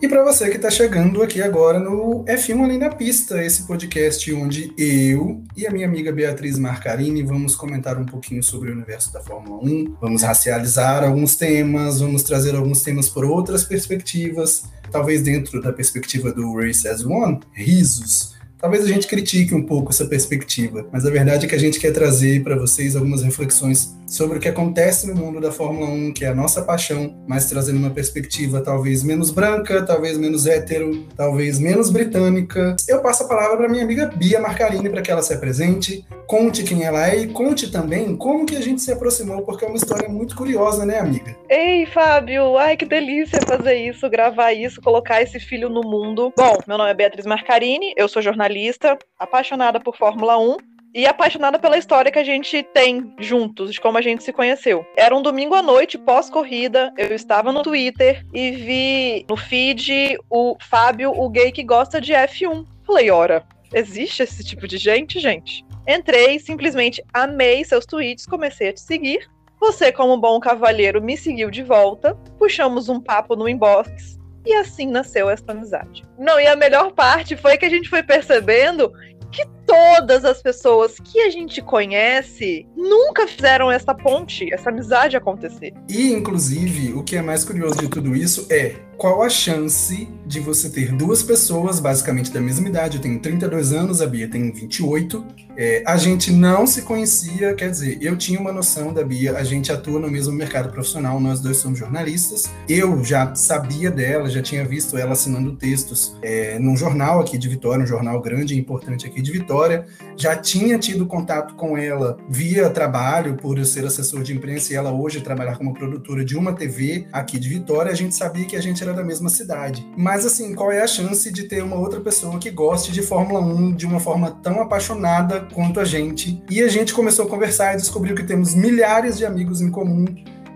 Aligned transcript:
E 0.00 0.06
para 0.06 0.22
você 0.22 0.48
que 0.48 0.54
está 0.56 0.70
chegando 0.70 1.20
aqui 1.24 1.42
agora 1.42 1.80
no 1.80 2.24
F1 2.24 2.62
Além 2.62 2.78
da 2.78 2.88
Pista, 2.88 3.42
esse 3.42 3.66
podcast 3.66 4.32
onde 4.32 4.72
eu 4.78 5.42
e 5.56 5.66
a 5.66 5.72
minha 5.72 5.88
amiga 5.88 6.12
Beatriz 6.12 6.56
Marcarini 6.56 7.24
vamos 7.24 7.56
comentar 7.56 7.98
um 7.98 8.06
pouquinho 8.06 8.40
sobre 8.40 8.70
o 8.70 8.74
universo 8.74 9.12
da 9.12 9.20
Fórmula 9.20 9.60
1, 9.60 9.96
vamos 10.00 10.22
racializar 10.22 11.02
alguns 11.02 11.34
temas, 11.34 11.98
vamos 11.98 12.22
trazer 12.22 12.54
alguns 12.54 12.82
temas 12.82 13.08
por 13.08 13.24
outras 13.24 13.64
perspectivas, 13.64 14.66
talvez 14.92 15.22
dentro 15.22 15.60
da 15.60 15.72
perspectiva 15.72 16.30
do 16.30 16.54
Race 16.54 16.86
as 16.86 17.04
One, 17.04 17.40
risos 17.52 18.37
Talvez 18.60 18.84
a 18.84 18.88
gente 18.88 19.06
critique 19.06 19.54
um 19.54 19.62
pouco 19.62 19.90
essa 19.90 20.04
perspectiva, 20.04 20.84
mas 20.92 21.06
a 21.06 21.10
verdade 21.10 21.46
é 21.46 21.48
que 21.48 21.54
a 21.54 21.58
gente 21.58 21.78
quer 21.78 21.92
trazer 21.92 22.42
para 22.42 22.56
vocês 22.56 22.96
algumas 22.96 23.22
reflexões 23.22 23.96
sobre 24.04 24.38
o 24.38 24.40
que 24.40 24.48
acontece 24.48 25.06
no 25.06 25.14
mundo 25.14 25.40
da 25.40 25.52
Fórmula 25.52 25.86
1, 25.86 26.12
que 26.12 26.24
é 26.24 26.28
a 26.28 26.34
nossa 26.34 26.62
paixão, 26.62 27.14
mas 27.28 27.48
trazendo 27.48 27.78
uma 27.78 27.90
perspectiva 27.90 28.60
talvez 28.60 29.04
menos 29.04 29.30
branca, 29.30 29.82
talvez 29.82 30.18
menos 30.18 30.46
hétero, 30.46 31.06
talvez 31.16 31.60
menos 31.60 31.88
britânica. 31.88 32.74
Eu 32.88 33.00
passo 33.00 33.22
a 33.22 33.28
palavra 33.28 33.58
para 33.58 33.68
minha 33.68 33.84
amiga 33.84 34.06
Bia 34.06 34.40
Marcarini 34.40 34.88
para 34.88 35.02
que 35.02 35.10
ela 35.10 35.22
se 35.22 35.34
apresente, 35.34 36.04
conte 36.26 36.64
quem 36.64 36.82
ela 36.82 37.08
é 37.08 37.18
e 37.18 37.28
conte 37.28 37.70
também 37.70 38.16
como 38.16 38.44
que 38.44 38.56
a 38.56 38.60
gente 38.60 38.82
se 38.82 38.90
aproximou, 38.90 39.42
porque 39.42 39.64
é 39.64 39.68
uma 39.68 39.76
história 39.76 40.08
muito 40.08 40.34
curiosa, 40.34 40.84
né, 40.84 40.98
amiga? 40.98 41.36
Ei, 41.48 41.86
Fábio, 41.86 42.56
ai 42.56 42.76
que 42.76 42.86
delícia 42.86 43.40
fazer 43.42 43.76
isso, 43.76 44.08
gravar 44.10 44.52
isso, 44.52 44.80
colocar 44.80 45.22
esse 45.22 45.38
filho 45.38 45.68
no 45.68 45.82
mundo. 45.82 46.32
Bom, 46.36 46.58
meu 46.66 46.76
nome 46.76 46.90
é 46.90 46.94
Beatriz 46.94 47.24
Marcarini, 47.24 47.92
eu 47.96 48.08
sou 48.08 48.20
jornalista 48.20 48.47
jornalista, 48.48 48.98
apaixonada 49.18 49.78
por 49.78 49.96
Fórmula 49.96 50.38
1 50.38 50.56
e 50.94 51.06
apaixonada 51.06 51.58
pela 51.58 51.76
história 51.76 52.10
que 52.10 52.18
a 52.18 52.24
gente 52.24 52.62
tem 52.62 53.14
juntos, 53.18 53.72
de 53.72 53.80
como 53.80 53.98
a 53.98 54.02
gente 54.02 54.24
se 54.24 54.32
conheceu. 54.32 54.84
Era 54.96 55.14
um 55.14 55.20
domingo 55.20 55.54
à 55.54 55.62
noite, 55.62 55.98
pós-corrida, 55.98 56.92
eu 56.96 57.14
estava 57.14 57.52
no 57.52 57.62
Twitter 57.62 58.24
e 58.32 58.50
vi 58.52 59.26
no 59.28 59.36
feed 59.36 60.18
o 60.30 60.56
Fábio, 60.60 61.12
o 61.12 61.28
gay 61.28 61.52
que 61.52 61.62
gosta 61.62 62.00
de 62.00 62.14
F1. 62.14 62.66
Falei, 62.84 63.10
ora, 63.10 63.44
existe 63.72 64.22
esse 64.22 64.42
tipo 64.42 64.66
de 64.66 64.78
gente, 64.78 65.20
gente? 65.20 65.64
Entrei, 65.86 66.38
simplesmente 66.38 67.04
amei 67.12 67.64
seus 67.64 67.84
tweets, 67.84 68.26
comecei 68.26 68.70
a 68.70 68.72
te 68.72 68.80
seguir. 68.80 69.28
Você, 69.60 69.92
como 69.92 70.16
bom 70.16 70.40
cavalheiro, 70.40 71.02
me 71.02 71.16
seguiu 71.16 71.50
de 71.50 71.62
volta, 71.62 72.14
puxamos 72.38 72.88
um 72.88 73.00
papo 73.00 73.36
no 73.36 73.48
inbox 73.48 74.17
e 74.48 74.54
assim 74.54 74.86
nasceu 74.86 75.28
essa 75.28 75.44
amizade. 75.48 76.02
Não, 76.18 76.40
e 76.40 76.46
a 76.46 76.56
melhor 76.56 76.92
parte 76.92 77.36
foi 77.36 77.58
que 77.58 77.66
a 77.66 77.68
gente 77.68 77.88
foi 77.88 78.02
percebendo 78.02 78.90
que 79.30 79.44
todas 79.66 80.24
as 80.24 80.40
pessoas 80.40 80.98
que 80.98 81.20
a 81.20 81.28
gente 81.28 81.60
conhece 81.60 82.66
nunca 82.74 83.28
fizeram 83.28 83.70
essa 83.70 83.94
ponte, 83.94 84.50
essa 84.52 84.70
amizade 84.70 85.18
acontecer. 85.18 85.74
E, 85.86 86.10
inclusive, 86.12 86.94
o 86.94 87.02
que 87.02 87.14
é 87.14 87.20
mais 87.20 87.44
curioso 87.44 87.78
de 87.78 87.88
tudo 87.88 88.16
isso 88.16 88.46
é 88.50 88.76
qual 88.96 89.22
a 89.22 89.28
chance 89.28 90.08
de 90.26 90.40
você 90.40 90.70
ter 90.70 90.92
duas 90.92 91.22
pessoas, 91.22 91.78
basicamente 91.78 92.32
da 92.32 92.40
mesma 92.40 92.68
idade, 92.68 92.96
eu 92.96 93.02
tenho 93.02 93.20
32 93.20 93.74
anos, 93.74 94.00
a 94.00 94.06
Bia 94.06 94.28
tem 94.28 94.50
28, 94.50 95.26
é, 95.58 95.82
a 95.84 95.96
gente 95.96 96.30
não 96.30 96.68
se 96.68 96.82
conhecia, 96.82 97.52
quer 97.52 97.68
dizer, 97.68 97.98
eu 98.00 98.16
tinha 98.16 98.38
uma 98.38 98.52
noção 98.52 98.92
da 98.92 99.02
Bia, 99.02 99.36
a 99.36 99.42
gente 99.42 99.72
atua 99.72 99.98
no 99.98 100.08
mesmo 100.08 100.32
mercado 100.32 100.70
profissional, 100.70 101.18
nós 101.18 101.40
dois 101.40 101.56
somos 101.56 101.76
jornalistas, 101.76 102.48
eu 102.68 103.02
já 103.02 103.34
sabia 103.34 103.90
dela, 103.90 104.30
já 104.30 104.40
tinha 104.40 104.64
visto 104.64 104.96
ela 104.96 105.12
assinando 105.12 105.56
textos 105.56 106.16
é, 106.22 106.60
num 106.60 106.76
jornal 106.76 107.20
aqui 107.20 107.36
de 107.36 107.48
Vitória, 107.48 107.82
um 107.82 107.86
jornal 107.86 108.20
grande 108.20 108.54
e 108.54 108.58
importante 108.58 109.04
aqui 109.04 109.20
de 109.20 109.32
Vitória, 109.32 109.84
já 110.16 110.36
tinha 110.36 110.78
tido 110.78 111.04
contato 111.06 111.56
com 111.56 111.76
ela 111.76 112.16
via 112.28 112.70
trabalho, 112.70 113.34
por 113.34 113.58
eu 113.58 113.64
ser 113.64 113.84
assessor 113.84 114.22
de 114.22 114.32
imprensa 114.32 114.72
e 114.72 114.76
ela 114.76 114.92
hoje 114.92 115.20
trabalhar 115.20 115.58
como 115.58 115.74
produtora 115.74 116.24
de 116.24 116.36
uma 116.36 116.52
TV 116.52 117.08
aqui 117.12 117.36
de 117.36 117.48
Vitória, 117.48 117.90
a 117.90 117.96
gente 117.96 118.14
sabia 118.14 118.44
que 118.44 118.54
a 118.54 118.62
gente 118.62 118.80
era 118.80 118.92
da 118.92 119.02
mesma 119.02 119.28
cidade. 119.28 119.84
Mas 119.96 120.24
assim, 120.24 120.54
qual 120.54 120.70
é 120.70 120.82
a 120.82 120.86
chance 120.86 121.32
de 121.32 121.44
ter 121.44 121.64
uma 121.64 121.76
outra 121.76 122.00
pessoa 122.00 122.38
que 122.38 122.48
goste 122.48 122.92
de 122.92 123.02
Fórmula 123.02 123.40
1 123.40 123.74
de 123.74 123.86
uma 123.86 123.98
forma 123.98 124.30
tão 124.30 124.60
apaixonada 124.60 125.47
quanto 125.52 125.80
a 125.80 125.84
gente? 125.84 126.42
E 126.50 126.62
a 126.62 126.68
gente 126.68 126.92
começou 126.92 127.26
a 127.26 127.28
conversar 127.28 127.74
e 127.74 127.76
descobriu 127.76 128.14
que 128.14 128.22
temos 128.22 128.54
milhares 128.54 129.18
de 129.18 129.24
amigos 129.24 129.60
em 129.60 129.70
comum 129.70 130.04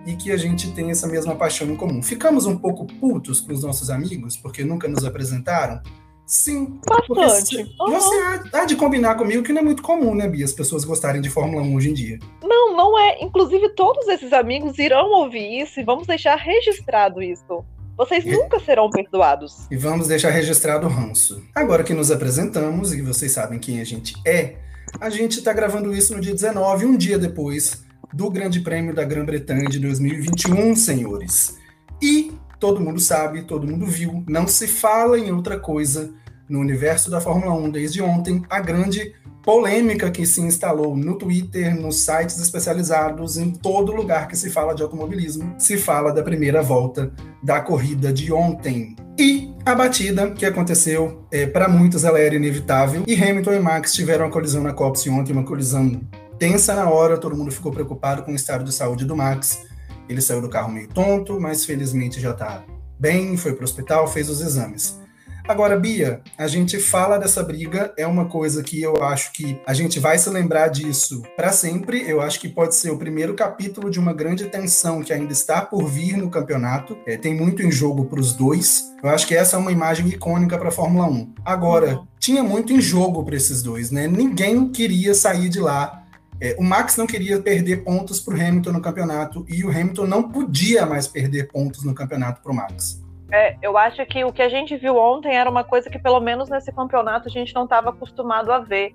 e 0.06 0.16
que 0.16 0.32
a 0.32 0.36
gente 0.36 0.72
tem 0.72 0.90
essa 0.90 1.06
mesma 1.06 1.34
paixão 1.34 1.68
em 1.68 1.76
comum. 1.76 2.02
Ficamos 2.02 2.46
um 2.46 2.56
pouco 2.56 2.86
putos 2.86 3.40
com 3.40 3.52
os 3.52 3.62
nossos 3.62 3.90
amigos 3.90 4.36
porque 4.36 4.64
nunca 4.64 4.88
nos 4.88 5.04
apresentaram? 5.04 5.80
Sim. 6.26 6.80
Bastante. 6.86 7.58
Uhum. 7.80 7.90
Você 7.90 8.16
há 8.52 8.64
de 8.64 8.76
combinar 8.76 9.16
comigo 9.16 9.42
que 9.42 9.52
não 9.52 9.60
é 9.60 9.64
muito 9.64 9.82
comum, 9.82 10.14
né, 10.14 10.26
Bia, 10.26 10.44
as 10.44 10.52
pessoas 10.52 10.84
gostarem 10.84 11.20
de 11.20 11.28
Fórmula 11.28 11.62
1 11.62 11.74
hoje 11.74 11.90
em 11.90 11.94
dia. 11.94 12.18
Não, 12.42 12.76
não 12.76 12.98
é. 12.98 13.22
Inclusive, 13.22 13.68
todos 13.70 14.08
esses 14.08 14.32
amigos 14.32 14.78
irão 14.78 15.10
ouvir 15.10 15.60
isso 15.60 15.78
e 15.78 15.84
vamos 15.84 16.06
deixar 16.06 16.36
registrado 16.36 17.22
isso. 17.22 17.64
Vocês 17.96 18.24
nunca 18.24 18.58
serão 18.58 18.88
perdoados. 18.88 19.66
E 19.70 19.76
vamos 19.76 20.08
deixar 20.08 20.30
registrado 20.30 20.86
o 20.86 20.90
ranço. 20.90 21.42
Agora 21.54 21.84
que 21.84 21.92
nos 21.92 22.10
apresentamos 22.10 22.92
e 22.94 23.02
vocês 23.02 23.32
sabem 23.32 23.58
quem 23.58 23.80
a 23.80 23.84
gente 23.84 24.14
é, 24.26 24.56
a 25.00 25.10
gente 25.10 25.38
está 25.38 25.52
gravando 25.52 25.94
isso 25.94 26.14
no 26.14 26.20
dia 26.20 26.32
19, 26.32 26.86
um 26.86 26.96
dia 26.96 27.18
depois 27.18 27.84
do 28.12 28.30
Grande 28.30 28.60
Prêmio 28.60 28.94
da 28.94 29.04
Grã-Bretanha 29.04 29.68
de 29.68 29.78
2021, 29.78 30.76
senhores. 30.76 31.58
E 32.00 32.32
todo 32.60 32.80
mundo 32.80 33.00
sabe, 33.00 33.42
todo 33.42 33.66
mundo 33.66 33.86
viu, 33.86 34.24
não 34.28 34.46
se 34.46 34.68
fala 34.68 35.18
em 35.18 35.32
outra 35.32 35.58
coisa 35.58 36.12
no 36.48 36.60
universo 36.60 37.10
da 37.10 37.20
Fórmula 37.20 37.54
1 37.54 37.70
desde 37.70 38.02
ontem, 38.02 38.42
a 38.50 38.60
grande 38.60 39.14
polêmica 39.42 40.10
que 40.10 40.24
se 40.24 40.40
instalou 40.40 40.96
no 40.96 41.18
Twitter, 41.18 41.74
nos 41.74 42.04
sites 42.04 42.38
especializados, 42.38 43.36
em 43.36 43.50
todo 43.50 43.92
lugar 43.92 44.28
que 44.28 44.36
se 44.36 44.50
fala 44.50 44.74
de 44.74 44.82
automobilismo, 44.82 45.54
se 45.58 45.76
fala 45.76 46.12
da 46.12 46.22
primeira 46.22 46.62
volta 46.62 47.12
da 47.42 47.60
corrida 47.60 48.12
de 48.12 48.32
ontem. 48.32 48.94
E 49.18 49.52
a 49.66 49.74
batida 49.74 50.30
que 50.30 50.46
aconteceu, 50.46 51.26
é, 51.30 51.46
para 51.46 51.68
muitos 51.68 52.04
ela 52.04 52.18
era 52.18 52.34
inevitável, 52.34 53.02
e 53.06 53.14
Hamilton 53.14 53.54
e 53.54 53.60
Max 53.60 53.92
tiveram 53.92 54.26
uma 54.26 54.30
colisão 54.30 54.62
na 54.62 54.72
Copse 54.72 55.10
ontem, 55.10 55.32
uma 55.32 55.44
colisão 55.44 56.00
tensa 56.38 56.74
na 56.74 56.88
hora, 56.88 57.18
todo 57.18 57.36
mundo 57.36 57.50
ficou 57.50 57.72
preocupado 57.72 58.22
com 58.22 58.32
o 58.32 58.36
estado 58.36 58.64
de 58.64 58.72
saúde 58.72 59.04
do 59.04 59.16
Max. 59.16 59.64
Ele 60.08 60.20
saiu 60.20 60.40
do 60.40 60.48
carro 60.48 60.72
meio 60.72 60.88
tonto, 60.88 61.40
mas 61.40 61.64
felizmente 61.64 62.20
já 62.20 62.32
está 62.32 62.64
bem, 62.98 63.36
foi 63.36 63.52
para 63.52 63.62
o 63.62 63.64
hospital, 63.64 64.06
fez 64.06 64.28
os 64.28 64.40
exames. 64.40 65.01
Agora, 65.46 65.76
Bia, 65.78 66.20
a 66.38 66.46
gente 66.46 66.78
fala 66.78 67.18
dessa 67.18 67.42
briga, 67.42 67.92
é 67.96 68.06
uma 68.06 68.26
coisa 68.26 68.62
que 68.62 68.80
eu 68.80 69.02
acho 69.02 69.32
que 69.32 69.60
a 69.66 69.74
gente 69.74 69.98
vai 69.98 70.16
se 70.16 70.30
lembrar 70.30 70.68
disso 70.68 71.22
para 71.36 71.52
sempre. 71.52 72.08
Eu 72.08 72.20
acho 72.20 72.38
que 72.38 72.48
pode 72.48 72.76
ser 72.76 72.90
o 72.90 72.98
primeiro 72.98 73.34
capítulo 73.34 73.90
de 73.90 73.98
uma 73.98 74.12
grande 74.12 74.44
tensão 74.46 75.02
que 75.02 75.12
ainda 75.12 75.32
está 75.32 75.60
por 75.60 75.86
vir 75.86 76.16
no 76.16 76.30
campeonato. 76.30 76.96
É, 77.06 77.16
tem 77.16 77.34
muito 77.34 77.62
em 77.62 77.72
jogo 77.72 78.04
para 78.04 78.20
os 78.20 78.32
dois. 78.32 78.92
Eu 79.02 79.10
acho 79.10 79.26
que 79.26 79.34
essa 79.34 79.56
é 79.56 79.58
uma 79.58 79.72
imagem 79.72 80.06
icônica 80.08 80.56
para 80.56 80.68
a 80.68 80.72
Fórmula 80.72 81.06
1. 81.06 81.34
Agora, 81.44 81.96
uhum. 81.96 82.06
tinha 82.20 82.42
muito 82.42 82.72
em 82.72 82.80
jogo 82.80 83.24
para 83.24 83.36
esses 83.36 83.62
dois, 83.62 83.90
né? 83.90 84.06
Ninguém 84.06 84.68
queria 84.70 85.12
sair 85.12 85.48
de 85.48 85.58
lá 85.58 86.02
é, 86.40 86.56
o 86.58 86.64
Max 86.64 86.96
não 86.96 87.06
queria 87.06 87.40
perder 87.40 87.84
pontos 87.84 88.18
para 88.18 88.34
o 88.34 88.36
Hamilton 88.36 88.72
no 88.72 88.80
campeonato 88.80 89.46
e 89.48 89.64
o 89.64 89.70
Hamilton 89.70 90.08
não 90.08 90.28
podia 90.28 90.84
mais 90.84 91.06
perder 91.06 91.46
pontos 91.46 91.84
no 91.84 91.94
campeonato 91.94 92.42
para 92.42 92.50
o 92.50 92.54
Max. 92.54 93.00
É, 93.32 93.56
eu 93.62 93.78
acho 93.78 94.04
que 94.04 94.22
o 94.24 94.30
que 94.30 94.42
a 94.42 94.48
gente 94.48 94.76
viu 94.76 94.98
ontem 94.98 95.34
era 95.34 95.48
uma 95.48 95.64
coisa 95.64 95.88
que, 95.88 95.98
pelo 95.98 96.20
menos 96.20 96.50
nesse 96.50 96.70
campeonato, 96.70 97.28
a 97.28 97.30
gente 97.30 97.54
não 97.54 97.64
estava 97.64 97.88
acostumado 97.88 98.52
a 98.52 98.58
ver. 98.58 98.94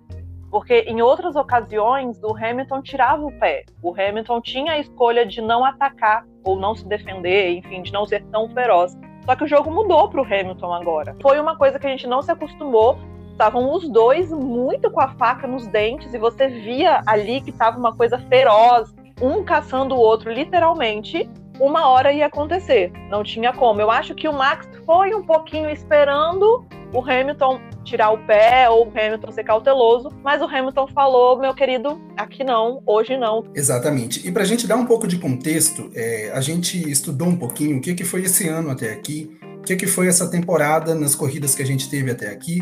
Porque 0.52 0.82
em 0.82 1.02
outras 1.02 1.36
ocasiões, 1.36 2.22
o 2.24 2.36
Hamilton 2.38 2.82
tirava 2.84 3.26
o 3.26 3.32
pé. 3.40 3.66
O 3.82 3.92
Hamilton 3.92 4.40
tinha 4.40 4.74
a 4.74 4.80
escolha 4.80 5.26
de 5.26 5.42
não 5.42 5.66
atacar 5.66 6.24
ou 6.44 6.56
não 6.56 6.76
se 6.76 6.88
defender, 6.88 7.58
enfim, 7.58 7.82
de 7.82 7.92
não 7.92 8.06
ser 8.06 8.24
tão 8.26 8.48
feroz. 8.50 8.96
Só 9.26 9.36
que 9.36 9.44
o 9.44 9.48
jogo 9.48 9.72
mudou 9.72 10.08
para 10.08 10.22
o 10.22 10.24
Hamilton 10.24 10.72
agora. 10.72 11.16
Foi 11.20 11.40
uma 11.40 11.58
coisa 11.58 11.80
que 11.80 11.88
a 11.88 11.90
gente 11.90 12.06
não 12.06 12.22
se 12.22 12.32
acostumou. 12.32 12.98
Estavam 13.32 13.74
os 13.74 13.90
dois 13.90 14.32
muito 14.32 14.90
com 14.92 15.02
a 15.02 15.10
faca 15.16 15.48
nos 15.48 15.68
dentes 15.68 16.14
e 16.14 16.18
você 16.18 16.48
via 16.48 17.02
ali 17.08 17.42
que 17.42 17.50
estava 17.50 17.78
uma 17.78 17.96
coisa 17.96 18.18
feroz, 18.30 18.96
um 19.22 19.44
caçando 19.44 19.96
o 19.96 20.00
outro 20.00 20.32
literalmente 20.32 21.30
uma 21.60 21.88
hora 21.88 22.12
ia 22.12 22.26
acontecer. 22.26 22.92
Não 23.10 23.24
tinha 23.24 23.54
como. 23.54 23.82
Eu 23.82 23.92
acho 23.92 24.14
que 24.16 24.28
o 24.28 24.34
Max 24.34 24.68
foi 24.86 25.14
um 25.14 25.24
pouquinho 25.24 25.70
esperando 25.70 26.66
o 26.94 27.02
Hamilton 27.02 27.60
tirar 27.84 28.12
o 28.12 28.18
pé 28.26 28.70
ou 28.70 28.88
o 28.88 28.90
Hamilton 28.90 29.32
ser 29.32 29.44
cauteloso, 29.44 30.10
mas 30.24 30.42
o 30.42 30.46
Hamilton 30.46 30.88
falou, 30.88 31.38
meu 31.40 31.54
querido, 31.54 32.02
aqui 32.16 32.44
não, 32.44 32.82
hoje 32.86 33.18
não. 33.18 33.46
Exatamente. 33.56 34.28
E 34.28 34.32
para 34.32 34.44
a 34.44 34.46
gente 34.46 34.68
dar 34.68 34.76
um 34.76 34.86
pouco 34.86 35.08
de 35.08 35.18
contexto, 35.18 35.90
é, 35.94 36.32
a 36.34 36.42
gente 36.42 36.90
estudou 36.90 37.28
um 37.28 37.36
pouquinho 37.38 37.78
o 37.78 37.82
que, 37.82 37.94
que 37.94 38.04
foi 38.04 38.24
esse 38.24 38.48
ano 38.48 38.70
até 38.70 38.92
aqui, 38.92 39.38
o 39.60 39.62
que, 39.62 39.76
que 39.76 39.88
foi 39.88 40.08
essa 40.08 40.30
temporada 40.30 40.96
nas 40.96 41.16
corridas 41.16 41.56
que 41.56 41.62
a 41.62 41.66
gente 41.66 41.90
teve 41.90 42.12
até 42.12 42.30
aqui, 42.30 42.62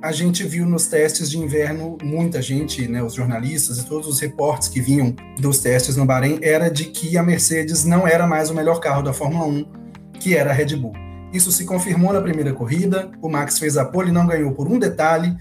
a 0.00 0.12
gente 0.12 0.44
viu 0.44 0.64
nos 0.64 0.86
testes 0.86 1.28
de 1.28 1.38
inverno 1.38 1.98
muita 2.02 2.40
gente, 2.40 2.86
né, 2.86 3.02
os 3.02 3.14
jornalistas 3.14 3.78
e 3.78 3.86
todos 3.86 4.06
os 4.06 4.20
reportes 4.20 4.68
que 4.68 4.80
vinham 4.80 5.14
dos 5.38 5.58
testes 5.58 5.96
no 5.96 6.06
Bahrein, 6.06 6.38
era 6.40 6.70
de 6.70 6.84
que 6.84 7.18
a 7.18 7.22
Mercedes 7.22 7.84
não 7.84 8.06
era 8.06 8.26
mais 8.26 8.48
o 8.48 8.54
melhor 8.54 8.78
carro 8.78 9.02
da 9.02 9.12
Fórmula 9.12 9.46
1, 9.46 9.66
que 10.20 10.36
era 10.36 10.50
a 10.50 10.52
Red 10.52 10.76
Bull. 10.76 10.92
Isso 11.32 11.50
se 11.50 11.64
confirmou 11.64 12.12
na 12.12 12.22
primeira 12.22 12.52
corrida, 12.52 13.10
o 13.20 13.28
Max 13.28 13.58
fez 13.58 13.76
a 13.76 13.84
pole 13.84 14.10
e 14.10 14.12
não 14.12 14.26
ganhou 14.26 14.52
por 14.52 14.68
um 14.68 14.78
detalhe, 14.78 15.36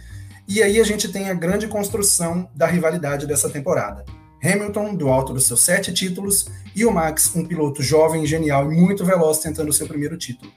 e 0.48 0.64
aí 0.64 0.80
a 0.80 0.84
gente 0.84 1.08
tem 1.10 1.30
a 1.30 1.34
grande 1.34 1.68
construção 1.68 2.50
da 2.56 2.66
rivalidade 2.66 3.28
dessa 3.28 3.50
temporada. 3.50 4.04
Hamilton, 4.44 4.96
do 4.96 5.10
alto 5.10 5.34
dos 5.34 5.46
seus 5.46 5.62
sete 5.62 5.94
títulos, 5.94 6.48
e 6.76 6.84
o 6.84 6.92
Max, 6.92 7.36
um 7.36 7.46
piloto 7.46 7.84
jovem, 7.84 8.26
genial 8.26 8.72
e 8.72 8.76
muito 8.76 9.06
veloz 9.06 9.38
tentando 9.38 9.72
seu 9.72 9.88
primeiro 9.88 10.18
título 10.18 10.52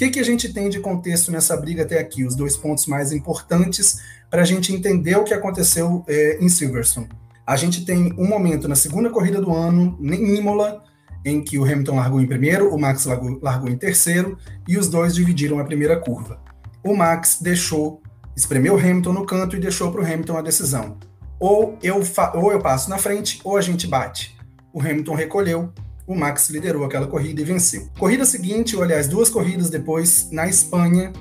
que, 0.00 0.08
que 0.08 0.20
a 0.20 0.24
gente 0.24 0.50
tem 0.50 0.70
de 0.70 0.80
contexto 0.80 1.30
nessa 1.30 1.54
briga 1.54 1.82
até 1.82 1.98
aqui? 1.98 2.24
Os 2.24 2.34
dois 2.34 2.56
pontos 2.56 2.86
mais 2.86 3.12
importantes 3.12 4.00
para 4.30 4.40
a 4.40 4.44
gente 4.46 4.72
entender 4.72 5.14
o 5.16 5.24
que 5.24 5.34
aconteceu 5.34 6.02
é, 6.08 6.38
em 6.40 6.48
Silverstone. 6.48 7.06
A 7.46 7.54
gente 7.54 7.84
tem 7.84 8.14
um 8.16 8.26
momento 8.26 8.66
na 8.66 8.74
segunda 8.74 9.10
corrida 9.10 9.42
do 9.42 9.54
ano, 9.54 9.98
em 10.00 10.36
Imola, 10.36 10.82
em 11.22 11.44
que 11.44 11.58
o 11.58 11.64
Hamilton 11.64 11.96
largou 11.96 12.18
em 12.18 12.26
primeiro, 12.26 12.74
o 12.74 12.80
Max 12.80 13.04
largou, 13.04 13.38
largou 13.42 13.68
em 13.68 13.76
terceiro, 13.76 14.38
e 14.66 14.78
os 14.78 14.88
dois 14.88 15.14
dividiram 15.14 15.58
a 15.58 15.64
primeira 15.64 15.98
curva. 15.98 16.40
O 16.82 16.96
Max 16.96 17.38
deixou, 17.38 18.00
espremeu 18.34 18.76
o 18.76 18.78
Hamilton 18.78 19.12
no 19.12 19.26
canto 19.26 19.54
e 19.54 19.60
deixou 19.60 19.92
para 19.92 20.00
o 20.00 20.04
Hamilton 20.04 20.38
a 20.38 20.42
decisão. 20.42 20.96
Ou 21.38 21.78
eu, 21.82 22.00
ou 22.36 22.52
eu 22.52 22.58
passo 22.58 22.88
na 22.88 22.96
frente, 22.96 23.38
ou 23.44 23.54
a 23.54 23.60
gente 23.60 23.86
bate. 23.86 24.34
O 24.72 24.80
Hamilton 24.80 25.14
recolheu, 25.14 25.70
o 26.10 26.16
Max 26.16 26.50
liderou 26.50 26.84
aquela 26.84 27.06
corrida 27.06 27.40
e 27.40 27.44
venceu. 27.44 27.88
Corrida 27.96 28.24
seguinte, 28.24 28.74
ou 28.74 28.82
aliás, 28.82 29.06
duas 29.06 29.30
corridas 29.30 29.70
depois, 29.70 30.28
na 30.32 30.48
Espanha, 30.48 31.12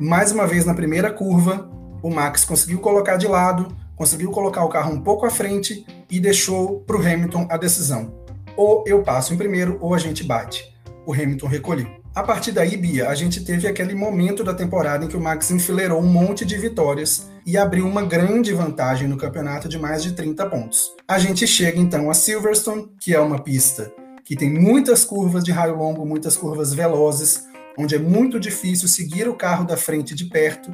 mais 0.00 0.32
uma 0.32 0.46
vez 0.46 0.64
na 0.64 0.72
primeira 0.72 1.12
curva, 1.12 1.70
o 2.02 2.08
Max 2.08 2.46
conseguiu 2.46 2.78
colocar 2.78 3.18
de 3.18 3.26
lado, 3.26 3.68
conseguiu 3.94 4.30
colocar 4.30 4.64
o 4.64 4.70
carro 4.70 4.94
um 4.94 5.02
pouco 5.02 5.26
à 5.26 5.30
frente 5.30 5.84
e 6.10 6.18
deixou 6.18 6.80
para 6.80 6.96
o 6.96 7.00
Hamilton 7.00 7.46
a 7.50 7.58
decisão. 7.58 8.24
Ou 8.56 8.84
eu 8.86 9.02
passo 9.02 9.34
em 9.34 9.36
primeiro, 9.36 9.76
ou 9.82 9.92
a 9.92 9.98
gente 9.98 10.24
bate. 10.24 10.64
O 11.06 11.12
Hamilton 11.12 11.46
recolheu. 11.46 11.98
A 12.14 12.22
partir 12.22 12.50
daí, 12.50 12.74
Bia, 12.74 13.10
a 13.10 13.14
gente 13.14 13.44
teve 13.44 13.68
aquele 13.68 13.94
momento 13.94 14.42
da 14.42 14.54
temporada 14.54 15.04
em 15.04 15.08
que 15.08 15.16
o 15.16 15.20
Max 15.20 15.50
enfileirou 15.50 16.00
um 16.00 16.06
monte 16.06 16.46
de 16.46 16.56
vitórias 16.56 17.28
e 17.44 17.58
abriu 17.58 17.86
uma 17.86 18.02
grande 18.02 18.54
vantagem 18.54 19.08
no 19.08 19.18
campeonato 19.18 19.68
de 19.68 19.78
mais 19.78 20.02
de 20.02 20.12
30 20.12 20.46
pontos. 20.46 20.90
A 21.06 21.18
gente 21.18 21.46
chega 21.46 21.78
então 21.78 22.10
a 22.10 22.14
Silverstone, 22.14 22.88
que 22.98 23.14
é 23.14 23.20
uma 23.20 23.38
pista 23.38 23.92
que 24.28 24.36
tem 24.36 24.52
muitas 24.52 25.06
curvas 25.06 25.42
de 25.42 25.50
raio 25.50 25.74
longo, 25.74 26.04
muitas 26.04 26.36
curvas 26.36 26.74
velozes, 26.74 27.46
onde 27.78 27.94
é 27.94 27.98
muito 27.98 28.38
difícil 28.38 28.86
seguir 28.86 29.26
o 29.26 29.34
carro 29.34 29.64
da 29.64 29.74
frente 29.74 30.14
de 30.14 30.26
perto. 30.26 30.70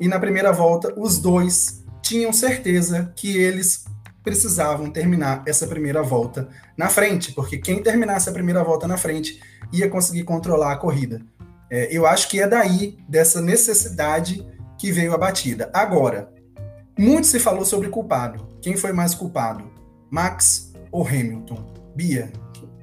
E 0.00 0.08
na 0.08 0.18
primeira 0.18 0.50
volta, 0.50 0.90
os 0.96 1.18
dois 1.18 1.84
tinham 2.00 2.32
certeza 2.32 3.12
que 3.14 3.36
eles 3.36 3.84
precisavam 4.22 4.90
terminar 4.90 5.42
essa 5.46 5.66
primeira 5.66 6.02
volta 6.02 6.48
na 6.78 6.88
frente, 6.88 7.32
porque 7.32 7.58
quem 7.58 7.82
terminasse 7.82 8.30
a 8.30 8.32
primeira 8.32 8.64
volta 8.64 8.88
na 8.88 8.96
frente 8.96 9.38
ia 9.70 9.86
conseguir 9.86 10.24
controlar 10.24 10.72
a 10.72 10.78
corrida. 10.78 11.20
É, 11.70 11.94
eu 11.94 12.06
acho 12.06 12.26
que 12.26 12.40
é 12.40 12.48
daí, 12.48 12.96
dessa 13.06 13.38
necessidade, 13.38 14.42
que 14.78 14.90
veio 14.90 15.12
a 15.12 15.18
batida. 15.18 15.68
Agora, 15.74 16.32
muito 16.98 17.26
se 17.26 17.38
falou 17.38 17.66
sobre 17.66 17.90
culpado. 17.90 18.48
Quem 18.62 18.78
foi 18.78 18.94
mais 18.94 19.14
culpado? 19.14 19.70
Max 20.10 20.72
ou 20.90 21.06
Hamilton? 21.06 21.74
Bia, 21.94 22.32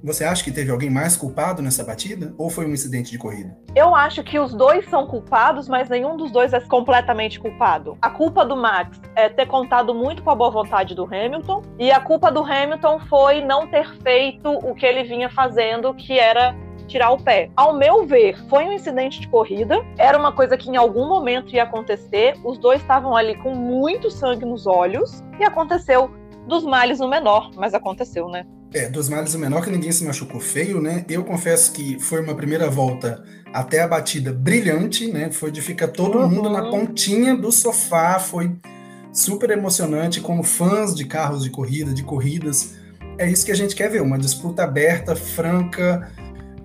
você 0.03 0.23
acha 0.23 0.43
que 0.43 0.51
teve 0.51 0.71
alguém 0.71 0.89
mais 0.89 1.15
culpado 1.15 1.61
nessa 1.61 1.83
batida? 1.83 2.33
Ou 2.37 2.49
foi 2.49 2.65
um 2.65 2.73
incidente 2.73 3.11
de 3.11 3.17
corrida? 3.17 3.55
Eu 3.75 3.95
acho 3.95 4.23
que 4.23 4.39
os 4.39 4.53
dois 4.53 4.89
são 4.89 5.05
culpados, 5.05 5.67
mas 5.67 5.89
nenhum 5.89 6.17
dos 6.17 6.31
dois 6.31 6.53
é 6.53 6.59
completamente 6.59 7.39
culpado. 7.39 7.97
A 8.01 8.09
culpa 8.09 8.43
do 8.43 8.55
Max 8.55 8.99
é 9.15 9.29
ter 9.29 9.45
contado 9.45 9.93
muito 9.93 10.23
com 10.23 10.31
a 10.31 10.35
boa 10.35 10.49
vontade 10.49 10.95
do 10.95 11.05
Hamilton, 11.05 11.61
e 11.77 11.91
a 11.91 11.99
culpa 11.99 12.31
do 12.31 12.43
Hamilton 12.43 12.99
foi 13.09 13.41
não 13.41 13.67
ter 13.67 13.87
feito 14.01 14.49
o 14.49 14.73
que 14.73 14.85
ele 14.85 15.03
vinha 15.03 15.29
fazendo, 15.29 15.93
que 15.93 16.17
era 16.17 16.55
tirar 16.87 17.11
o 17.11 17.23
pé. 17.23 17.49
Ao 17.55 17.73
meu 17.73 18.05
ver, 18.05 18.37
foi 18.49 18.65
um 18.65 18.73
incidente 18.73 19.21
de 19.21 19.27
corrida, 19.29 19.77
era 19.97 20.17
uma 20.17 20.31
coisa 20.31 20.57
que 20.57 20.69
em 20.69 20.75
algum 20.75 21.07
momento 21.07 21.53
ia 21.53 21.63
acontecer, 21.63 22.35
os 22.43 22.57
dois 22.57 22.81
estavam 22.81 23.15
ali 23.15 23.35
com 23.35 23.55
muito 23.55 24.09
sangue 24.09 24.45
nos 24.45 24.67
olhos, 24.67 25.23
e 25.39 25.43
aconteceu 25.43 26.11
dos 26.47 26.65
males 26.65 26.99
no 26.99 27.07
menor, 27.07 27.51
mas 27.55 27.73
aconteceu, 27.73 28.27
né? 28.27 28.45
É, 28.73 28.87
dos 28.87 29.09
males 29.09 29.33
o 29.33 29.39
menor 29.39 29.63
que 29.63 29.69
ninguém 29.69 29.91
se 29.91 30.03
machucou 30.05 30.39
feio, 30.39 30.81
né? 30.81 31.03
Eu 31.09 31.25
confesso 31.25 31.73
que 31.73 31.99
foi 31.99 32.21
uma 32.21 32.33
primeira 32.33 32.69
volta 32.69 33.21
até 33.53 33.81
a 33.81 33.87
batida 33.87 34.31
brilhante, 34.31 35.11
né? 35.11 35.29
Foi 35.29 35.51
de 35.51 35.61
ficar 35.61 35.89
todo 35.89 36.19
uhum. 36.19 36.29
mundo 36.29 36.49
na 36.49 36.69
pontinha 36.69 37.35
do 37.35 37.51
sofá, 37.51 38.17
foi 38.17 38.55
super 39.11 39.49
emocionante 39.49 40.21
como 40.21 40.41
fãs 40.41 40.95
de 40.95 41.03
carros 41.03 41.43
de 41.43 41.49
corrida, 41.49 41.93
de 41.93 42.01
corridas. 42.01 42.75
É 43.17 43.29
isso 43.29 43.45
que 43.45 43.51
a 43.51 43.55
gente 43.55 43.75
quer 43.75 43.89
ver, 43.89 44.01
uma 44.01 44.17
disputa 44.17 44.63
aberta, 44.63 45.17
franca. 45.17 46.09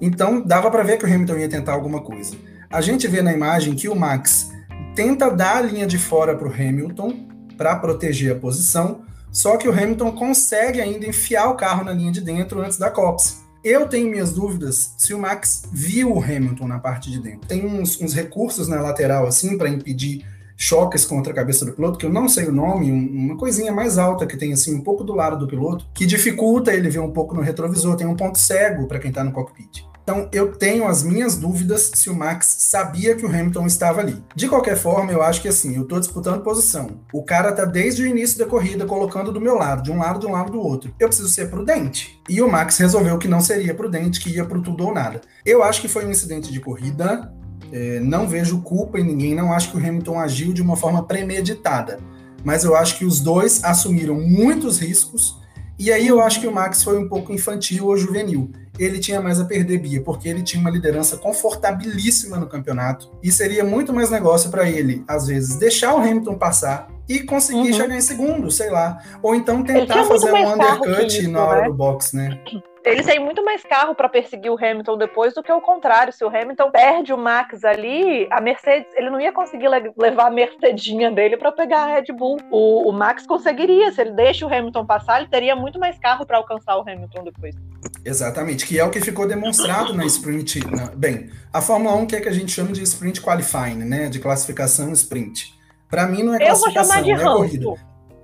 Então, 0.01 0.41
dava 0.41 0.71
para 0.71 0.85
ver 0.85 0.99
que 0.99 1.05
o 1.05 1.13
Hamilton 1.13 1.39
ia 1.39 1.49
tentar 1.49 1.73
alguma 1.73 2.01
coisa. 2.01 2.37
A 2.71 2.81
gente 2.81 3.09
vê 3.09 3.21
na 3.21 3.33
imagem 3.33 3.75
que 3.75 3.89
o 3.89 3.97
Max 3.97 4.53
tenta 4.95 5.29
dar 5.29 5.57
a 5.57 5.63
linha 5.63 5.87
de 5.87 5.99
fora 5.99 6.37
para 6.37 6.49
o 6.49 6.53
Hamilton 6.53 7.27
para 7.57 7.75
proteger 7.77 8.33
a 8.33 8.39
posição, 8.39 9.03
só 9.37 9.59
que 9.59 9.69
o 9.69 9.71
Hamilton 9.71 10.13
consegue 10.13 10.81
ainda 10.81 11.07
enfiar 11.07 11.51
o 11.51 11.57
carro 11.57 11.85
na 11.85 11.93
linha 11.93 12.11
de 12.11 12.23
dentro 12.23 12.63
antes 12.63 12.79
da 12.79 12.91
copse. 12.91 13.37
Eu 13.63 13.87
tenho 13.87 14.11
minhas 14.11 14.33
dúvidas 14.33 14.95
se 14.97 15.13
o 15.13 15.19
Max 15.19 15.65
viu 15.71 16.11
o 16.17 16.25
Hamilton 16.25 16.67
na 16.67 16.79
parte 16.79 17.11
de 17.11 17.21
dentro. 17.21 17.47
Tem 17.47 17.67
uns, 17.67 18.01
uns 18.01 18.15
recursos 18.15 18.67
na 18.67 18.81
lateral 18.81 19.27
assim 19.27 19.59
para 19.59 19.69
impedir 19.69 20.25
choques 20.57 21.05
contra 21.05 21.33
a 21.33 21.37
cabeça 21.37 21.65
do 21.65 21.73
piloto, 21.73 21.99
que 21.99 22.07
eu 22.07 22.13
não 22.13 22.29
sei 22.29 22.47
o 22.47 22.53
nome, 22.53 22.91
uma 22.91 23.37
coisinha 23.37 23.73
mais 23.73 23.99
alta 23.99 24.27
que 24.27 24.37
tem 24.37 24.53
assim 24.53 24.75
um 24.75 24.81
pouco 24.81 25.05
do 25.05 25.15
lado 25.15 25.39
do 25.39 25.47
piloto, 25.47 25.87
que 25.95 26.07
dificulta 26.07 26.73
ele 26.73 26.89
ver 26.89 27.01
um 27.01 27.13
pouco 27.13 27.35
no 27.35 27.43
retrovisor, 27.43 27.97
tem 27.97 28.07
um 28.07 28.17
ponto 28.17 28.39
cego 28.39 28.87
para 28.87 28.99
quem 28.99 29.11
está 29.11 29.23
no 29.23 29.33
cockpit. 29.33 29.85
Então 30.07 30.29
eu 30.33 30.53
tenho 30.53 30.87
as 30.87 31.03
minhas 31.03 31.37
dúvidas 31.37 31.91
se 31.93 32.09
o 32.09 32.15
Max 32.15 32.47
sabia 32.61 33.17
que 33.17 33.27
o 33.27 33.29
Hamilton 33.29 33.67
estava 33.67 34.01
ali. 34.01 34.23
De 34.37 34.49
qualquer 34.49 34.77
forma, 34.77 35.11
eu 35.11 35.21
acho 35.21 35.43
que 35.43 35.49
assim, 35.49 35.75
eu 35.75 35.83
estou 35.83 35.99
disputando 35.99 36.45
posição. 36.45 37.01
O 37.13 37.25
cara 37.25 37.51
tá 37.51 37.65
desde 37.65 38.05
o 38.05 38.07
início 38.07 38.39
da 38.39 38.47
corrida 38.47 38.87
colocando 38.87 39.33
do 39.33 39.41
meu 39.41 39.57
lado, 39.57 39.83
de 39.83 39.91
um 39.91 39.99
lado 39.99 40.21
de 40.21 40.27
um 40.27 40.31
lado 40.31 40.53
do 40.53 40.61
outro. 40.61 40.95
Eu 41.01 41.09
preciso 41.09 41.29
ser 41.29 41.51
prudente. 41.51 42.21
E 42.29 42.41
o 42.41 42.49
Max 42.49 42.79
resolveu 42.79 43.19
que 43.19 43.27
não 43.27 43.41
seria 43.41 43.75
prudente, 43.75 44.21
que 44.21 44.31
ia 44.31 44.45
pro 44.45 44.63
tudo 44.63 44.87
ou 44.87 44.95
nada. 44.95 45.23
Eu 45.45 45.65
acho 45.65 45.81
que 45.81 45.89
foi 45.89 46.07
um 46.07 46.11
incidente 46.11 46.53
de 46.53 46.61
corrida. 46.61 47.33
É, 47.73 48.01
não 48.01 48.29
vejo 48.29 48.61
culpa 48.63 48.99
em 48.99 49.05
ninguém, 49.05 49.35
não 49.35 49.53
acho 49.53 49.71
que 49.71 49.77
o 49.77 49.81
Hamilton 49.81 50.19
agiu 50.19 50.53
de 50.53 50.63
uma 50.63 50.77
forma 50.77 51.05
premeditada. 51.05 51.99
Mas 52.45 52.65
eu 52.65 52.77
acho 52.77 52.99
que 52.99 53.05
os 53.05 53.21
dois 53.21 53.65
assumiram 53.65 54.15
muitos 54.21 54.79
riscos. 54.79 55.41
E 55.79 55.93
aí 55.93 56.07
eu 56.07 56.21
acho 56.21 56.41
que 56.41 56.47
o 56.47 56.53
Max 56.53 56.83
foi 56.83 56.99
um 56.99 57.09
pouco 57.09 57.33
infantil 57.33 57.87
ou 57.87 57.97
juvenil 57.97 58.51
ele 58.79 58.99
tinha 58.99 59.21
mais 59.21 59.41
a 59.41 59.45
perder, 59.45 59.79
Bia, 59.79 60.03
porque 60.03 60.29
ele 60.29 60.43
tinha 60.43 60.61
uma 60.61 60.71
liderança 60.71 61.17
confortabilíssima 61.17 62.37
no 62.37 62.47
campeonato 62.47 63.11
e 63.23 63.33
seria 63.33 63.65
muito 63.65 63.93
mais 63.93 64.11
negócio 64.11 64.51
para 64.51 64.69
ele, 64.69 65.05
às 65.09 65.27
vezes, 65.27 65.57
deixar 65.57 65.95
o 65.95 65.99
Hamilton 65.99 66.37
passar 66.37 66.89
e 67.09 67.21
conseguir 67.21 67.71
uhum. 67.71 67.73
chegar 67.73 67.97
em 67.97 68.01
segundo, 68.01 68.51
sei 68.51 68.71
lá. 68.71 68.99
Ou 69.23 69.35
então 69.35 69.63
tentar 69.63 70.05
fazer 70.05 70.33
um 70.33 70.53
undercut 70.53 71.07
isso, 71.07 71.31
na 71.31 71.45
hora 71.45 71.63
né? 71.63 71.69
do 71.69 71.75
box, 71.75 72.15
né? 72.15 72.39
Eles 72.87 73.05
têm 73.05 73.19
muito 73.19 73.45
mais 73.45 73.65
carro 73.65 73.97
para 73.97 74.09
perseguir 74.09 74.49
o 74.49 74.55
Hamilton 74.55 74.97
depois 74.97 75.35
do 75.35 75.43
que 75.43 75.51
o 75.51 75.61
contrário. 75.61 76.13
Se 76.13 76.25
o 76.25 76.29
Hamilton 76.29 76.71
perde 76.71 77.13
o 77.13 77.19
Max 77.19 77.65
ali, 77.65 78.29
a 78.31 78.41
Mercedes, 78.41 78.87
ele 78.95 79.11
não 79.11 79.21
ia 79.21 79.33
conseguir 79.33 79.67
levar 79.99 80.29
a 80.29 80.31
Mercedinha 80.31 81.11
dele 81.11 81.37
para 81.37 81.51
pegar 81.51 81.81
a 81.81 81.95
Red 81.95 82.13
Bull. 82.13 82.39
O, 82.49 82.89
o, 82.89 82.93
Max 82.93 83.27
conseguiria, 83.27 83.91
se 83.91 84.01
ele 84.01 84.13
deixa 84.13 84.47
o 84.47 84.55
Hamilton 84.55 84.87
passar, 84.87 85.19
ele 85.19 85.29
teria 85.29 85.57
muito 85.57 85.81
mais 85.81 85.99
carro 85.99 86.25
para 86.25 86.37
alcançar 86.37 86.77
o 86.77 86.83
Hamilton 86.83 87.25
depois. 87.25 87.57
Exatamente, 88.05 88.65
que 88.65 88.79
é 88.79 88.85
o 88.85 88.91
que 88.91 89.01
ficou 89.01 89.27
demonstrado 89.27 89.93
na 89.93 90.07
sprint. 90.07 90.65
Na, 90.71 90.87
bem, 90.95 91.29
a 91.53 91.61
Fórmula 91.61 91.97
1 91.97 92.07
que 92.07 92.15
é 92.15 92.21
que 92.21 92.29
a 92.29 92.33
gente 92.33 92.53
chama 92.53 92.71
de 92.71 92.85
sprint 92.85 93.21
qualifying, 93.21 93.79
né? 93.79 94.09
De 94.09 94.21
classificação 94.21 94.93
sprint. 94.93 95.53
Para 95.91 96.07
mim 96.07 96.23
não 96.23 96.35
é 96.35 96.39
classificação, 96.39 96.99
Eu 97.01 97.03
vou 97.03 97.03
chamar 97.03 97.03
de 97.03 97.11
é 97.11 97.25
corrida. 97.25 97.75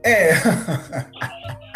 É. 0.05 0.33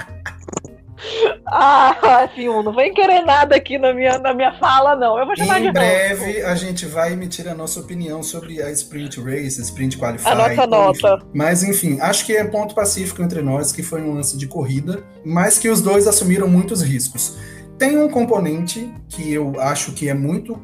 Ah, 1.49 2.29
F1, 2.37 2.65
não 2.65 2.75
vem 2.75 2.93
querer 2.93 3.23
nada 3.23 3.55
aqui 3.55 3.79
na 3.79 3.95
minha, 3.95 4.19
na 4.19 4.35
minha 4.35 4.53
fala, 4.59 4.97
não. 4.97 5.17
Eu 5.17 5.25
vou 5.25 5.37
chamar 5.37 5.61
em 5.61 5.63
de 5.63 5.69
Em 5.69 5.73
breve 5.73 6.43
a 6.43 6.57
gente 6.57 6.87
vai 6.87 7.13
emitir 7.13 7.47
a 7.49 7.55
nossa 7.55 7.79
opinião 7.79 8.21
sobre 8.23 8.61
a 8.61 8.71
Sprint 8.73 9.21
Race, 9.21 9.61
Sprint 9.61 9.97
Qualify. 9.97 10.29
A 10.29 10.35
nossa 10.35 10.67
nota. 10.67 11.15
Enfim. 11.15 11.27
Mas 11.33 11.63
enfim, 11.63 11.99
acho 12.01 12.27
que 12.27 12.37
é 12.37 12.45
ponto 12.45 12.75
pacífico 12.75 13.23
entre 13.23 13.43
nós 13.43 13.71
que 13.71 13.83
foi 13.83 14.03
um 14.03 14.15
lance 14.15 14.37
de 14.37 14.49
corrida, 14.49 15.05
mas 15.25 15.57
que 15.57 15.69
os 15.69 15.81
dois 15.81 16.09
assumiram 16.09 16.49
muitos 16.49 16.83
riscos. 16.83 17.39
Tem 17.79 17.97
um 17.97 18.09
componente 18.09 18.93
que 19.09 19.33
eu 19.33 19.61
acho 19.61 19.93
que 19.93 20.09
é 20.09 20.15
muito 20.15 20.61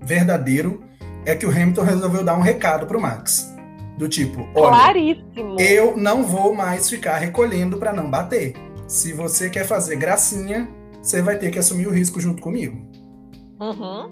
verdadeiro, 0.00 0.84
é 1.26 1.34
que 1.34 1.44
o 1.46 1.50
Hamilton 1.50 1.82
resolveu 1.82 2.22
dar 2.22 2.36
um 2.36 2.42
recado 2.42 2.86
pro 2.86 3.00
Max. 3.00 3.52
Do 3.98 4.08
tipo, 4.08 4.48
olha, 4.54 4.68
Claríssimo. 4.68 5.60
eu 5.60 5.96
não 5.96 6.24
vou 6.24 6.52
mais 6.52 6.90
ficar 6.90 7.16
recolhendo 7.16 7.76
para 7.78 7.92
não 7.92 8.10
bater 8.10 8.54
se 8.86 9.12
você 9.12 9.48
quer 9.48 9.66
fazer 9.66 9.96
gracinha, 9.96 10.68
você 11.02 11.20
vai 11.20 11.38
ter 11.38 11.50
que 11.50 11.58
assumir 11.58 11.86
o 11.86 11.90
risco 11.90 12.20
junto 12.20 12.42
comigo. 12.42 12.76
Uhum. 13.60 14.10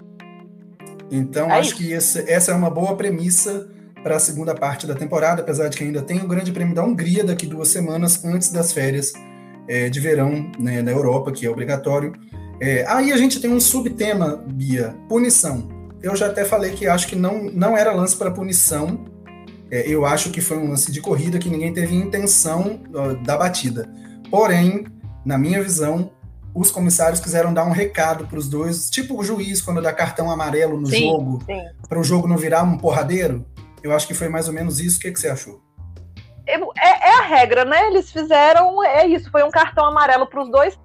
Então, 1.11 1.49
é 1.49 1.59
acho 1.59 1.69
isso. 1.69 1.77
que 1.77 1.93
essa, 1.93 2.31
essa 2.31 2.51
é 2.51 2.55
uma 2.55 2.69
boa 2.69 2.95
premissa 2.95 3.69
para 4.03 4.17
a 4.17 4.19
segunda 4.19 4.53
parte 4.53 4.85
da 4.85 4.93
temporada, 4.93 5.41
apesar 5.41 5.69
de 5.69 5.77
que 5.77 5.83
ainda 5.83 6.01
tem 6.01 6.19
o 6.19 6.27
Grande 6.27 6.51
Prêmio 6.51 6.75
da 6.75 6.83
Hungria 6.83 7.23
daqui 7.23 7.45
duas 7.45 7.69
semanas 7.69 8.23
antes 8.25 8.51
das 8.51 8.73
férias 8.73 9.13
é, 9.67 9.89
de 9.89 9.99
verão 9.99 10.51
né, 10.59 10.81
na 10.81 10.91
Europa, 10.91 11.31
que 11.31 11.45
é 11.45 11.49
obrigatório. 11.49 12.13
É, 12.59 12.85
aí 12.87 13.11
a 13.11 13.17
gente 13.17 13.39
tem 13.39 13.49
um 13.49 13.59
subtema, 13.59 14.43
Bia, 14.47 14.95
punição. 15.07 15.69
Eu 16.01 16.15
já 16.15 16.27
até 16.27 16.43
falei 16.43 16.71
que 16.71 16.85
acho 16.85 17.07
que 17.07 17.15
não, 17.15 17.45
não 17.45 17.77
era 17.77 17.93
lance 17.93 18.15
para 18.15 18.29
punição. 18.29 19.05
É, 19.71 19.87
eu 19.87 20.05
acho 20.05 20.29
que 20.31 20.41
foi 20.41 20.57
um 20.57 20.69
lance 20.69 20.91
de 20.91 20.99
corrida 20.99 21.39
que 21.39 21.49
ninguém 21.49 21.73
teve 21.73 21.95
intenção 21.95 22.81
da 23.23 23.37
batida. 23.37 23.89
Porém, 24.33 24.87
na 25.23 25.37
minha 25.37 25.61
visão, 25.61 26.09
os 26.55 26.71
comissários 26.71 27.19
quiseram 27.19 27.53
dar 27.53 27.65
um 27.65 27.71
recado 27.71 28.25
para 28.25 28.39
os 28.39 28.49
dois, 28.49 28.89
tipo 28.89 29.15
o 29.15 29.23
juiz 29.23 29.61
quando 29.61 29.79
dá 29.79 29.93
cartão 29.93 30.31
amarelo 30.31 30.81
no 30.81 30.87
sim, 30.87 31.07
jogo, 31.07 31.39
para 31.87 31.99
o 31.99 32.03
jogo 32.03 32.27
não 32.27 32.35
virar 32.35 32.63
um 32.63 32.75
porradeiro. 32.75 33.45
Eu 33.83 33.93
acho 33.93 34.07
que 34.07 34.15
foi 34.15 34.29
mais 34.29 34.47
ou 34.47 34.53
menos 34.55 34.79
isso. 34.79 34.97
O 34.97 35.01
que, 35.01 35.11
que 35.11 35.19
você 35.19 35.29
achou? 35.29 35.61
É, 36.47 36.55
é, 36.55 37.19
a 37.19 37.21
regra, 37.21 37.63
né? 37.63 37.85
Eles 37.85 38.11
fizeram, 38.11 38.83
é 38.83 39.05
isso, 39.05 39.29
foi 39.29 39.43
um 39.43 39.51
cartão 39.51 39.85
amarelo 39.85 40.25
para 40.25 40.41
os 40.41 40.49
dois. 40.49 40.79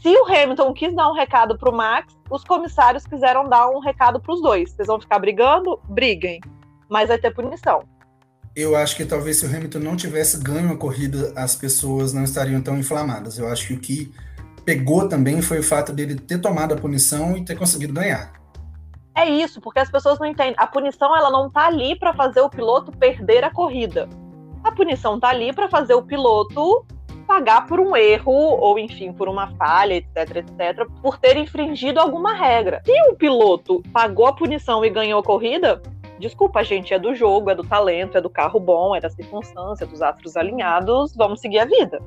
Se 0.00 0.08
o 0.08 0.24
Hamilton 0.24 0.72
quis 0.72 0.96
dar 0.96 1.10
um 1.10 1.14
recado 1.14 1.58
para 1.58 1.68
o 1.68 1.76
Max, 1.76 2.16
os 2.30 2.42
comissários 2.42 3.06
quiseram 3.06 3.46
dar 3.50 3.68
um 3.68 3.80
recado 3.80 4.18
para 4.18 4.32
os 4.32 4.40
dois. 4.40 4.72
Vocês 4.72 4.88
vão 4.88 4.98
ficar 4.98 5.18
brigando? 5.18 5.78
Briguem. 5.90 6.40
Mas 6.88 7.08
vai 7.08 7.18
ter 7.18 7.34
punição. 7.34 7.82
Eu 8.60 8.74
acho 8.74 8.96
que 8.96 9.04
talvez 9.04 9.36
se 9.36 9.46
o 9.46 9.48
Hamilton 9.48 9.78
não 9.78 9.96
tivesse 9.96 10.42
ganho 10.42 10.72
a 10.72 10.76
corrida, 10.76 11.32
as 11.36 11.54
pessoas 11.54 12.12
não 12.12 12.24
estariam 12.24 12.60
tão 12.60 12.76
inflamadas. 12.76 13.38
Eu 13.38 13.46
acho 13.46 13.68
que 13.68 13.74
o 13.74 13.78
que 13.78 14.12
pegou 14.64 15.08
também 15.08 15.40
foi 15.40 15.60
o 15.60 15.62
fato 15.62 15.92
dele 15.92 16.16
ter 16.16 16.40
tomado 16.40 16.74
a 16.74 16.76
punição 16.76 17.36
e 17.36 17.44
ter 17.44 17.56
conseguido 17.56 17.92
ganhar. 17.92 18.32
É 19.16 19.30
isso, 19.30 19.60
porque 19.60 19.78
as 19.78 19.88
pessoas 19.88 20.18
não 20.18 20.26
entendem. 20.26 20.56
A 20.58 20.66
punição 20.66 21.16
ela 21.16 21.30
não 21.30 21.48
tá 21.48 21.66
ali 21.68 21.96
para 21.96 22.12
fazer 22.12 22.40
o 22.40 22.50
piloto 22.50 22.90
perder 22.90 23.44
a 23.44 23.50
corrida. 23.50 24.08
A 24.64 24.72
punição 24.72 25.20
tá 25.20 25.28
ali 25.28 25.52
para 25.52 25.68
fazer 25.68 25.94
o 25.94 26.02
piloto 26.02 26.84
pagar 27.28 27.64
por 27.64 27.78
um 27.78 27.94
erro 27.94 28.32
ou 28.32 28.76
enfim 28.76 29.12
por 29.12 29.28
uma 29.28 29.54
falha, 29.54 29.94
etc, 29.94 30.36
etc, 30.38 30.84
por 31.00 31.16
ter 31.16 31.36
infringido 31.36 32.00
alguma 32.00 32.34
regra. 32.34 32.82
Se 32.84 33.00
o 33.08 33.14
piloto 33.14 33.84
pagou 33.92 34.26
a 34.26 34.32
punição 34.32 34.84
e 34.84 34.90
ganhou 34.90 35.20
a 35.20 35.22
corrida, 35.22 35.80
desculpa, 36.18 36.62
gente, 36.62 36.92
é 36.92 36.98
do 36.98 37.14
jogo, 37.14 37.50
é 37.50 37.54
do 37.54 37.64
talento, 37.64 38.18
é 38.18 38.20
do 38.20 38.30
carro 38.30 38.58
bom, 38.58 38.94
é 38.94 39.00
da 39.00 39.10
circunstância, 39.10 39.86
dos 39.86 40.02
astros 40.02 40.36
alinhados, 40.36 41.14
vamos 41.16 41.40
seguir 41.40 41.58
a 41.58 41.64
vida. 41.64 42.00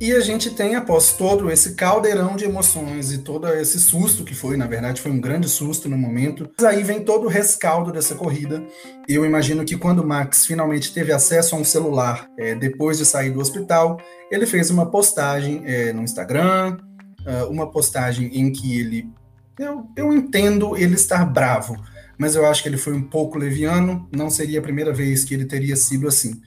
E 0.00 0.12
a 0.12 0.20
gente 0.20 0.50
tem, 0.50 0.76
após 0.76 1.12
todo 1.12 1.50
esse 1.50 1.74
caldeirão 1.74 2.36
de 2.36 2.44
emoções 2.44 3.12
e 3.12 3.18
todo 3.18 3.48
esse 3.48 3.80
susto 3.80 4.22
que 4.22 4.32
foi, 4.32 4.56
na 4.56 4.64
verdade, 4.64 5.00
foi 5.00 5.10
um 5.10 5.20
grande 5.20 5.48
susto 5.48 5.88
no 5.88 5.98
momento. 5.98 6.48
Mas 6.56 6.64
aí 6.64 6.84
vem 6.84 7.02
todo 7.02 7.24
o 7.24 7.28
rescaldo 7.28 7.90
dessa 7.90 8.14
corrida. 8.14 8.62
Eu 9.08 9.24
imagino 9.24 9.64
que 9.64 9.76
quando 9.76 10.06
Max 10.06 10.46
finalmente 10.46 10.94
teve 10.94 11.10
acesso 11.10 11.56
a 11.56 11.58
um 11.58 11.64
celular 11.64 12.28
é, 12.38 12.54
depois 12.54 12.96
de 12.96 13.04
sair 13.04 13.30
do 13.30 13.40
hospital, 13.40 13.98
ele 14.30 14.46
fez 14.46 14.70
uma 14.70 14.88
postagem 14.88 15.62
é, 15.64 15.92
no 15.92 16.02
Instagram, 16.02 16.78
uh, 17.26 17.50
uma 17.50 17.68
postagem 17.70 18.30
em 18.32 18.52
que 18.52 18.78
ele. 18.78 19.10
Eu, 19.58 19.88
eu 19.96 20.12
entendo 20.12 20.76
ele 20.76 20.94
estar 20.94 21.24
bravo, 21.24 21.76
mas 22.18 22.34
eu 22.34 22.44
acho 22.44 22.62
que 22.62 22.68
ele 22.68 22.76
foi 22.76 22.92
um 22.92 23.02
pouco 23.02 23.38
leviano. 23.38 24.08
Não 24.14 24.28
seria 24.28 24.58
a 24.58 24.62
primeira 24.62 24.92
vez 24.92 25.24
que 25.24 25.32
ele 25.32 25.44
teria 25.44 25.76
sido 25.76 26.08
assim. 26.08 26.40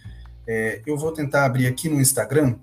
É, 0.45 0.81
eu 0.85 0.97
vou 0.97 1.13
tentar 1.13 1.45
abrir 1.45 1.65
aqui 1.65 1.87
no 1.87 2.01
Instagram 2.01 2.55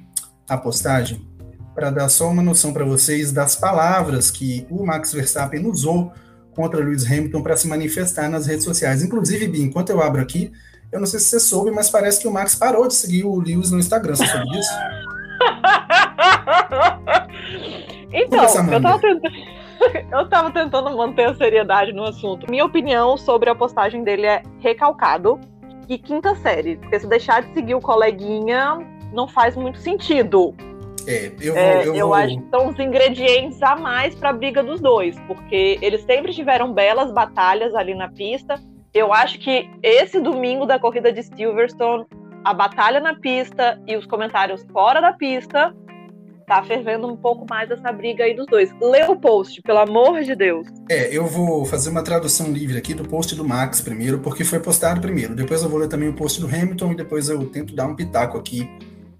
a 0.48 0.58
postagem 0.58 1.26
para 1.74 1.90
dar 1.90 2.08
só 2.08 2.28
uma 2.28 2.42
noção 2.42 2.72
para 2.72 2.84
vocês 2.84 3.32
das 3.32 3.56
palavras 3.56 4.30
que 4.30 4.66
o 4.68 4.84
Max 4.84 5.12
Verstappen 5.12 5.64
usou 5.66 6.12
contra 6.54 6.80
Lewis 6.80 7.06
Hamilton 7.06 7.40
para 7.40 7.56
se 7.56 7.68
manifestar 7.68 8.28
nas 8.28 8.46
redes 8.46 8.64
sociais. 8.64 9.02
Inclusive, 9.02 9.46
Bi, 9.46 9.62
enquanto 9.62 9.90
eu 9.90 10.02
abro 10.02 10.20
aqui, 10.20 10.50
eu 10.90 10.98
não 10.98 11.06
sei 11.06 11.20
se 11.20 11.26
você 11.26 11.40
soube, 11.40 11.70
mas 11.70 11.88
parece 11.88 12.20
que 12.20 12.26
o 12.26 12.32
Max 12.32 12.54
parou 12.54 12.88
de 12.88 12.94
seguir 12.94 13.24
o 13.24 13.38
Lewis 13.38 13.70
no 13.70 13.78
Instagram. 13.78 14.16
Você 14.16 14.26
soube 14.26 14.50
disso? 14.50 14.70
então, 18.12 18.42
eu 18.42 18.82
tava, 18.82 18.98
tentando, 18.98 19.20
eu 20.11 20.28
tava 20.28 20.50
tentando 20.50 20.97
manter 20.97 21.28
a 21.28 21.35
seriedade 21.35 21.92
no 21.92 22.04
assunto. 22.04 22.50
Minha 22.50 22.64
opinião 22.64 23.16
sobre 23.16 23.50
a 23.50 23.54
postagem 23.54 24.02
dele 24.02 24.26
é 24.26 24.42
recalcado 24.61 25.40
e 25.88 25.99
quinta 25.99 26.35
série. 26.37 26.76
Porque 26.76 27.00
se 27.00 27.06
deixar 27.06 27.42
de 27.42 27.52
seguir 27.54 27.75
o 27.75 27.80
coleguinha, 27.80 28.78
não 29.12 29.26
faz 29.26 29.56
muito 29.56 29.78
sentido. 29.78 30.54
É, 31.06 31.32
eu, 31.40 31.54
vou, 31.54 31.62
é, 31.62 31.87
eu, 31.87 31.94
eu 31.94 32.06
vou... 32.08 32.14
acho 32.14 32.37
que 32.37 32.50
são 32.50 32.68
os 32.68 32.78
ingredientes 32.78 33.62
a 33.62 33.75
mais 33.76 34.14
para 34.14 34.30
a 34.30 34.32
briga 34.32 34.62
dos 34.62 34.80
dois, 34.80 35.18
porque 35.20 35.78
eles 35.80 36.02
sempre 36.02 36.35
tiveram 36.35 36.73
belas 36.73 37.11
batalhas 37.12 37.75
ali 37.75 37.94
na 37.94 38.08
pista. 38.08 38.56
Eu 38.92 39.12
acho 39.12 39.38
que 39.38 39.70
esse 39.82 40.20
domingo 40.20 40.66
da 40.66 40.78
corrida 40.78 41.11
de 41.11 41.23
Silverstone, 41.23 42.04
a 42.44 42.52
batalha 42.52 43.00
na 43.00 43.14
pista 43.14 43.80
e 43.87 43.97
os 43.97 44.06
comentários 44.06 44.66
fora 44.70 45.00
da 45.00 45.12
pista, 45.12 45.75
tá 46.48 46.62
fervendo 46.62 47.06
um 47.06 47.16
pouco 47.16 47.46
mais 47.48 47.70
essa 47.70 47.92
briga 47.92 48.24
aí 48.24 48.34
dos 48.34 48.46
dois. 48.46 48.70
Lê 48.80 49.04
o 49.04 49.14
post, 49.14 49.60
pelo 49.60 49.78
amor 49.78 50.22
de 50.22 50.34
Deus. 50.34 50.66
É, 50.90 51.14
eu 51.14 51.26
vou 51.26 51.66
fazer 51.66 51.90
uma 51.90 52.02
tradução 52.02 52.50
livre 52.50 52.78
aqui 52.78 52.94
do 52.94 53.04
post 53.04 53.34
do 53.34 53.46
Max 53.46 53.82
primeiro, 53.82 54.18
porque 54.20 54.42
foi 54.42 54.58
postado 54.58 55.00
primeiro. 55.00 55.36
Depois 55.36 55.62
eu 55.62 55.68
vou 55.68 55.78
ler 55.78 55.88
também 55.88 56.08
o 56.08 56.14
post 56.14 56.40
do 56.40 56.46
Hamilton 56.46 56.92
e 56.92 56.96
depois 56.96 57.28
eu 57.28 57.44
tento 57.46 57.74
dar 57.74 57.86
um 57.86 57.94
pitaco 57.94 58.38
aqui 58.38 58.68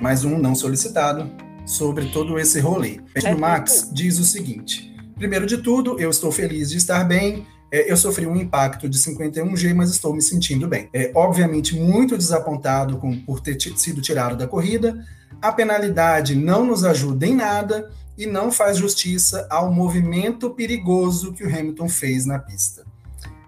mais 0.01 0.25
um 0.25 0.39
não 0.39 0.55
solicitado, 0.55 1.31
sobre 1.67 2.07
todo 2.07 2.39
esse 2.39 2.59
rolê. 2.61 2.99
O 3.35 3.39
Max 3.39 3.91
diz 3.93 4.19
o 4.19 4.25
seguinte: 4.25 4.95
primeiro 5.17 5.45
de 5.45 5.59
tudo, 5.59 6.01
eu 6.01 6.09
estou 6.09 6.33
feliz 6.33 6.71
de 6.71 6.79
estar 6.79 7.05
bem. 7.05 7.47
É, 7.71 7.93
eu 7.93 7.99
sofri 7.99 8.27
um 8.27 8.35
impacto 8.35 8.89
de 8.89 8.97
51G, 8.97 9.75
mas 9.75 9.91
estou 9.91 10.15
me 10.15 10.23
sentindo 10.23 10.67
bem. 10.67 10.89
É, 10.95 11.13
obviamente, 11.15 11.77
muito 11.79 12.17
desapontado 12.17 12.97
com, 12.97 13.21
por 13.21 13.41
ter 13.41 13.61
sido 13.61 14.01
tirado 14.01 14.35
da 14.35 14.47
corrida. 14.47 15.05
A 15.41 15.53
penalidade 15.53 16.35
não 16.35 16.65
nos 16.65 16.85
ajuda 16.85 17.27
em 17.27 17.35
nada 17.35 17.91
e 18.17 18.27
não 18.27 18.51
faz 18.51 18.77
justiça 18.77 19.47
ao 19.49 19.73
movimento 19.73 20.51
perigoso 20.51 21.33
que 21.33 21.45
o 21.45 21.49
Hamilton 21.49 21.89
fez 21.89 22.27
na 22.27 22.39
pista. 22.39 22.85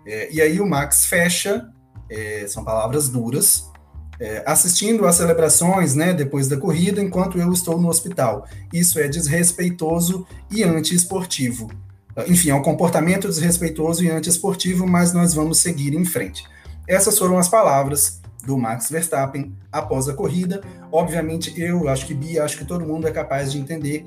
É, 0.06 0.32
e 0.32 0.40
aí 0.40 0.61
o 0.61 0.66
Max 0.66 1.04
fecha, 1.04 1.68
é, 2.09 2.47
são 2.49 2.64
palavras 2.64 3.09
duras, 3.09 3.68
é, 4.20 4.44
assistindo 4.47 5.06
às 5.06 5.16
celebrações 5.16 5.94
né, 5.94 6.12
depois 6.12 6.47
da 6.47 6.56
corrida, 6.56 7.00
enquanto 7.00 7.38
eu 7.38 7.52
estou 7.52 7.80
no 7.80 7.88
hospital. 7.88 8.47
Isso 8.73 9.00
é 9.00 9.09
desrespeitoso 9.09 10.26
e 10.50 10.62
antiesportivo. 10.62 11.68
Enfim, 12.28 12.50
é 12.50 12.54
um 12.54 12.62
comportamento 12.62 13.26
desrespeitoso 13.26 14.04
e 14.04 14.11
antiesportivo, 14.11 14.87
mas 14.87 15.12
nós 15.12 15.32
vamos 15.32 15.59
seguir 15.59 15.94
em 15.94 16.04
frente. 16.04 16.44
Essas 16.87 17.18
foram 17.18 17.38
as 17.38 17.49
palavras 17.49 18.20
do 18.40 18.56
Max 18.59 18.90
Verstappen 18.90 19.52
após 19.70 20.09
a 20.09 20.14
corrida. 20.14 20.61
Obviamente, 20.90 21.59
eu 21.61 21.88
acho 21.88 22.06
que 22.06 22.14
Bia, 22.14 22.44
acho 22.44 22.59
que 22.59 22.64
todo 22.64 22.85
mundo 22.85 23.06
é 23.06 23.11
capaz 23.11 23.52
de 23.52 23.59
entender 23.59 24.06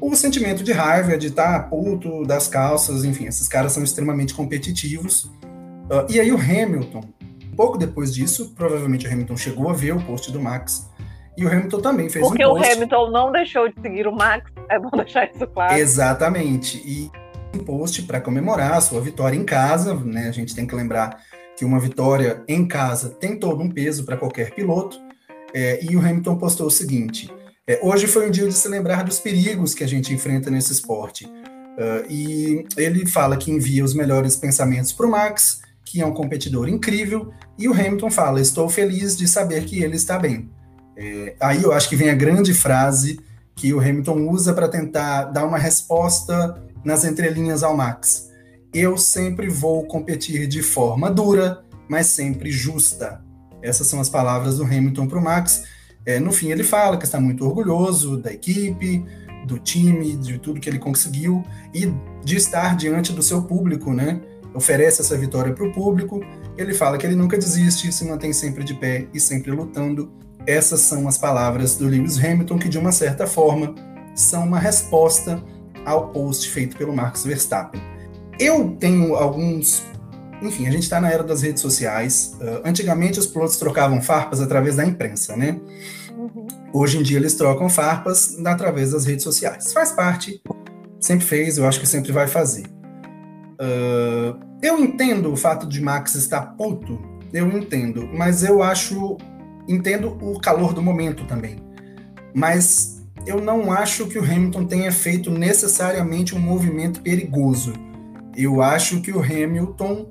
o 0.00 0.14
sentimento 0.14 0.62
de 0.62 0.72
raiva, 0.72 1.16
de 1.16 1.28
estar 1.28 1.60
tá 1.60 1.68
puto 1.68 2.24
das 2.24 2.48
calças, 2.48 3.04
enfim, 3.04 3.26
esses 3.26 3.48
caras 3.48 3.72
são 3.72 3.82
extremamente 3.82 4.34
competitivos. 4.34 5.24
Uh, 5.24 6.06
e 6.08 6.20
aí 6.20 6.32
o 6.32 6.36
Hamilton, 6.36 7.02
pouco 7.56 7.78
depois 7.78 8.14
disso, 8.14 8.52
provavelmente 8.54 9.06
o 9.06 9.12
Hamilton 9.12 9.36
chegou 9.36 9.70
a 9.70 9.72
ver 9.72 9.92
o 9.92 10.02
post 10.02 10.30
do 10.30 10.40
Max. 10.40 10.90
E 11.36 11.44
o 11.44 11.48
Hamilton 11.48 11.80
também 11.80 12.08
fez 12.08 12.26
Porque 12.26 12.44
um 12.44 12.48
post. 12.50 12.62
Porque 12.62 12.74
o 12.74 12.76
Hamilton 12.76 13.10
não 13.10 13.32
deixou 13.32 13.68
de 13.68 13.80
seguir 13.80 14.06
o 14.06 14.12
Max, 14.12 14.50
é 14.70 14.78
bom 14.78 14.90
deixar 14.96 15.30
isso 15.30 15.46
claro. 15.46 15.74
Exatamente. 15.74 16.78
E 16.78 17.10
um 17.54 17.64
post 17.64 18.02
para 18.02 18.20
comemorar 18.20 18.74
a 18.74 18.80
sua 18.80 19.00
vitória 19.00 19.36
em 19.36 19.44
casa, 19.44 19.94
né? 19.94 20.28
A 20.28 20.32
gente 20.32 20.54
tem 20.54 20.66
que 20.66 20.74
lembrar 20.74 21.22
que 21.56 21.64
uma 21.64 21.80
vitória 21.80 22.42
em 22.46 22.66
casa 22.66 23.08
tem 23.08 23.38
todo 23.38 23.62
um 23.62 23.70
peso 23.70 24.04
para 24.04 24.16
qualquer 24.16 24.54
piloto. 24.54 24.98
É, 25.54 25.82
e 25.82 25.96
o 25.96 26.00
Hamilton 26.00 26.36
postou 26.36 26.66
o 26.66 26.70
seguinte: 26.70 27.32
é, 27.66 27.80
hoje 27.82 28.06
foi 28.06 28.28
um 28.28 28.30
dia 28.30 28.46
de 28.46 28.54
se 28.54 28.68
lembrar 28.68 29.02
dos 29.02 29.18
perigos 29.18 29.74
que 29.74 29.82
a 29.82 29.88
gente 29.88 30.12
enfrenta 30.12 30.50
nesse 30.50 30.72
esporte. 30.72 31.24
Uh, 31.24 32.10
e 32.10 32.64
ele 32.78 33.06
fala 33.06 33.36
que 33.36 33.50
envia 33.50 33.84
os 33.84 33.92
melhores 33.92 34.34
pensamentos 34.34 34.92
para 34.92 35.06
o 35.06 35.10
Max, 35.10 35.60
que 35.84 36.00
é 36.00 36.06
um 36.06 36.14
competidor 36.14 36.70
incrível, 36.70 37.32
e 37.58 37.68
o 37.68 37.72
Hamilton 37.72 38.10
fala: 38.10 38.40
Estou 38.40 38.68
feliz 38.68 39.16
de 39.16 39.28
saber 39.28 39.64
que 39.64 39.82
ele 39.82 39.96
está 39.96 40.18
bem. 40.18 40.50
É, 40.96 41.34
aí 41.38 41.62
eu 41.62 41.72
acho 41.72 41.88
que 41.88 41.96
vem 41.96 42.08
a 42.08 42.14
grande 42.14 42.54
frase 42.54 43.20
que 43.54 43.72
o 43.72 43.80
Hamilton 43.80 44.28
usa 44.28 44.54
para 44.54 44.68
tentar 44.68 45.24
dar 45.24 45.44
uma 45.44 45.58
resposta 45.58 46.62
nas 46.84 47.04
entrelinhas 47.04 47.62
ao 47.62 47.76
Max. 47.76 48.30
Eu 48.78 48.98
sempre 48.98 49.48
vou 49.48 49.86
competir 49.86 50.46
de 50.46 50.62
forma 50.62 51.10
dura, 51.10 51.64
mas 51.88 52.08
sempre 52.08 52.50
justa. 52.50 53.24
Essas 53.62 53.86
são 53.86 53.98
as 54.00 54.10
palavras 54.10 54.58
do 54.58 54.64
Hamilton 54.64 55.06
para 55.06 55.18
o 55.18 55.24
Max. 55.24 55.64
É, 56.04 56.20
no 56.20 56.30
fim, 56.30 56.50
ele 56.50 56.62
fala 56.62 56.98
que 56.98 57.06
está 57.06 57.18
muito 57.18 57.42
orgulhoso 57.42 58.18
da 58.18 58.30
equipe, 58.30 59.02
do 59.46 59.58
time, 59.58 60.14
de 60.14 60.38
tudo 60.38 60.60
que 60.60 60.68
ele 60.68 60.78
conseguiu 60.78 61.42
e 61.72 61.90
de 62.22 62.36
estar 62.36 62.76
diante 62.76 63.14
do 63.14 63.22
seu 63.22 63.44
público, 63.44 63.94
né? 63.94 64.20
oferece 64.52 65.00
essa 65.00 65.16
vitória 65.16 65.54
para 65.54 65.66
o 65.66 65.72
público. 65.72 66.20
Ele 66.58 66.74
fala 66.74 66.98
que 66.98 67.06
ele 67.06 67.16
nunca 67.16 67.38
desiste, 67.38 67.90
se 67.90 68.04
mantém 68.04 68.34
sempre 68.34 68.62
de 68.62 68.74
pé 68.74 69.08
e 69.14 69.18
sempre 69.18 69.52
lutando. 69.52 70.12
Essas 70.46 70.80
são 70.80 71.08
as 71.08 71.16
palavras 71.16 71.76
do 71.76 71.88
Lewis 71.88 72.22
Hamilton, 72.22 72.58
que 72.58 72.68
de 72.68 72.78
uma 72.78 72.92
certa 72.92 73.26
forma 73.26 73.74
são 74.14 74.44
uma 74.44 74.58
resposta 74.58 75.42
ao 75.86 76.10
post 76.10 76.50
feito 76.50 76.76
pelo 76.76 76.94
Max 76.94 77.24
Verstappen. 77.24 77.95
Eu 78.38 78.76
tenho 78.78 79.14
alguns. 79.14 79.82
Enfim, 80.42 80.66
a 80.66 80.70
gente 80.70 80.82
está 80.82 81.00
na 81.00 81.10
era 81.10 81.22
das 81.22 81.42
redes 81.42 81.62
sociais. 81.62 82.36
Uh, 82.40 82.60
antigamente 82.64 83.18
os 83.18 83.26
pilotos 83.26 83.56
trocavam 83.56 84.02
farpas 84.02 84.40
através 84.40 84.76
da 84.76 84.84
imprensa, 84.84 85.36
né? 85.36 85.58
Uhum. 86.16 86.46
Hoje 86.72 86.98
em 86.98 87.02
dia 87.02 87.16
eles 87.16 87.34
trocam 87.34 87.68
farpas 87.68 88.36
através 88.44 88.90
das 88.90 89.06
redes 89.06 89.24
sociais. 89.24 89.72
Faz 89.72 89.92
parte, 89.92 90.42
sempre 91.00 91.24
fez, 91.24 91.56
eu 91.56 91.66
acho 91.66 91.80
que 91.80 91.86
sempre 91.86 92.12
vai 92.12 92.26
fazer. 92.26 92.66
Uh, 93.58 94.38
eu 94.62 94.78
entendo 94.78 95.32
o 95.32 95.36
fato 95.36 95.66
de 95.66 95.80
Max 95.80 96.14
estar 96.14 96.42
puto, 96.56 96.98
eu 97.32 97.48
entendo, 97.48 98.08
mas 98.12 98.42
eu 98.42 98.62
acho. 98.62 99.16
Entendo 99.68 100.16
o 100.22 100.38
calor 100.38 100.72
do 100.72 100.80
momento 100.80 101.24
também. 101.26 101.56
Mas 102.32 103.04
eu 103.26 103.40
não 103.40 103.72
acho 103.72 104.06
que 104.06 104.16
o 104.16 104.22
Hamilton 104.22 104.64
tenha 104.64 104.92
feito 104.92 105.28
necessariamente 105.28 106.36
um 106.36 106.38
movimento 106.38 107.00
perigoso. 107.00 107.72
Eu 108.36 108.60
acho 108.60 109.00
que 109.00 109.12
o 109.12 109.20
Hamilton 109.20 110.08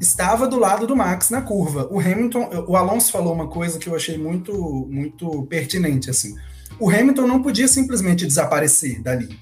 estava 0.00 0.46
do 0.46 0.58
lado 0.58 0.86
do 0.86 0.96
Max 0.96 1.30
na 1.30 1.42
curva. 1.42 1.88
O 1.90 1.98
Hamilton, 1.98 2.64
o 2.66 2.76
Alonso 2.76 3.10
falou 3.10 3.32
uma 3.32 3.48
coisa 3.48 3.78
que 3.78 3.88
eu 3.88 3.94
achei 3.94 4.16
muito, 4.16 4.52
muito 4.90 5.44
pertinente 5.46 6.10
assim. 6.10 6.34
O 6.78 6.88
Hamilton 6.88 7.26
não 7.26 7.42
podia 7.42 7.68
simplesmente 7.68 8.26
desaparecer 8.26 9.02
dali, 9.02 9.38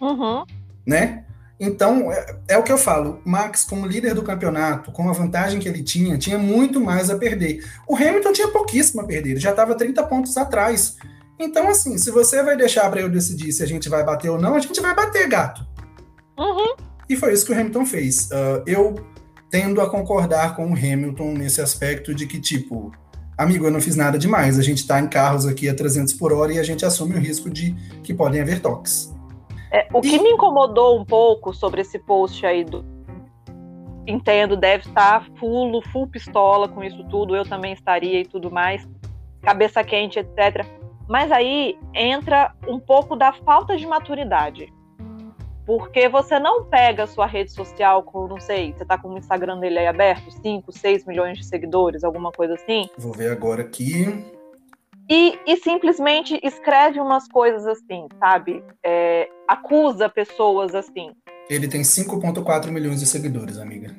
uhum. 0.00 0.44
né? 0.86 1.24
Então, 1.58 2.10
é, 2.10 2.36
é, 2.48 2.58
o 2.58 2.62
que 2.62 2.72
eu 2.72 2.78
falo. 2.78 3.20
Max, 3.22 3.64
como 3.64 3.86
líder 3.86 4.14
do 4.14 4.22
campeonato, 4.22 4.90
com 4.90 5.10
a 5.10 5.12
vantagem 5.12 5.60
que 5.60 5.68
ele 5.68 5.82
tinha, 5.82 6.16
tinha 6.16 6.38
muito 6.38 6.80
mais 6.80 7.10
a 7.10 7.18
perder. 7.18 7.62
O 7.86 7.94
Hamilton 7.94 8.32
tinha 8.32 8.48
pouquíssimo 8.48 9.02
a 9.02 9.04
perder, 9.04 9.32
ele 9.32 9.40
já 9.40 9.50
estava 9.50 9.74
30 9.74 10.02
pontos 10.04 10.38
atrás. 10.38 10.96
Então, 11.38 11.68
assim, 11.68 11.98
se 11.98 12.10
você 12.10 12.42
vai 12.42 12.56
deixar 12.56 12.90
para 12.90 13.02
eu 13.02 13.10
decidir 13.10 13.52
se 13.52 13.62
a 13.62 13.66
gente 13.66 13.90
vai 13.90 14.02
bater 14.02 14.30
ou 14.30 14.40
não, 14.40 14.54
a 14.54 14.58
gente 14.58 14.80
vai 14.80 14.94
bater, 14.94 15.28
gato. 15.28 15.66
Uhum. 16.38 16.74
E 17.10 17.16
foi 17.16 17.32
isso 17.32 17.44
que 17.44 17.50
o 17.50 17.58
Hamilton 17.58 17.84
fez. 17.84 18.30
Uh, 18.30 18.62
eu 18.68 18.94
tendo 19.50 19.80
a 19.80 19.90
concordar 19.90 20.54
com 20.54 20.70
o 20.70 20.74
Hamilton 20.74 21.32
nesse 21.32 21.60
aspecto 21.60 22.14
de 22.14 22.24
que, 22.24 22.40
tipo, 22.40 22.92
amigo, 23.36 23.66
eu 23.66 23.70
não 23.72 23.80
fiz 23.80 23.96
nada 23.96 24.16
demais. 24.16 24.56
A 24.60 24.62
gente 24.62 24.78
está 24.78 25.00
em 25.00 25.08
carros 25.08 25.44
aqui 25.44 25.68
a 25.68 25.74
300 25.74 26.14
por 26.14 26.32
hora 26.32 26.52
e 26.52 26.58
a 26.60 26.62
gente 26.62 26.86
assume 26.86 27.16
o 27.16 27.18
risco 27.18 27.50
de 27.50 27.74
que 28.04 28.14
podem 28.14 28.40
haver 28.40 28.60
toques. 28.60 29.12
É, 29.72 29.88
o 29.92 30.00
que 30.00 30.22
me 30.22 30.30
incomodou 30.30 31.00
um 31.00 31.04
pouco 31.04 31.52
sobre 31.52 31.80
esse 31.80 31.98
post 31.98 32.46
aí 32.46 32.64
do. 32.64 32.84
Entendo, 34.06 34.56
deve 34.56 34.86
estar 34.86 35.26
full, 35.40 35.82
full 35.90 36.06
pistola 36.06 36.68
com 36.68 36.82
isso 36.84 37.02
tudo, 37.08 37.34
eu 37.34 37.44
também 37.44 37.72
estaria 37.72 38.20
e 38.20 38.24
tudo 38.24 38.52
mais, 38.52 38.88
cabeça 39.42 39.82
quente, 39.82 40.20
etc. 40.20 40.64
Mas 41.08 41.32
aí 41.32 41.76
entra 41.92 42.54
um 42.68 42.78
pouco 42.78 43.16
da 43.16 43.32
falta 43.32 43.76
de 43.76 43.84
maturidade. 43.84 44.72
Porque 45.70 46.08
você 46.08 46.36
não 46.36 46.64
pega 46.64 47.04
a 47.04 47.06
sua 47.06 47.26
rede 47.26 47.52
social 47.52 48.02
com, 48.02 48.26
não 48.26 48.40
sei, 48.40 48.72
você 48.72 48.84
tá 48.84 48.98
com 48.98 49.06
o 49.06 49.16
Instagram 49.16 49.60
dele 49.60 49.78
aí 49.78 49.86
aberto, 49.86 50.28
5, 50.28 50.72
6 50.72 51.06
milhões 51.06 51.38
de 51.38 51.44
seguidores, 51.44 52.02
alguma 52.02 52.32
coisa 52.32 52.54
assim. 52.54 52.88
Vou 52.98 53.12
ver 53.12 53.30
agora 53.30 53.62
aqui 53.62 54.26
e, 55.08 55.38
e 55.46 55.56
simplesmente 55.58 56.40
escreve 56.42 56.98
umas 56.98 57.28
coisas 57.28 57.68
assim, 57.68 58.08
sabe? 58.18 58.64
É, 58.84 59.28
acusa 59.46 60.08
pessoas 60.08 60.74
assim. 60.74 61.12
Ele 61.48 61.68
tem 61.68 61.82
5,4 61.82 62.68
milhões 62.72 62.98
de 62.98 63.06
seguidores, 63.06 63.56
amiga. 63.56 63.94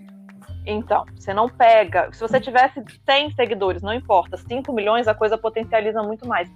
Então, 0.66 1.06
você 1.16 1.34
não 1.34 1.48
pega. 1.48 2.12
Se 2.12 2.20
você 2.20 2.42
tivesse 2.42 2.84
100 3.10 3.32
seguidores, 3.34 3.82
não 3.82 3.94
importa, 3.94 4.36
5 4.36 4.74
milhões, 4.74 5.08
a 5.08 5.16
coisa 5.16 5.38
potencializa 5.38 6.04
muito 6.04 6.28
mais. 6.28 6.50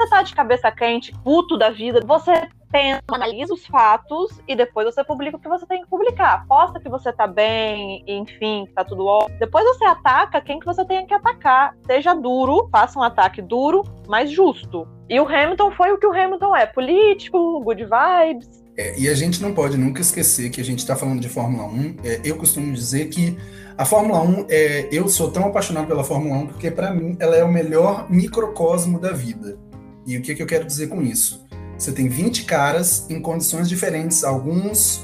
Você 0.00 0.08
tá 0.08 0.22
de 0.22 0.34
cabeça 0.34 0.72
quente, 0.72 1.12
puto 1.22 1.58
da 1.58 1.68
vida, 1.68 2.00
você 2.06 2.48
pensa, 2.72 3.02
analisa 3.12 3.52
os 3.52 3.66
fatos 3.66 4.40
e 4.48 4.56
depois 4.56 4.86
você 4.86 5.04
publica 5.04 5.36
o 5.36 5.40
que 5.40 5.46
você 5.46 5.66
tem 5.66 5.82
que 5.82 5.90
publicar. 5.90 6.46
Posta 6.46 6.80
que 6.80 6.88
você 6.88 7.12
tá 7.12 7.26
bem, 7.26 8.02
enfim, 8.06 8.66
tá 8.74 8.82
tudo 8.82 9.04
ótimo. 9.04 9.38
Depois 9.38 9.62
você 9.62 9.84
ataca 9.84 10.40
quem 10.40 10.58
que 10.58 10.64
você 10.64 10.86
tem 10.86 11.06
que 11.06 11.12
atacar. 11.12 11.76
Seja 11.84 12.14
duro, 12.14 12.66
faça 12.72 12.98
um 12.98 13.02
ataque 13.02 13.42
duro, 13.42 13.84
mas 14.08 14.30
justo. 14.30 14.88
E 15.06 15.20
o 15.20 15.28
Hamilton 15.28 15.70
foi 15.72 15.92
o 15.92 15.98
que 15.98 16.06
o 16.06 16.18
Hamilton 16.18 16.56
é: 16.56 16.64
político, 16.64 17.60
good 17.60 17.84
vibes. 17.84 18.48
É, 18.78 18.98
e 18.98 19.06
a 19.06 19.14
gente 19.14 19.42
não 19.42 19.52
pode 19.52 19.76
nunca 19.76 20.00
esquecer 20.00 20.48
que 20.48 20.62
a 20.62 20.64
gente 20.64 20.78
está 20.78 20.96
falando 20.96 21.20
de 21.20 21.28
Fórmula 21.28 21.64
1. 21.64 21.96
É, 22.02 22.20
eu 22.24 22.38
costumo 22.38 22.72
dizer 22.72 23.10
que 23.10 23.36
a 23.76 23.84
Fórmula 23.84 24.22
1, 24.22 24.46
é, 24.48 24.88
eu 24.90 25.06
sou 25.08 25.30
tão 25.30 25.44
apaixonado 25.44 25.86
pela 25.86 26.02
Fórmula 26.02 26.36
1 26.36 26.46
porque, 26.46 26.70
para 26.70 26.90
mim, 26.90 27.18
ela 27.20 27.36
é 27.36 27.44
o 27.44 27.52
melhor 27.52 28.10
microcosmo 28.10 28.98
da 28.98 29.12
vida. 29.12 29.58
E 30.06 30.16
o 30.16 30.22
que, 30.22 30.34
que 30.34 30.42
eu 30.42 30.46
quero 30.46 30.64
dizer 30.64 30.88
com 30.88 31.02
isso? 31.02 31.46
Você 31.78 31.92
tem 31.92 32.08
20 32.08 32.44
caras 32.44 33.06
em 33.08 33.20
condições 33.20 33.68
diferentes. 33.68 34.24
Alguns 34.24 35.02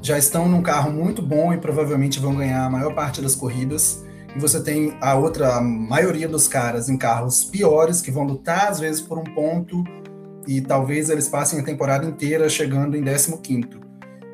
já 0.00 0.18
estão 0.18 0.48
num 0.48 0.62
carro 0.62 0.90
muito 0.90 1.22
bom 1.22 1.52
e 1.52 1.58
provavelmente 1.58 2.20
vão 2.20 2.34
ganhar 2.34 2.64
a 2.64 2.70
maior 2.70 2.94
parte 2.94 3.20
das 3.20 3.34
corridas. 3.34 4.04
E 4.34 4.38
você 4.38 4.60
tem 4.60 4.96
a 5.00 5.14
outra, 5.14 5.56
a 5.56 5.60
maioria 5.60 6.28
dos 6.28 6.48
caras 6.48 6.88
em 6.88 6.96
carros 6.96 7.44
piores, 7.44 8.00
que 8.00 8.10
vão 8.10 8.24
lutar 8.24 8.68
às 8.68 8.80
vezes 8.80 9.00
por 9.00 9.18
um 9.18 9.24
ponto 9.24 9.84
e 10.46 10.60
talvez 10.60 11.08
eles 11.08 11.28
passem 11.28 11.60
a 11.60 11.64
temporada 11.64 12.06
inteira 12.06 12.48
chegando 12.48 12.96
em 12.96 13.04
15. 13.04 13.84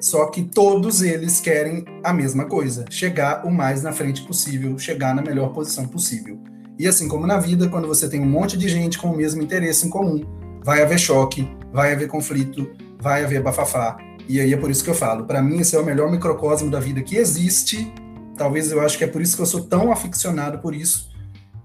Só 0.00 0.26
que 0.26 0.42
todos 0.42 1.02
eles 1.02 1.40
querem 1.40 1.84
a 2.02 2.12
mesma 2.12 2.46
coisa: 2.46 2.84
chegar 2.88 3.44
o 3.46 3.50
mais 3.50 3.82
na 3.82 3.92
frente 3.92 4.22
possível, 4.22 4.78
chegar 4.78 5.14
na 5.14 5.22
melhor 5.22 5.52
posição 5.52 5.86
possível. 5.86 6.40
E 6.80 6.88
assim 6.88 7.08
como 7.08 7.26
na 7.26 7.38
vida, 7.38 7.68
quando 7.68 7.86
você 7.86 8.08
tem 8.08 8.22
um 8.22 8.26
monte 8.26 8.56
de 8.56 8.66
gente 8.66 8.96
com 8.98 9.08
o 9.08 9.14
mesmo 9.14 9.42
interesse 9.42 9.86
em 9.86 9.90
comum, 9.90 10.24
vai 10.64 10.82
haver 10.82 10.98
choque, 10.98 11.46
vai 11.70 11.92
haver 11.92 12.08
conflito, 12.08 12.70
vai 12.98 13.22
haver 13.22 13.42
bafafá. 13.42 13.98
E 14.26 14.40
aí 14.40 14.54
é 14.54 14.56
por 14.56 14.70
isso 14.70 14.82
que 14.82 14.88
eu 14.88 14.94
falo, 14.94 15.26
para 15.26 15.42
mim 15.42 15.58
esse 15.58 15.76
é 15.76 15.78
o 15.78 15.84
melhor 15.84 16.10
microcosmo 16.10 16.70
da 16.70 16.80
vida 16.80 17.02
que 17.02 17.16
existe. 17.16 17.92
Talvez 18.34 18.72
eu 18.72 18.80
acho 18.80 18.96
que 18.96 19.04
é 19.04 19.06
por 19.06 19.20
isso 19.20 19.36
que 19.36 19.42
eu 19.42 19.46
sou 19.46 19.64
tão 19.64 19.92
aficionado 19.92 20.60
por 20.60 20.74
isso. 20.74 21.10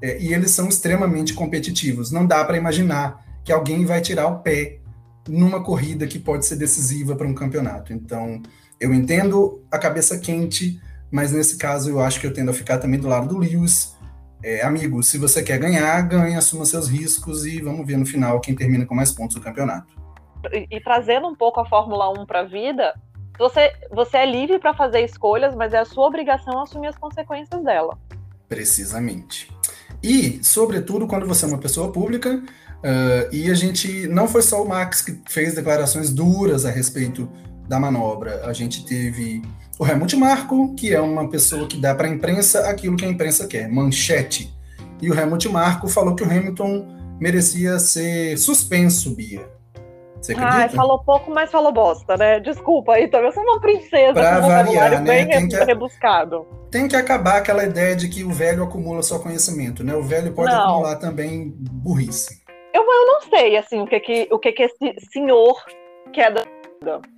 É, 0.02 0.22
e 0.22 0.34
eles 0.34 0.52
são 0.52 0.68
extremamente 0.68 1.34
competitivos. 1.34 2.12
Não 2.12 2.26
dá 2.26 2.44
para 2.44 2.58
imaginar 2.58 3.26
que 3.46 3.54
alguém 3.54 3.86
vai 3.86 4.02
tirar 4.02 4.28
o 4.28 4.40
pé 4.40 4.80
numa 5.30 5.64
corrida 5.64 6.06
que 6.08 6.20
pode 6.20 6.46
ser 6.46 6.58
decisiva 6.58 7.16
para 7.16 7.26
um 7.26 7.34
campeonato. 7.34 7.94
Então, 7.94 8.44
eu 8.82 8.94
entendo 8.94 9.64
a 9.72 9.80
cabeça 9.80 10.18
quente, 10.18 10.78
mas 11.10 11.32
nesse 11.32 11.56
caso 11.56 11.90
eu 11.90 12.02
acho 12.02 12.20
que 12.20 12.28
eu 12.28 12.34
tendo 12.34 12.52
a 12.52 12.54
ficar 12.54 12.80
também 12.80 13.00
do 13.00 13.08
lado 13.08 13.30
do 13.30 13.38
Lewis, 13.38 13.95
é, 14.46 14.64
amigo, 14.64 15.02
se 15.02 15.18
você 15.18 15.42
quer 15.42 15.58
ganhar, 15.58 16.00
ganhe, 16.04 16.36
assuma 16.36 16.66
seus 16.66 16.88
riscos 16.88 17.48
e 17.48 17.60
vamos 17.60 17.84
ver 17.84 17.98
no 17.98 18.06
final 18.06 18.40
quem 18.40 18.54
termina 18.54 18.86
com 18.86 18.94
mais 18.94 19.12
pontos 19.12 19.36
do 19.36 19.42
campeonato. 19.42 19.88
E, 20.54 20.68
e 20.70 20.80
trazendo 20.80 21.28
um 21.28 21.36
pouco 21.36 21.60
a 21.60 21.66
Fórmula 21.66 22.12
1 22.12 22.28
para 22.28 22.42
a 22.42 22.44
vida, 22.44 22.94
você, 23.40 23.74
você 23.92 24.18
é 24.18 24.26
livre 24.28 24.60
para 24.60 24.76
fazer 24.76 25.02
escolhas, 25.02 25.56
mas 25.56 25.74
é 25.74 25.80
a 25.80 25.86
sua 25.86 26.06
obrigação 26.06 26.62
assumir 26.62 26.90
as 26.90 26.96
consequências 26.96 27.64
dela. 27.64 27.98
Precisamente. 28.48 29.52
E, 30.04 30.40
sobretudo, 30.44 31.08
quando 31.08 31.26
você 31.26 31.46
é 31.46 31.48
uma 31.48 31.58
pessoa 31.58 31.92
pública, 31.92 32.36
uh, 32.36 33.36
e 33.36 33.50
a 33.50 33.56
gente 33.56 34.08
não 34.10 34.28
foi 34.28 34.44
só 34.44 34.64
o 34.64 34.70
Max 34.70 35.02
que 35.02 35.20
fez 35.28 35.56
declarações 35.56 36.12
duras 36.12 36.66
a 36.66 36.70
respeito 36.70 37.28
da 37.68 37.80
manobra, 37.80 38.46
a 38.46 38.54
gente 38.54 38.86
teve 38.86 39.42
o 39.78 39.86
Helmut 39.86 40.16
Marko, 40.16 40.74
que 40.76 40.94
é 40.94 41.02
uma 41.02 41.30
pessoa 41.30 41.68
que 41.68 41.78
dá 41.78 41.94
para 41.94 42.08
a 42.08 42.10
imprensa 42.10 42.70
aquilo 42.70 42.96
que 42.96 43.06
a 43.06 43.10
imprensa 43.10 43.48
quer, 43.48 43.70
manchete. 43.70 44.54
E 45.02 45.12
o 45.12 45.20
Helmut 45.20 45.48
Marko 45.50 45.88
falou 45.88 46.16
que 46.16 46.24
o 46.24 46.26
Hamilton 46.26 46.88
merecia 47.20 47.78
ser 47.80 48.38
suspenso, 48.38 49.16
Bia. 49.16 49.56
Você 50.22 50.32
acredita? 50.32 50.66
Ah, 50.66 50.70
falou 50.70 51.00
pouco, 51.04 51.30
mas 51.30 51.52
falou 51.52 51.72
bosta, 51.72 52.18
né? 52.18 52.40
Desculpa, 52.40 52.94
aí 52.94 53.08
também 53.08 53.28
eu 53.28 53.34
sou 53.34 53.44
uma 53.44 53.60
princesa 53.60 54.14
pra 54.14 54.42
com 54.42 54.48
variar, 54.48 54.92
né? 54.92 55.26
bem 55.26 55.28
tem 55.28 55.48
que, 55.50 55.64
rebuscado. 55.64 56.48
Tem 56.72 56.88
que 56.88 56.96
acabar 56.96 57.38
aquela 57.38 57.64
ideia 57.64 57.96
de 57.96 58.08
que 58.08 58.24
o 58.24 58.32
velho 58.32 58.64
acumula 58.64 59.04
só 59.04 59.20
conhecimento, 59.20 59.84
né? 59.84 59.94
O 59.94 60.02
velho 60.02 60.34
pode 60.34 60.52
não. 60.52 60.62
acumular 60.62 60.96
também 60.96 61.54
burrice. 61.58 62.42
Eu, 62.74 62.82
eu 62.82 63.06
não 63.06 63.22
sei, 63.30 63.58
assim, 63.58 63.82
o 63.82 63.86
que 63.86 64.00
que, 64.00 64.28
o 64.32 64.40
que 64.40 64.52
que 64.52 64.64
esse 64.64 64.96
senhor 65.12 65.56
quer 66.12 66.34
da 66.34 66.44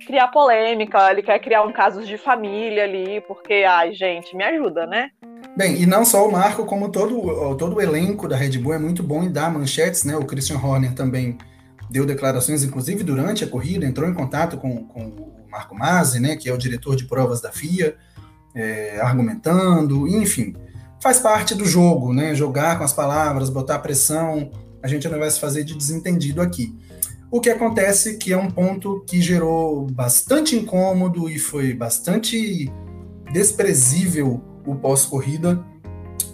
criar 0.06 0.28
polêmica, 0.28 1.10
ele 1.10 1.22
quer 1.22 1.38
criar 1.38 1.62
um 1.62 1.72
caso 1.72 2.04
de 2.04 2.16
família 2.16 2.84
ali, 2.84 3.20
porque, 3.26 3.64
ai, 3.68 3.92
gente, 3.92 4.36
me 4.36 4.44
ajuda, 4.44 4.86
né? 4.86 5.10
Bem, 5.56 5.80
e 5.82 5.86
não 5.86 6.04
só 6.04 6.26
o 6.26 6.32
Marco, 6.32 6.64
como 6.64 6.88
todo, 6.88 7.56
todo 7.56 7.76
o 7.76 7.80
elenco 7.80 8.28
da 8.28 8.36
Red 8.36 8.58
Bull 8.58 8.74
é 8.74 8.78
muito 8.78 9.02
bom 9.02 9.22
em 9.22 9.30
dar 9.30 9.52
manchetes, 9.52 10.04
né? 10.04 10.16
O 10.16 10.24
Christian 10.24 10.58
Horner 10.58 10.94
também 10.94 11.36
deu 11.90 12.04
declarações, 12.04 12.62
inclusive 12.62 13.02
durante 13.02 13.44
a 13.44 13.46
corrida, 13.46 13.86
entrou 13.86 14.08
em 14.08 14.14
contato 14.14 14.56
com, 14.56 14.84
com 14.84 15.00
o 15.00 15.46
Marco 15.50 15.74
Masi, 15.74 16.20
né? 16.20 16.36
Que 16.36 16.48
é 16.48 16.52
o 16.52 16.58
diretor 16.58 16.94
de 16.94 17.04
provas 17.04 17.40
da 17.40 17.50
FIA, 17.50 17.96
é, 18.54 19.00
argumentando, 19.00 20.06
enfim. 20.06 20.54
Faz 21.02 21.18
parte 21.18 21.54
do 21.54 21.64
jogo, 21.64 22.12
né? 22.12 22.34
Jogar 22.34 22.78
com 22.78 22.84
as 22.84 22.92
palavras, 22.92 23.50
botar 23.50 23.78
pressão. 23.78 24.50
A 24.82 24.88
gente 24.88 25.08
não 25.08 25.18
vai 25.18 25.30
se 25.30 25.40
fazer 25.40 25.64
de 25.64 25.76
desentendido 25.76 26.40
aqui. 26.40 26.76
O 27.30 27.40
que 27.40 27.50
acontece 27.50 28.16
que 28.16 28.32
é 28.32 28.36
um 28.38 28.50
ponto 28.50 29.04
que 29.06 29.20
gerou 29.20 29.86
bastante 29.86 30.56
incômodo 30.56 31.28
e 31.28 31.38
foi 31.38 31.74
bastante 31.74 32.72
desprezível 33.32 34.42
o 34.66 34.74
pós-corrida, 34.74 35.62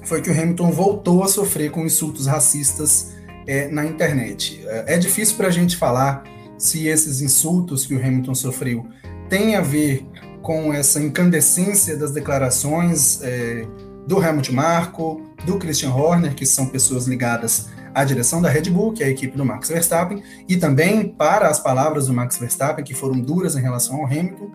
foi 0.04 0.20
que 0.20 0.30
o 0.30 0.32
Hamilton 0.32 0.70
voltou 0.70 1.24
a 1.24 1.28
sofrer 1.28 1.70
com 1.70 1.84
insultos 1.84 2.26
racistas 2.26 3.12
é, 3.46 3.68
na 3.68 3.84
internet. 3.84 4.62
É, 4.66 4.94
é 4.94 4.98
difícil 4.98 5.36
para 5.36 5.48
a 5.48 5.50
gente 5.50 5.76
falar 5.76 6.22
se 6.58 6.86
esses 6.86 7.20
insultos 7.20 7.86
que 7.86 7.94
o 7.94 7.98
Hamilton 7.98 8.34
sofreu 8.34 8.86
têm 9.28 9.56
a 9.56 9.60
ver 9.60 10.06
com 10.42 10.72
essa 10.72 11.00
incandescência 11.00 11.96
das 11.96 12.12
declarações 12.12 13.20
é, 13.22 13.66
do 14.06 14.22
Helmut 14.22 14.52
Marko, 14.52 15.22
do 15.46 15.58
Christian 15.58 15.92
Horner, 15.92 16.34
que 16.34 16.44
são 16.44 16.66
pessoas 16.66 17.06
ligadas 17.06 17.68
à 17.94 18.04
direção 18.04 18.42
da 18.42 18.48
Red 18.48 18.70
Bull, 18.70 18.92
que 18.92 19.02
é 19.02 19.06
a 19.06 19.10
equipe 19.10 19.36
do 19.36 19.44
Max 19.44 19.68
Verstappen, 19.68 20.22
e 20.48 20.56
também 20.56 21.08
para 21.08 21.48
as 21.48 21.60
palavras 21.60 22.08
do 22.08 22.12
Max 22.12 22.36
Verstappen, 22.36 22.84
que 22.84 22.94
foram 22.94 23.20
duras 23.20 23.54
em 23.56 23.62
relação 23.62 23.96
ao 23.96 24.06
Hamilton, 24.06 24.50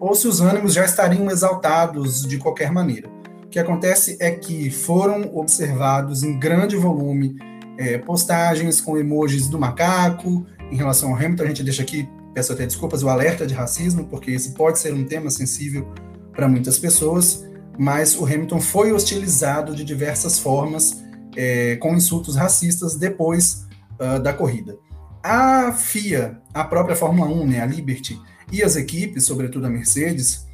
ou 0.00 0.14
se 0.14 0.26
os 0.26 0.40
ânimos 0.40 0.72
já 0.72 0.84
estariam 0.84 1.30
exaltados 1.30 2.22
de 2.26 2.38
qualquer 2.38 2.72
maneira. 2.72 3.08
O 3.44 3.48
que 3.48 3.58
acontece 3.58 4.16
é 4.20 4.30
que 4.30 4.70
foram 4.70 5.34
observados 5.34 6.22
em 6.22 6.38
grande 6.38 6.76
volume 6.76 7.36
é, 7.78 7.96
postagens 7.98 8.80
com 8.80 8.98
emojis 8.98 9.48
do 9.48 9.58
macaco, 9.58 10.44
em 10.70 10.76
relação 10.76 11.10
ao 11.10 11.16
Hamilton, 11.16 11.44
a 11.44 11.46
gente 11.46 11.62
deixa 11.62 11.82
aqui, 11.82 12.08
peço 12.34 12.52
até 12.52 12.66
desculpas, 12.66 13.02
o 13.02 13.08
alerta 13.08 13.46
de 13.46 13.54
racismo, 13.54 14.04
porque 14.04 14.30
esse 14.30 14.52
pode 14.52 14.78
ser 14.78 14.92
um 14.92 15.04
tema 15.04 15.30
sensível 15.30 15.88
para 16.32 16.48
muitas 16.48 16.78
pessoas, 16.78 17.46
mas 17.78 18.16
o 18.16 18.24
Hamilton 18.24 18.60
foi 18.60 18.92
hostilizado 18.92 19.74
de 19.74 19.84
diversas 19.84 20.38
formas, 20.38 21.02
é, 21.38 21.76
com 21.76 21.94
insultos 21.94 22.34
racistas, 22.34 22.96
depois 22.96 23.68
uh, 24.00 24.18
da 24.18 24.32
corrida. 24.32 24.76
A 25.22 25.72
FIA, 25.72 26.42
a 26.52 26.64
própria 26.64 26.96
Fórmula 26.96 27.30
1, 27.30 27.46
né, 27.46 27.62
a 27.62 27.66
Liberty, 27.66 28.20
e 28.50 28.60
as 28.60 28.74
equipes, 28.74 29.24
sobretudo 29.24 29.66
a 29.66 29.70
Mercedes, 29.70 30.48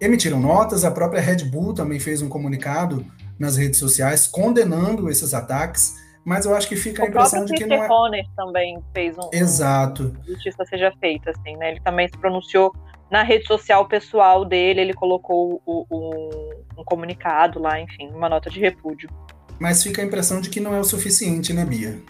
emitiram 0.00 0.38
notas, 0.38 0.84
a 0.84 0.90
própria 0.90 1.20
Red 1.20 1.44
Bull 1.46 1.74
também 1.74 1.98
fez 1.98 2.22
um 2.22 2.28
comunicado 2.28 3.04
nas 3.36 3.56
redes 3.56 3.80
sociais 3.80 4.28
condenando 4.28 5.10
esses 5.10 5.34
ataques, 5.34 5.96
mas 6.24 6.46
eu 6.46 6.54
acho 6.54 6.68
que 6.68 6.76
fica 6.76 7.02
a 7.02 7.08
impressão 7.08 7.44
de 7.44 7.52
que 7.52 7.66
não 7.66 7.82
é... 7.82 7.88
Horner 7.88 8.24
também 8.36 8.78
fez 8.94 9.18
um... 9.18 9.28
Exato. 9.32 10.16
Um, 10.20 10.26
justiça 10.26 10.64
seja 10.66 10.92
feita, 11.00 11.32
assim, 11.32 11.56
né? 11.56 11.72
Ele 11.72 11.80
também 11.80 12.06
se 12.06 12.16
pronunciou 12.16 12.72
na 13.10 13.22
rede 13.22 13.46
social 13.46 13.86
pessoal 13.86 14.44
dele, 14.44 14.80
ele 14.80 14.94
colocou 14.94 15.60
o, 15.66 15.86
o, 15.90 16.54
um 16.78 16.84
comunicado 16.84 17.60
lá, 17.60 17.80
enfim, 17.80 18.08
uma 18.14 18.28
nota 18.28 18.48
de 18.48 18.60
repúdio. 18.60 19.08
Mas 19.58 19.82
fica 19.82 20.02
a 20.02 20.04
impressão 20.04 20.40
de 20.40 20.50
que 20.50 20.60
não 20.60 20.74
é 20.74 20.80
o 20.80 20.84
suficiente, 20.84 21.52
né, 21.52 21.64
Bia? 21.64 22.02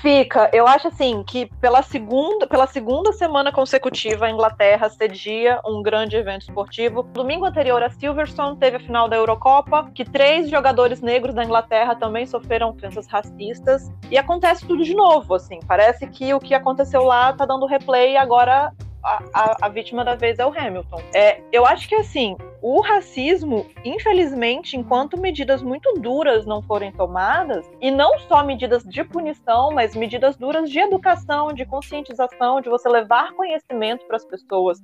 Fica. 0.00 0.48
Eu 0.52 0.66
acho 0.66 0.88
assim 0.88 1.22
que 1.22 1.46
pela 1.60 1.82
segunda, 1.82 2.46
pela 2.46 2.66
segunda 2.66 3.12
semana 3.12 3.52
consecutiva 3.52 4.24
a 4.24 4.30
Inglaterra 4.30 4.88
cedia 4.88 5.60
um 5.66 5.82
grande 5.82 6.16
evento 6.16 6.42
esportivo. 6.42 7.02
Domingo 7.02 7.44
anterior 7.44 7.82
a 7.82 7.90
Silverstone 7.90 8.56
teve 8.56 8.78
a 8.78 8.80
final 8.80 9.08
da 9.08 9.16
Eurocopa, 9.16 9.90
que 9.94 10.04
três 10.04 10.48
jogadores 10.48 11.02
negros 11.02 11.34
da 11.34 11.44
Inglaterra 11.44 11.94
também 11.94 12.24
sofreram 12.24 12.70
ofensas 12.70 13.06
racistas 13.06 13.92
e 14.10 14.16
acontece 14.16 14.66
tudo 14.66 14.82
de 14.84 14.94
novo, 14.94 15.34
assim. 15.34 15.60
Parece 15.66 16.06
que 16.06 16.32
o 16.32 16.40
que 16.40 16.54
aconteceu 16.54 17.02
lá 17.02 17.34
tá 17.34 17.44
dando 17.44 17.66
replay 17.66 18.16
agora 18.16 18.72
a, 19.02 19.66
a, 19.66 19.68
vítima 19.68 20.04
da 20.04 20.14
vez 20.14 20.38
é 20.38 20.46
o 20.46 20.52
Hamilton. 20.56 21.00
É, 21.14 21.40
eu 21.52 21.64
acho 21.66 21.88
que 21.88 21.94
assim, 21.94 22.36
o 22.60 22.80
racismo, 22.80 23.66
infelizmente, 23.84 24.76
enquanto 24.76 25.18
medidas 25.18 25.62
muito 25.62 25.94
duras 25.94 26.44
não 26.44 26.62
forem 26.62 26.92
tomadas, 26.92 27.68
e 27.80 27.90
não 27.90 28.18
só 28.20 28.44
medidas 28.44 28.82
de 28.84 29.02
punição, 29.04 29.70
mas 29.70 29.96
medidas 29.96 30.36
duras 30.36 30.70
de 30.70 30.78
educação, 30.78 31.52
de 31.52 31.64
conscientização, 31.64 32.60
de 32.60 32.68
você 32.68 32.88
levar 32.88 33.32
conhecimento 33.32 34.06
para 34.06 34.16
as 34.16 34.24
pessoas. 34.24 34.78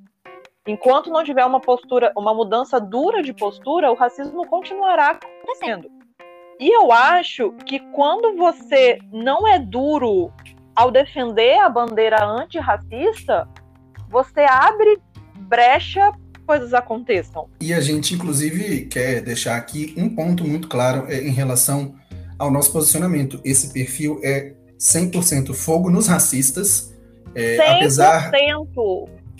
Enquanto 0.66 1.10
não 1.10 1.22
tiver 1.22 1.44
uma 1.44 1.60
postura, 1.60 2.12
uma 2.16 2.34
mudança 2.34 2.80
dura 2.80 3.22
de 3.22 3.32
postura, 3.32 3.92
o 3.92 3.94
racismo 3.94 4.46
continuará 4.46 5.10
acontecendo. 5.10 5.88
E 6.58 6.74
eu 6.74 6.90
acho 6.90 7.52
que 7.66 7.78
quando 7.92 8.34
você 8.36 8.98
não 9.12 9.46
é 9.46 9.58
duro 9.58 10.32
ao 10.74 10.90
defender 10.90 11.58
a 11.58 11.68
bandeira 11.68 12.24
antirracista, 12.24 13.48
você 14.10 14.40
abre 14.40 14.98
brecha 15.40 16.12
coisas 16.46 16.72
aconteçam. 16.72 17.48
E 17.60 17.74
a 17.74 17.80
gente, 17.80 18.14
inclusive, 18.14 18.86
quer 18.86 19.20
deixar 19.20 19.56
aqui 19.56 19.92
um 19.96 20.08
ponto 20.08 20.44
muito 20.44 20.68
claro 20.68 21.04
é, 21.08 21.20
em 21.20 21.32
relação 21.32 21.96
ao 22.38 22.50
nosso 22.50 22.72
posicionamento. 22.72 23.40
Esse 23.44 23.72
perfil 23.72 24.20
é 24.22 24.54
100% 24.78 25.52
fogo 25.52 25.90
nos 25.90 26.06
racistas. 26.06 26.94
É, 27.34 27.56
100%. 27.56 27.76
Apesar, 27.76 28.30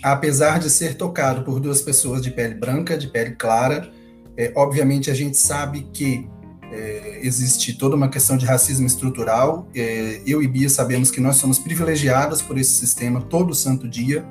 apesar 0.03 0.59
de 0.59 0.69
ser 0.69 0.95
tocado 0.95 1.43
por 1.43 1.59
duas 1.59 1.81
pessoas 1.81 2.21
de 2.21 2.29
pele 2.29 2.55
branca, 2.55 2.97
de 2.97 3.07
pele 3.07 3.31
clara, 3.31 3.89
é, 4.35 4.51
obviamente 4.55 5.09
a 5.09 5.13
gente 5.13 5.37
sabe 5.37 5.87
que 5.93 6.27
é, 6.71 7.21
existe 7.23 7.77
toda 7.77 7.95
uma 7.95 8.09
questão 8.09 8.35
de 8.35 8.45
racismo 8.45 8.85
estrutural. 8.85 9.67
É, 9.73 10.21
eu 10.27 10.43
e 10.43 10.47
Bia 10.47 10.69
sabemos 10.69 11.09
que 11.09 11.21
nós 11.21 11.37
somos 11.37 11.57
privilegiadas 11.57 12.41
por 12.41 12.57
esse 12.57 12.75
sistema 12.75 13.21
todo 13.21 13.55
santo 13.55 13.87
dia 13.87 14.25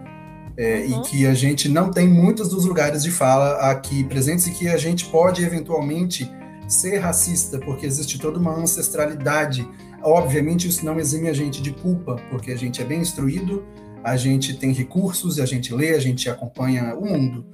é, 0.57 0.87
uhum. 0.89 1.01
e 1.01 1.03
que 1.03 1.27
a 1.27 1.35
gente 1.35 1.69
não 1.69 1.91
tem 1.91 2.09
muitos 2.09 2.49
dos 2.49 2.65
lugares 2.65 3.03
de 3.03 3.11
fala 3.11 3.71
aqui 3.71 4.05
presentes 4.05 4.47
e 4.47 4.53
que 4.53 4.69
a 4.69 4.77
gente 4.77 5.05
pode 5.07 5.45
eventualmente 5.45 6.31
ser 6.67 6.99
racista, 6.99 7.59
porque 7.59 7.87
existe 7.87 8.19
toda 8.19 8.39
uma 8.39 8.55
ancestralidade. 8.55 9.69
Obviamente, 10.03 10.67
isso 10.67 10.85
não 10.85 10.99
exime 10.99 11.29
a 11.29 11.33
gente 11.33 11.63
de 11.63 11.73
culpa, 11.73 12.17
porque 12.31 12.51
a 12.51 12.57
gente 12.57 12.81
é 12.81 12.85
bem 12.85 13.01
instruído, 13.01 13.65
a 14.03 14.17
gente 14.17 14.55
tem 14.55 14.73
recursos, 14.73 15.39
a 15.39 15.47
gente 15.47 15.75
lê, 15.75 15.91
a 15.95 15.99
gente 15.99 16.29
acompanha 16.29 16.95
o 16.95 17.05
mundo. 17.05 17.45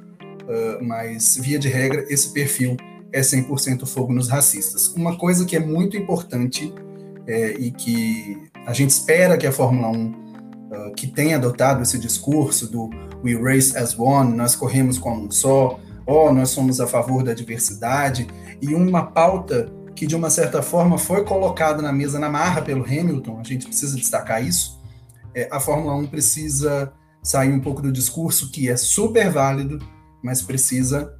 Uh, 0.43 0.85
mas, 0.85 1.39
via 1.41 1.59
de 1.59 1.69
regra, 1.69 2.05
esse 2.09 2.33
perfil 2.33 2.77
é 3.13 3.21
100% 3.21 3.87
fogo 3.87 4.13
nos 4.13 4.29
racistas. 4.29 4.89
Uma 4.89 5.17
coisa 5.17 5.45
que 5.45 5.57
é 5.57 5.61
muito 5.61 5.97
importante 5.97 6.73
é, 7.27 7.53
e 7.53 7.71
que 7.71 8.39
a 8.67 8.73
gente 8.73 8.91
espera 8.91 9.37
que 9.37 9.47
a 9.47 9.53
Fórmula 9.53 9.89
1 9.89 10.22
uh, 10.73 10.93
que 10.95 11.07
tem 11.07 11.35
adotado 11.35 11.83
esse 11.83 11.99
discurso 11.99 12.67
do 12.67 12.89
We 13.25 13.35
Race 13.35 13.77
as 13.77 13.97
One, 13.99 14.37
nós 14.37 14.57
corremos 14.57 14.99
como 14.99 15.27
um 15.27 15.31
só, 15.31 15.79
oh, 16.07 16.33
nós 16.33 16.51
somos 16.51 16.81
a 16.81 16.87
favor 16.87 17.23
da 17.23 17.35
diversidade, 17.35 18.27
e 18.61 18.75
uma 18.75 19.07
pauta 19.07 19.73
que 19.95 20.07
de 20.07 20.17
uma 20.17 20.31
certa 20.31 20.63
forma 20.63 20.99
foi 20.99 21.25
colocada 21.25 21.83
na 21.83 21.93
mesa 21.93 22.19
na 22.19 22.29
marra 22.29 22.63
pelo 22.63 22.85
Hamilton, 22.85 23.39
a 23.39 23.45
gente 23.45 23.67
precisa 23.67 23.97
destacar 23.97 24.45
isso, 24.45 24.81
é, 25.35 25.49
a 25.51 25.61
Fórmula 25.61 25.95
1 25.95 26.07
precisa 26.07 26.93
sair 27.23 27.53
um 27.53 27.61
pouco 27.61 27.81
do 27.81 27.93
discurso 27.93 28.51
que 28.51 28.69
é 28.69 28.77
super 28.77 29.31
válido, 29.31 29.79
mas 30.23 30.43
precisa 30.43 31.15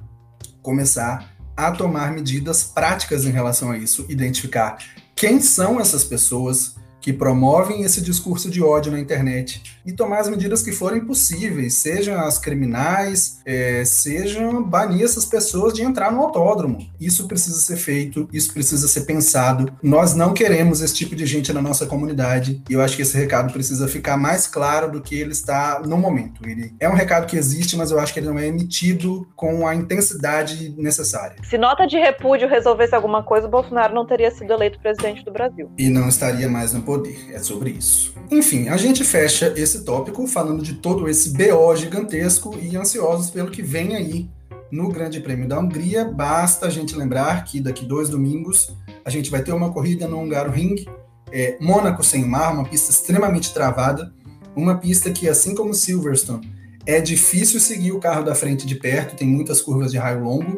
começar 0.61 1.33
a 1.55 1.71
tomar 1.71 2.11
medidas 2.11 2.63
práticas 2.63 3.25
em 3.25 3.31
relação 3.31 3.71
a 3.71 3.77
isso, 3.77 4.05
identificar 4.09 4.77
quem 5.15 5.39
são 5.39 5.79
essas 5.79 6.03
pessoas, 6.03 6.75
que 7.03 7.11
promovem 7.11 7.81
esse 7.81 8.01
discurso 8.01 8.49
de 8.49 8.63
ódio 8.63 8.89
na 8.89 8.97
internet 8.97 9.61
e 9.85 9.91
tomar 9.91 10.19
as 10.19 10.29
medidas 10.29 10.61
que 10.61 10.71
forem 10.71 11.05
possíveis, 11.05 11.75
sejam 11.75 12.19
as 12.19 12.39
criminais, 12.39 13.39
é, 13.45 13.83
sejam 13.85 14.63
banir 14.63 15.03
essas 15.03 15.25
pessoas 15.25 15.73
de 15.73 15.83
entrar 15.83 16.11
no 16.11 16.21
autódromo. 16.21 16.87
Isso 16.99 17.27
precisa 17.27 17.59
ser 17.59 17.77
feito, 17.77 18.27
isso 18.31 18.53
precisa 18.53 18.87
ser 18.87 19.01
pensado. 19.01 19.71
Nós 19.83 20.15
não 20.15 20.33
queremos 20.33 20.81
esse 20.81 20.95
tipo 20.95 21.15
de 21.15 21.25
gente 21.25 21.51
na 21.51 21.61
nossa 21.61 21.85
comunidade 21.85 22.63
e 22.69 22.73
eu 22.73 22.81
acho 22.81 22.95
que 22.95 23.01
esse 23.01 23.17
recado 23.17 23.51
precisa 23.51 23.87
ficar 23.87 24.17
mais 24.17 24.47
claro 24.47 24.91
do 24.91 25.01
que 25.01 25.15
ele 25.15 25.31
está 25.31 25.81
no 25.85 25.97
momento. 25.97 26.41
Ele 26.47 26.73
é 26.79 26.89
um 26.89 26.93
recado 26.93 27.27
que 27.27 27.37
existe, 27.37 27.75
mas 27.75 27.91
eu 27.91 27.99
acho 27.99 28.13
que 28.13 28.19
ele 28.19 28.27
não 28.27 28.39
é 28.39 28.47
emitido 28.47 29.27
com 29.35 29.67
a 29.67 29.75
intensidade 29.75 30.73
necessária. 30.77 31.35
Se 31.43 31.57
nota 31.57 31.85
de 31.85 31.97
repúdio 31.97 32.47
resolvesse 32.47 32.95
alguma 32.95 33.23
coisa, 33.23 33.47
o 33.47 33.51
Bolsonaro 33.51 33.93
não 33.93 34.05
teria 34.05 34.31
sido 34.31 34.51
eleito 34.53 34.79
presidente 34.79 35.23
do 35.23 35.31
Brasil. 35.31 35.69
E 35.77 35.89
não 35.89 36.07
estaria 36.07 36.49
mais 36.49 36.73
no 36.73 36.81
poder 36.81 36.93
poder. 37.03 37.33
É 37.33 37.39
sobre 37.39 37.71
isso. 37.71 38.13
Enfim, 38.31 38.69
a 38.69 38.77
gente 38.77 39.03
fecha 39.03 39.53
esse 39.55 39.72
tópico 39.81 40.27
falando 40.27 40.61
de 40.61 40.75
todo 40.75 41.09
esse 41.09 41.29
BO 41.31 41.75
gigantesco 41.75 42.57
e 42.61 42.75
ansiosos 42.75 43.29
pelo 43.29 43.51
que 43.51 43.61
vem 43.61 43.95
aí 43.95 44.29
no 44.71 44.89
Grande 44.89 45.19
Prêmio 45.19 45.47
da 45.47 45.59
Hungria. 45.59 46.05
Basta 46.05 46.67
a 46.67 46.69
gente 46.69 46.95
lembrar 46.95 47.43
que 47.43 47.59
daqui 47.59 47.85
dois 47.85 48.09
domingos 48.09 48.75
a 49.05 49.09
gente 49.09 49.29
vai 49.29 49.43
ter 49.43 49.51
uma 49.51 49.71
corrida 49.71 50.07
no 50.07 50.19
Hungaroring, 50.19 50.85
é, 51.31 51.57
Mônaco 51.59 52.03
sem 52.03 52.25
mar, 52.25 52.53
uma 52.53 52.63
pista 52.63 52.91
extremamente 52.91 53.53
travada, 53.53 54.13
uma 54.55 54.77
pista 54.77 55.11
que, 55.11 55.27
assim 55.27 55.55
como 55.55 55.73
Silverstone, 55.73 56.51
é 56.85 56.99
difícil 56.99 57.59
seguir 57.59 57.91
o 57.91 57.99
carro 57.99 58.23
da 58.23 58.35
frente 58.35 58.65
de 58.65 58.75
perto, 58.75 59.15
tem 59.15 59.27
muitas 59.27 59.61
curvas 59.61 59.91
de 59.91 59.97
raio 59.97 60.23
longo, 60.23 60.57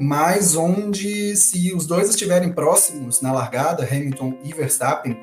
mas 0.00 0.54
onde, 0.54 1.36
se 1.36 1.74
os 1.74 1.86
dois 1.86 2.08
estiverem 2.08 2.52
próximos 2.52 3.20
na 3.20 3.32
largada, 3.32 3.84
Hamilton 3.84 4.38
e 4.44 4.52
Verstappen, 4.52 5.16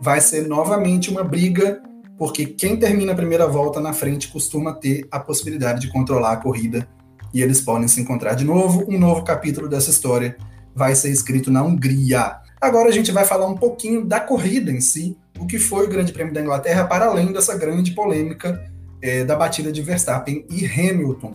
vai 0.00 0.20
ser 0.20 0.48
novamente 0.48 1.10
uma 1.10 1.22
briga, 1.22 1.82
porque 2.22 2.46
quem 2.46 2.76
termina 2.76 3.10
a 3.10 3.16
primeira 3.16 3.48
volta 3.48 3.80
na 3.80 3.92
frente 3.92 4.28
costuma 4.28 4.72
ter 4.72 5.08
a 5.10 5.18
possibilidade 5.18 5.80
de 5.80 5.90
controlar 5.90 6.34
a 6.34 6.36
corrida 6.36 6.88
e 7.34 7.42
eles 7.42 7.60
podem 7.60 7.88
se 7.88 8.00
encontrar 8.00 8.34
de 8.34 8.44
novo. 8.44 8.86
Um 8.88 8.96
novo 8.96 9.24
capítulo 9.24 9.68
dessa 9.68 9.90
história 9.90 10.36
vai 10.72 10.94
ser 10.94 11.10
escrito 11.10 11.50
na 11.50 11.64
Hungria. 11.64 12.36
Agora 12.60 12.90
a 12.90 12.92
gente 12.92 13.10
vai 13.10 13.24
falar 13.24 13.48
um 13.48 13.56
pouquinho 13.56 14.04
da 14.04 14.20
corrida 14.20 14.70
em 14.70 14.80
si, 14.80 15.18
o 15.36 15.48
que 15.48 15.58
foi 15.58 15.84
o 15.84 15.88
Grande 15.88 16.12
Prêmio 16.12 16.32
da 16.32 16.40
Inglaterra, 16.40 16.84
para 16.84 17.06
além 17.06 17.32
dessa 17.32 17.58
grande 17.58 17.90
polêmica 17.90 18.70
é, 19.02 19.24
da 19.24 19.34
batida 19.34 19.72
de 19.72 19.82
Verstappen 19.82 20.46
e 20.48 20.64
Hamilton. 20.64 21.34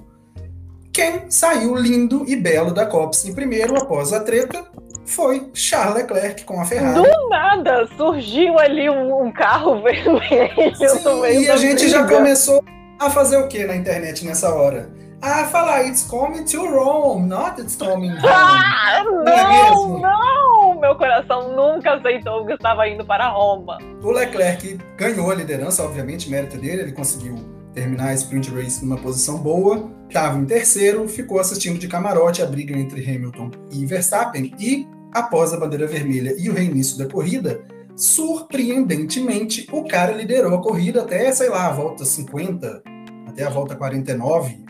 Quem 0.94 1.30
saiu 1.30 1.76
lindo 1.76 2.24
e 2.26 2.34
belo 2.34 2.74
da 2.74 2.86
Copse 2.86 3.30
em 3.30 3.36
primeiro 3.36 3.78
após 3.78 4.14
a 4.14 4.22
treta 4.22 4.66
foi 5.08 5.50
Charles 5.54 5.96
Leclerc 5.96 6.44
com 6.44 6.60
a 6.62 6.66
Ferrari. 6.66 7.02
Do 7.02 7.30
nada 7.30 7.88
surgiu 7.98 8.60
ali 8.60 8.90
um, 8.90 9.24
um 9.26 9.32
carro 9.32 9.82
vermelho 9.84 10.76
Sim, 10.76 11.04
no 11.04 11.22
meio 11.22 11.42
E 11.42 11.50
a 11.50 11.58
gente 11.58 11.84
briga. 11.86 11.90
já 11.90 12.08
começou 12.08 12.64
a 13.00 13.10
fazer 13.10 13.38
o 13.38 13.48
que 13.48 13.64
na 13.66 13.76
internet 13.76 14.26
nessa 14.26 14.54
hora? 14.54 14.90
A 15.22 15.46
falar, 15.46 15.84
it's 15.88 16.04
coming 16.04 16.46
to 16.46 16.64
Rome, 16.68 17.28
not 17.28 17.60
it's 17.60 17.76
coming 17.76 18.12
home. 18.22 18.22
Ah, 18.28 19.02
não, 19.04 19.24
não, 19.24 19.98
é 19.98 20.02
não, 20.02 20.80
meu 20.80 20.96
coração 20.96 21.56
nunca 21.56 21.94
aceitou 21.96 22.46
que 22.46 22.54
estava 22.54 22.88
indo 22.88 23.04
para 23.04 23.30
Roma. 23.30 23.80
O 24.04 24.12
Leclerc 24.12 24.78
ganhou 24.96 25.32
a 25.32 25.36
liderança, 25.36 25.84
obviamente, 25.84 26.30
mérito 26.30 26.58
dele, 26.58 26.84
ele 26.84 26.92
conseguiu 26.92 27.36
terminar 27.74 28.10
a 28.10 28.14
sprint 28.14 28.52
race 28.52 28.84
numa 28.84 28.98
posição 28.98 29.38
boa, 29.40 29.90
estava 30.08 30.38
em 30.38 30.46
terceiro, 30.46 31.08
ficou 31.08 31.40
assistindo 31.40 31.80
de 31.80 31.88
camarote 31.88 32.42
a 32.42 32.46
briga 32.46 32.76
entre 32.78 33.02
Hamilton 33.04 33.52
e 33.72 33.86
Verstappen 33.86 34.54
e 34.60 34.88
após 35.20 35.54
a 35.54 35.60
bandeira 35.60 35.88
vermelha 35.88 36.36
e 36.38 36.50
o 36.50 36.54
reinício 36.54 36.98
da 36.98 37.08
corrida, 37.08 37.64
Surpreendentemente, 37.98 39.68
o 39.72 39.84
cara 39.84 40.12
liderou 40.12 40.54
a 40.54 40.62
corrida 40.62 41.02
até, 41.02 41.32
sei 41.32 41.50
lá, 41.50 41.66
a 41.66 41.72
volta 41.72 42.06
50, 42.06 42.84
até 43.28 43.44
a 43.44 43.50
volta 43.50 43.76
49. 43.76 44.64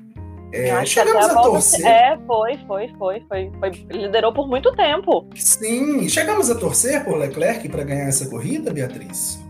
É, 0.53 0.85
chegamos 0.85 1.25
a, 1.25 1.31
a 1.33 1.43
torcer. 1.43 1.85
É, 1.85 2.17
foi, 2.25 2.57
foi, 2.65 2.87
foi, 2.97 3.25
foi, 3.27 3.51
foi. 3.59 3.69
Liderou 3.91 4.33
por 4.33 4.47
muito 4.47 4.73
tempo. 4.77 5.27
Sim, 5.35 6.07
chegamos 6.07 6.49
a 6.49 6.55
torcer 6.55 7.03
por 7.03 7.17
Leclerc 7.17 7.67
para 7.67 7.83
ganhar 7.83 8.07
essa 8.07 8.29
corrida, 8.29 8.71
Beatriz? 8.71 9.43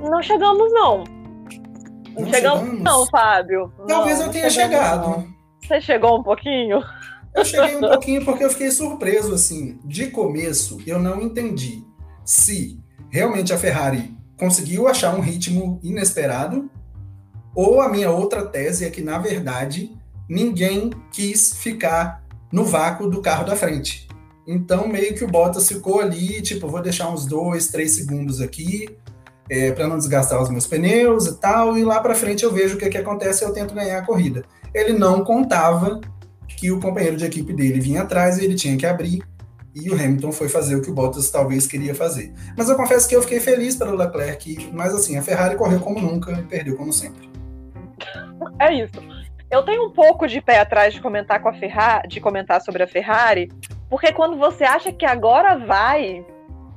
Não 0.00 0.22
chegamos, 0.22 0.70
não. 0.74 0.98
Não, 0.98 2.26
chegamos, 2.26 2.60
chegamos, 2.60 2.82
não, 2.82 3.06
Fábio. 3.06 3.72
Talvez 3.88 4.18
não, 4.18 4.26
eu 4.26 4.32
tenha 4.32 4.50
chegado. 4.50 5.08
Não. 5.08 5.34
Você 5.66 5.80
chegou 5.80 6.18
um 6.18 6.22
pouquinho? 6.22 6.82
Eu 7.34 7.44
cheguei 7.44 7.76
um 7.76 7.80
pouquinho 7.80 8.24
porque 8.24 8.44
eu 8.44 8.50
fiquei 8.50 8.70
surpreso, 8.70 9.34
assim. 9.34 9.78
De 9.84 10.06
começo, 10.08 10.80
eu 10.86 10.98
não 10.98 11.20
entendi 11.20 11.82
se 12.24 12.78
realmente 13.10 13.52
a 13.52 13.58
Ferrari 13.58 14.16
conseguiu 14.38 14.88
achar 14.88 15.14
um 15.14 15.20
ritmo 15.20 15.80
inesperado 15.82 16.70
ou 17.54 17.80
a 17.80 17.88
minha 17.88 18.10
outra 18.10 18.44
tese 18.44 18.84
é 18.84 18.90
que, 18.90 19.00
na 19.00 19.18
verdade, 19.18 19.96
ninguém 20.28 20.90
quis 21.12 21.54
ficar 21.54 22.24
no 22.52 22.64
vácuo 22.64 23.08
do 23.08 23.20
carro 23.20 23.44
da 23.44 23.54
frente. 23.54 24.08
Então, 24.46 24.88
meio 24.88 25.14
que 25.14 25.24
o 25.24 25.28
Bottas 25.28 25.68
ficou 25.68 26.00
ali, 26.00 26.42
tipo, 26.42 26.68
vou 26.68 26.82
deixar 26.82 27.08
uns 27.08 27.24
dois, 27.24 27.68
três 27.68 27.92
segundos 27.92 28.40
aqui, 28.40 28.88
é, 29.48 29.72
para 29.72 29.86
não 29.86 29.98
desgastar 29.98 30.42
os 30.42 30.50
meus 30.50 30.66
pneus 30.66 31.26
e 31.26 31.38
tal, 31.38 31.78
e 31.78 31.84
lá 31.84 32.00
para 32.00 32.14
frente 32.14 32.44
eu 32.44 32.52
vejo 32.52 32.76
o 32.76 32.78
que, 32.78 32.88
que 32.88 32.98
acontece 32.98 33.44
e 33.44 33.46
eu 33.46 33.52
tento 33.52 33.74
ganhar 33.74 33.98
a 33.98 34.06
corrida. 34.06 34.44
Ele 34.74 34.92
não 34.92 35.24
contava 35.24 36.00
que 36.56 36.70
o 36.70 36.80
companheiro 36.80 37.16
de 37.16 37.24
equipe 37.24 37.52
dele 37.52 37.80
vinha 37.80 38.02
atrás 38.02 38.38
e 38.38 38.44
ele 38.44 38.54
tinha 38.54 38.76
que 38.76 38.86
abrir, 38.86 39.22
e 39.74 39.90
o 39.90 39.94
Hamilton 39.94 40.30
foi 40.30 40.48
fazer 40.48 40.76
o 40.76 40.82
que 40.82 40.90
o 40.90 40.94
Bottas 40.94 41.30
talvez 41.30 41.66
queria 41.66 41.94
fazer. 41.94 42.32
Mas 42.56 42.68
eu 42.68 42.76
confesso 42.76 43.08
que 43.08 43.16
eu 43.16 43.22
fiquei 43.22 43.40
feliz 43.40 43.74
pelo 43.74 43.96
Leclerc, 43.96 44.70
mas 44.72 44.94
assim, 44.94 45.18
a 45.18 45.22
Ferrari 45.22 45.56
correu 45.56 45.80
como 45.80 46.00
nunca 46.00 46.32
e 46.32 46.42
perdeu 46.42 46.76
como 46.76 46.92
sempre. 46.92 47.28
É 48.60 48.72
isso. 48.72 49.02
Eu 49.50 49.62
tenho 49.64 49.86
um 49.86 49.90
pouco 49.90 50.26
de 50.26 50.40
pé 50.40 50.60
atrás 50.60 50.94
de 50.94 51.00
comentar 51.00 51.40
com 51.42 51.48
a 51.48 51.54
Ferrari, 51.54 52.08
de 52.08 52.20
comentar 52.20 52.60
sobre 52.60 52.82
a 52.82 52.86
Ferrari, 52.86 53.50
porque 53.90 54.12
quando 54.12 54.36
você 54.36 54.64
acha 54.64 54.92
que 54.92 55.04
agora 55.04 55.58
vai, 55.58 56.24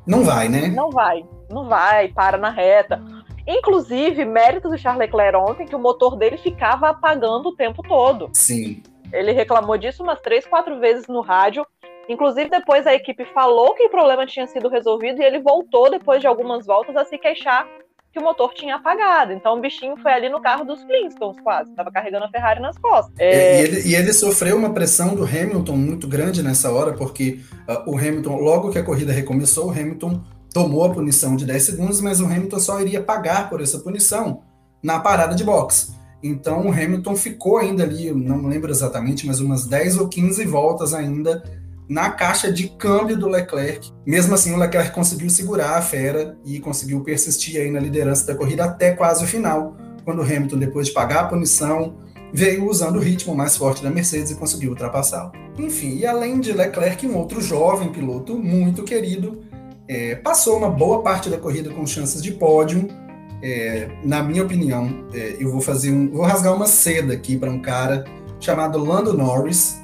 não 0.05 0.23
vai, 0.23 0.49
né? 0.49 0.67
Não 0.67 0.89
vai 0.89 1.23
não 1.49 1.67
vai, 1.67 2.09
para 2.09 2.37
na 2.37 2.49
reta. 2.49 3.01
Inclusive, 3.47 4.25
mérito 4.25 4.69
do 4.69 4.77
Charles 4.77 4.99
Leclerc 4.99 5.37
ontem, 5.37 5.65
que 5.65 5.75
o 5.75 5.79
motor 5.79 6.17
dele 6.17 6.37
ficava 6.37 6.89
apagando 6.89 7.49
o 7.49 7.55
tempo 7.55 7.81
todo. 7.81 8.29
Sim. 8.33 8.83
Ele 9.11 9.31
reclamou 9.31 9.77
disso 9.77 10.03
umas 10.03 10.19
três, 10.21 10.45
quatro 10.45 10.79
vezes 10.79 11.07
no 11.07 11.21
rádio. 11.21 11.65
Inclusive, 12.09 12.49
depois 12.49 12.87
a 12.87 12.93
equipe 12.93 13.25
falou 13.33 13.73
que 13.73 13.85
o 13.85 13.89
problema 13.89 14.25
tinha 14.25 14.47
sido 14.47 14.69
resolvido 14.69 15.21
e 15.21 15.25
ele 15.25 15.39
voltou, 15.39 15.89
depois 15.89 16.21
de 16.21 16.27
algumas 16.27 16.65
voltas, 16.65 16.95
a 16.95 17.03
se 17.03 17.17
queixar 17.17 17.67
que 18.11 18.19
o 18.19 18.23
motor 18.23 18.53
tinha 18.53 18.75
apagado. 18.75 19.33
Então 19.33 19.57
o 19.57 19.61
bichinho 19.61 19.95
foi 19.97 20.11
ali 20.11 20.29
no 20.29 20.41
carro 20.41 20.63
dos 20.63 20.81
Flintstones, 20.83 21.39
quase. 21.41 21.73
Tava 21.75 21.91
carregando 21.91 22.25
a 22.25 22.29
Ferrari 22.29 22.59
nas 22.59 22.77
costas. 22.77 23.13
É... 23.19 23.59
E, 23.59 23.63
ele, 23.63 23.89
e, 23.89 23.95
ele, 23.95 24.13
sofreu 24.13 24.57
uma 24.57 24.73
pressão 24.73 25.15
do 25.15 25.23
Hamilton 25.23 25.75
muito 25.75 26.07
grande 26.07 26.41
nessa 26.41 26.71
hora, 26.71 26.93
porque 26.93 27.41
uh, 27.67 27.91
o 27.91 27.97
Hamilton, 27.97 28.37
logo 28.37 28.71
que 28.71 28.79
a 28.79 28.83
corrida 28.83 29.11
recomeçou, 29.11 29.67
o 29.67 29.71
Hamilton 29.71 30.21
tomou 30.53 30.85
a 30.85 30.89
punição 30.89 31.35
de 31.35 31.45
10 31.45 31.63
segundos, 31.63 32.01
mas 32.01 32.19
o 32.19 32.25
Hamilton 32.25 32.59
só 32.59 32.81
iria 32.81 33.01
pagar 33.01 33.49
por 33.49 33.61
essa 33.61 33.79
punição 33.79 34.41
na 34.81 34.99
parada 34.99 35.35
de 35.35 35.43
boxe. 35.43 35.96
Então 36.21 36.67
o 36.67 36.71
Hamilton 36.71 37.15
ficou 37.15 37.57
ainda 37.57 37.83
ali, 37.83 38.11
não 38.11 38.47
lembro 38.47 38.71
exatamente, 38.71 39.25
mas 39.25 39.39
umas 39.39 39.65
10 39.65 39.97
ou 39.97 40.07
15 40.07 40.45
voltas 40.45 40.93
ainda 40.93 41.43
na 41.87 42.09
caixa 42.09 42.51
de 42.51 42.69
câmbio 42.69 43.17
do 43.17 43.27
Leclerc. 43.27 43.91
Mesmo 44.05 44.33
assim, 44.33 44.53
o 44.53 44.57
Leclerc 44.57 44.91
conseguiu 44.91 45.29
segurar 45.29 45.77
a 45.77 45.81
fera 45.81 46.37
e 46.43 46.59
conseguiu 46.59 47.01
persistir 47.01 47.61
aí 47.61 47.71
na 47.71 47.79
liderança 47.79 48.25
da 48.25 48.35
corrida 48.35 48.65
até 48.65 48.91
quase 48.91 49.23
o 49.23 49.27
final, 49.27 49.77
quando 50.03 50.19
o 50.19 50.23
Hamilton, 50.23 50.57
depois 50.57 50.87
de 50.87 50.93
pagar 50.93 51.21
a 51.21 51.27
punição, 51.27 51.97
veio 52.33 52.69
usando 52.69 52.97
o 52.97 53.01
ritmo 53.01 53.35
mais 53.35 53.55
forte 53.55 53.81
da 53.81 53.89
Mercedes 53.89 54.31
e 54.31 54.35
conseguiu 54.35 54.71
ultrapassá-lo. 54.71 55.31
Enfim, 55.57 55.95
e 55.95 56.05
além 56.05 56.39
de 56.39 56.51
Leclerc, 56.51 57.07
um 57.07 57.17
outro 57.17 57.41
jovem 57.41 57.89
piloto 57.91 58.37
muito 58.37 58.83
querido, 58.83 59.41
é, 59.87 60.15
passou 60.15 60.57
uma 60.57 60.69
boa 60.69 61.01
parte 61.01 61.29
da 61.29 61.37
corrida 61.37 61.69
com 61.69 61.85
chances 61.85 62.21
de 62.21 62.31
pódio. 62.31 62.87
É, 63.41 63.89
na 64.03 64.23
minha 64.23 64.43
opinião, 64.43 65.07
é, 65.13 65.35
eu 65.39 65.51
vou 65.51 65.61
fazer 65.61 65.91
um, 65.91 66.09
vou 66.09 66.23
rasgar 66.23 66.53
uma 66.53 66.67
seda 66.67 67.13
aqui 67.13 67.37
para 67.37 67.51
um 67.51 67.61
cara 67.61 68.03
chamado 68.39 68.77
Lando 68.77 69.13
Norris. 69.13 69.79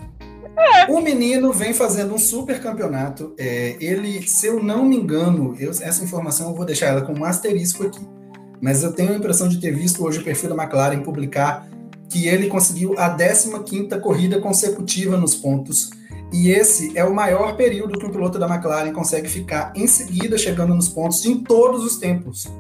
O 0.89 1.00
menino 1.02 1.54
vem 1.54 1.74
fazendo 1.74 2.13
um 2.13 2.18
super 2.18 2.62
campeonato. 2.62 3.34
É, 3.38 3.76
ele, 3.80 4.28
se 4.28 4.48
eu 4.48 4.62
não 4.62 4.86
me 4.86 4.98
engano, 4.98 5.56
eu, 5.60 5.70
essa 5.70 6.04
informação 6.04 6.50
eu 6.50 6.56
vou 6.56 6.66
deixar 6.66 6.88
ela 6.88 7.02
com 7.02 7.13
um 7.13 7.26
asterisco 7.26 7.86
aqui. 7.86 8.02
Mas 8.62 8.84
eu 8.84 8.94
tenho 8.94 9.12
a 9.12 9.16
impressão 9.16 9.48
de 9.48 9.60
ter 9.60 9.72
visto 9.72 10.04
hoje 10.06 10.20
o 10.20 10.24
perfil 10.24 10.56
da 10.56 10.63
McLaren 10.63 11.02
publicar 11.02 11.68
que 12.10 12.28
ele 12.28 12.48
conseguiu 12.48 12.98
a 12.98 13.10
15 13.10 13.88
corrida 14.02 14.39
consecutiva 14.39 15.18
nos 15.18 15.36
pontos 15.36 15.89
e 16.34 16.50
esse 16.50 16.98
é 16.98 17.06
o 17.06 17.13
maior 17.13 17.56
período 17.56 18.00
que 18.00 18.06
um 18.08 18.10
piloto 18.10 18.39
da 18.39 18.48
McLaren 18.48 18.92
consegue 18.92 19.30
ficar 19.30 19.72
em 19.76 19.86
seguida 19.86 20.36
chegando 20.36 20.74
nos 20.74 20.89
pontos 20.89 21.24
em 21.26 21.38
todos 21.38 21.84
os 21.84 21.98
tempos. 21.98 22.52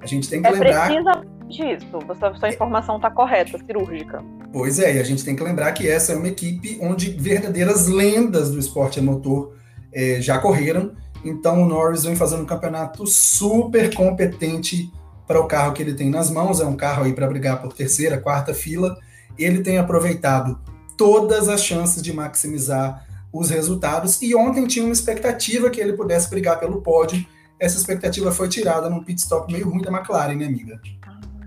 A 0.00 0.06
gente 0.06 0.28
tem 0.28 0.40
que 0.40 0.48
é 0.48 0.50
lembrar. 0.50 0.86
Precisamente 0.86 1.62
isso. 1.62 1.86
Sua, 2.18 2.34
sua 2.34 2.48
informação 2.48 2.96
está 2.96 3.10
correta, 3.10 3.58
cirúrgica. 3.58 4.22
Pois 4.52 4.78
é, 4.78 4.96
e 4.96 4.98
a 4.98 5.02
gente 5.02 5.24
tem 5.24 5.36
que 5.36 5.42
lembrar 5.42 5.72
que 5.72 5.88
essa 5.88 6.12
é 6.12 6.16
uma 6.16 6.28
equipe 6.28 6.78
onde 6.80 7.10
verdadeiras 7.10 7.86
lendas 7.86 8.50
do 8.50 8.58
esporte 8.58 8.98
a 8.98 9.02
motor 9.02 9.54
é, 9.92 10.20
já 10.20 10.38
correram. 10.38 10.92
Então 11.24 11.62
o 11.62 11.66
Norris 11.66 12.04
vem 12.04 12.16
fazendo 12.16 12.42
um 12.42 12.46
campeonato 12.46 13.06
super 13.06 13.94
competente 13.94 14.90
para 15.26 15.40
o 15.40 15.46
carro 15.46 15.72
que 15.72 15.82
ele 15.82 15.94
tem 15.94 16.10
nas 16.10 16.30
mãos. 16.30 16.60
É 16.60 16.64
um 16.64 16.76
carro 16.76 17.04
aí 17.04 17.12
para 17.12 17.26
brigar 17.26 17.60
por 17.60 17.72
terceira, 17.72 18.18
quarta 18.18 18.54
fila. 18.54 18.96
Ele 19.38 19.62
tem 19.62 19.78
aproveitado 19.78 20.58
todas 20.96 21.48
as 21.48 21.62
chances 21.62 22.02
de 22.02 22.12
maximizar 22.12 23.06
os 23.32 23.50
resultados. 23.50 24.20
E 24.22 24.34
ontem 24.34 24.66
tinha 24.66 24.84
uma 24.84 24.92
expectativa 24.92 25.70
que 25.70 25.80
ele 25.80 25.92
pudesse 25.92 26.28
brigar 26.28 26.58
pelo 26.58 26.80
pódio. 26.80 27.24
Essa 27.60 27.76
expectativa 27.76 28.32
foi 28.32 28.48
tirada 28.48 28.88
num 28.88 29.04
pit 29.04 29.20
stop 29.20 29.52
meio 29.52 29.68
ruim 29.68 29.82
da 29.82 29.90
McLaren, 29.90 30.34
né, 30.34 30.46
amiga? 30.46 30.80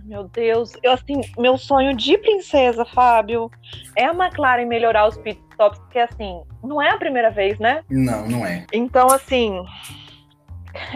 Meu 0.06 0.26
Deus, 0.26 0.74
eu 0.84 0.92
assim, 0.92 1.22
meu 1.40 1.58
sonho 1.58 1.96
de 1.96 2.18
princesa, 2.20 2.86
Fábio, 2.86 3.50
é 3.96 4.06
a 4.06 4.14
McLaren 4.14 4.66
melhorar 4.66 5.08
os 5.08 5.18
pit 5.18 5.42
stops, 5.52 5.80
porque 5.80 5.98
assim, 5.98 6.42
não 6.64 6.82
é 6.82 6.92
a 6.92 6.98
primeira 6.98 7.32
vez, 7.32 7.58
né? 7.58 7.84
Não, 7.90 8.28
não 8.28 8.46
é. 8.46 8.66
Então, 8.72 9.08
assim, 9.08 9.66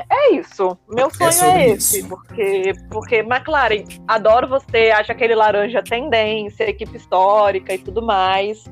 é 0.10 0.34
isso. 0.36 0.78
Meu 0.88 1.10
sonho 1.10 1.52
é, 1.52 1.64
é 1.64 1.70
esse. 1.72 2.00
Isso. 2.00 2.10
Porque, 2.10 2.74
porque 2.92 3.16
McLaren, 3.18 3.86
adoro 4.08 4.48
você, 4.48 4.92
acha 4.92 5.14
aquele 5.14 5.34
laranja 5.34 5.82
tendência, 5.82 6.70
equipe 6.70 6.96
histórica 6.96 7.74
e 7.74 7.80
tudo 7.80 8.04
mais 8.04 8.64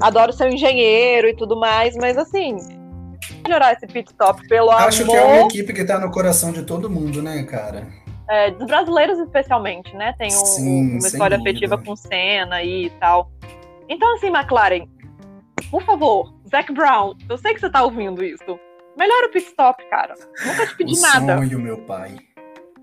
adoro 0.00 0.32
ser 0.32 0.48
um 0.48 0.52
engenheiro 0.52 1.28
e 1.28 1.34
tudo 1.34 1.56
mais, 1.56 1.96
mas 1.96 2.16
assim, 2.16 2.56
melhorar 3.44 3.72
esse 3.72 3.86
pit 3.86 4.10
stop 4.10 4.46
pelo 4.48 4.70
Acho 4.70 5.02
amor... 5.02 5.12
que 5.12 5.18
é 5.18 5.24
uma 5.24 5.46
equipe 5.46 5.72
que 5.72 5.84
tá 5.84 5.98
no 5.98 6.10
coração 6.10 6.52
de 6.52 6.62
todo 6.62 6.90
mundo, 6.90 7.22
né, 7.22 7.42
cara? 7.44 7.86
É, 8.28 8.50
dos 8.50 8.66
brasileiros 8.66 9.18
especialmente, 9.18 9.94
né? 9.94 10.14
Tem 10.18 10.28
um, 10.28 10.46
Sim, 10.46 10.90
uma 10.92 10.98
história 10.98 11.36
afetiva 11.36 11.76
com 11.76 11.94
Senna 11.94 12.62
e 12.62 12.90
tal. 12.98 13.30
Então, 13.88 14.14
assim, 14.14 14.28
McLaren, 14.28 14.86
por 15.70 15.82
favor, 15.82 16.34
Zac 16.50 16.72
Brown, 16.72 17.14
eu 17.28 17.36
sei 17.36 17.54
que 17.54 17.60
você 17.60 17.70
tá 17.70 17.82
ouvindo 17.82 18.24
isso. 18.24 18.58
Melhora 18.96 19.26
o 19.28 19.30
pit 19.30 19.46
stop, 19.46 19.84
cara. 19.90 20.14
Nunca 20.46 20.66
te 20.66 20.76
pedi 20.76 20.96
o 20.96 21.00
nada. 21.00 21.36
Sonho, 21.36 21.58
meu 21.58 21.78
pai. 21.78 22.16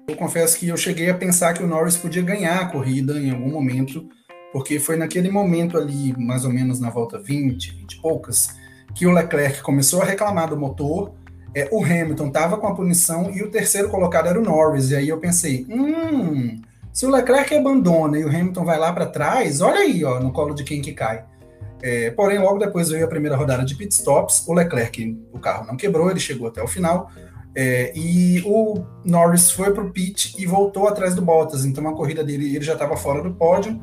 Eu 0.08 0.15
confesso 0.15 0.60
que 0.60 0.67
eu 0.67 0.78
cheguei 0.78 1.10
a 1.10 1.15
pensar 1.15 1.54
que 1.54 1.63
o 1.63 1.67
Norris 1.67 1.97
podia 1.97 2.21
ganhar 2.21 2.60
a 2.60 2.65
corrida 2.65 3.13
em 3.13 3.32
algum 3.32 3.50
momento 3.50 4.08
porque 4.52 4.80
foi 4.80 4.97
naquele 4.97 5.30
momento 5.30 5.78
ali, 5.78 6.13
mais 6.17 6.43
ou 6.43 6.52
menos 6.52 6.80
na 6.80 6.89
volta 6.89 7.19
20, 7.19 7.71
20 7.71 7.93
e 7.93 8.02
poucas, 8.02 8.50
que 8.96 9.06
o 9.08 9.12
Leclerc 9.12 9.62
começou 9.62 10.02
a 10.02 10.06
reclamar 10.06 10.50
do 10.50 10.58
motor, 10.58 11.14
é, 11.56 11.68
o 11.72 11.84
Hamilton 11.84 12.28
estava 12.28 12.58
com 12.58 12.68
a 12.68 12.76
punição 12.76 13.30
e 13.32 13.42
o 13.44 13.52
terceiro 13.52 13.90
colocado 13.90 14.28
era 14.28 14.40
o 14.40 14.44
Norris. 14.44 14.92
E 14.92 14.96
aí 14.96 15.10
eu 15.10 15.18
pensei, 15.18 15.66
hum, 15.70 16.62
se 16.94 17.06
o 17.06 17.10
Leclerc 17.10 17.54
abandona 17.56 18.18
e 18.18 18.24
o 18.24 18.30
Hamilton 18.30 18.66
vai 18.66 18.80
lá 18.80 18.92
para 18.94 19.06
trás, 19.06 19.62
olha 19.62 19.80
aí, 19.80 20.04
ó, 20.04 20.20
no 20.20 20.32
colo 20.32 20.54
de 20.54 20.64
quem 20.64 20.82
que 20.82 20.94
cai. 20.94 21.26
É, 21.82 22.12
porém, 22.12 22.38
logo 22.38 22.60
depois 22.60 22.90
veio 22.90 23.06
a 23.06 23.08
primeira 23.08 23.36
rodada 23.36 23.66
de 23.66 23.76
pitstops, 23.76 24.46
o 24.48 24.54
Leclerc, 24.54 25.18
o 25.34 25.40
carro 25.40 25.66
não 25.66 25.76
quebrou, 25.76 26.12
ele 26.12 26.20
chegou 26.20 26.48
até 26.48 26.62
o 26.62 26.68
final, 26.68 27.10
é, 27.56 27.92
e 27.96 28.42
o 28.46 28.84
Norris 29.04 29.52
foi 29.52 29.74
para 29.74 29.84
o 29.84 29.90
pit 29.90 30.36
e 30.38 30.46
voltou 30.46 30.88
atrás 30.88 31.16
do 31.16 31.22
Bottas, 31.22 31.66
então 31.66 31.88
a 31.88 31.94
corrida 31.94 32.24
dele 32.24 32.56
ele 32.56 32.64
já 32.64 32.74
estava 32.74 32.96
fora 32.96 33.22
do 33.24 33.34
pódio, 33.34 33.82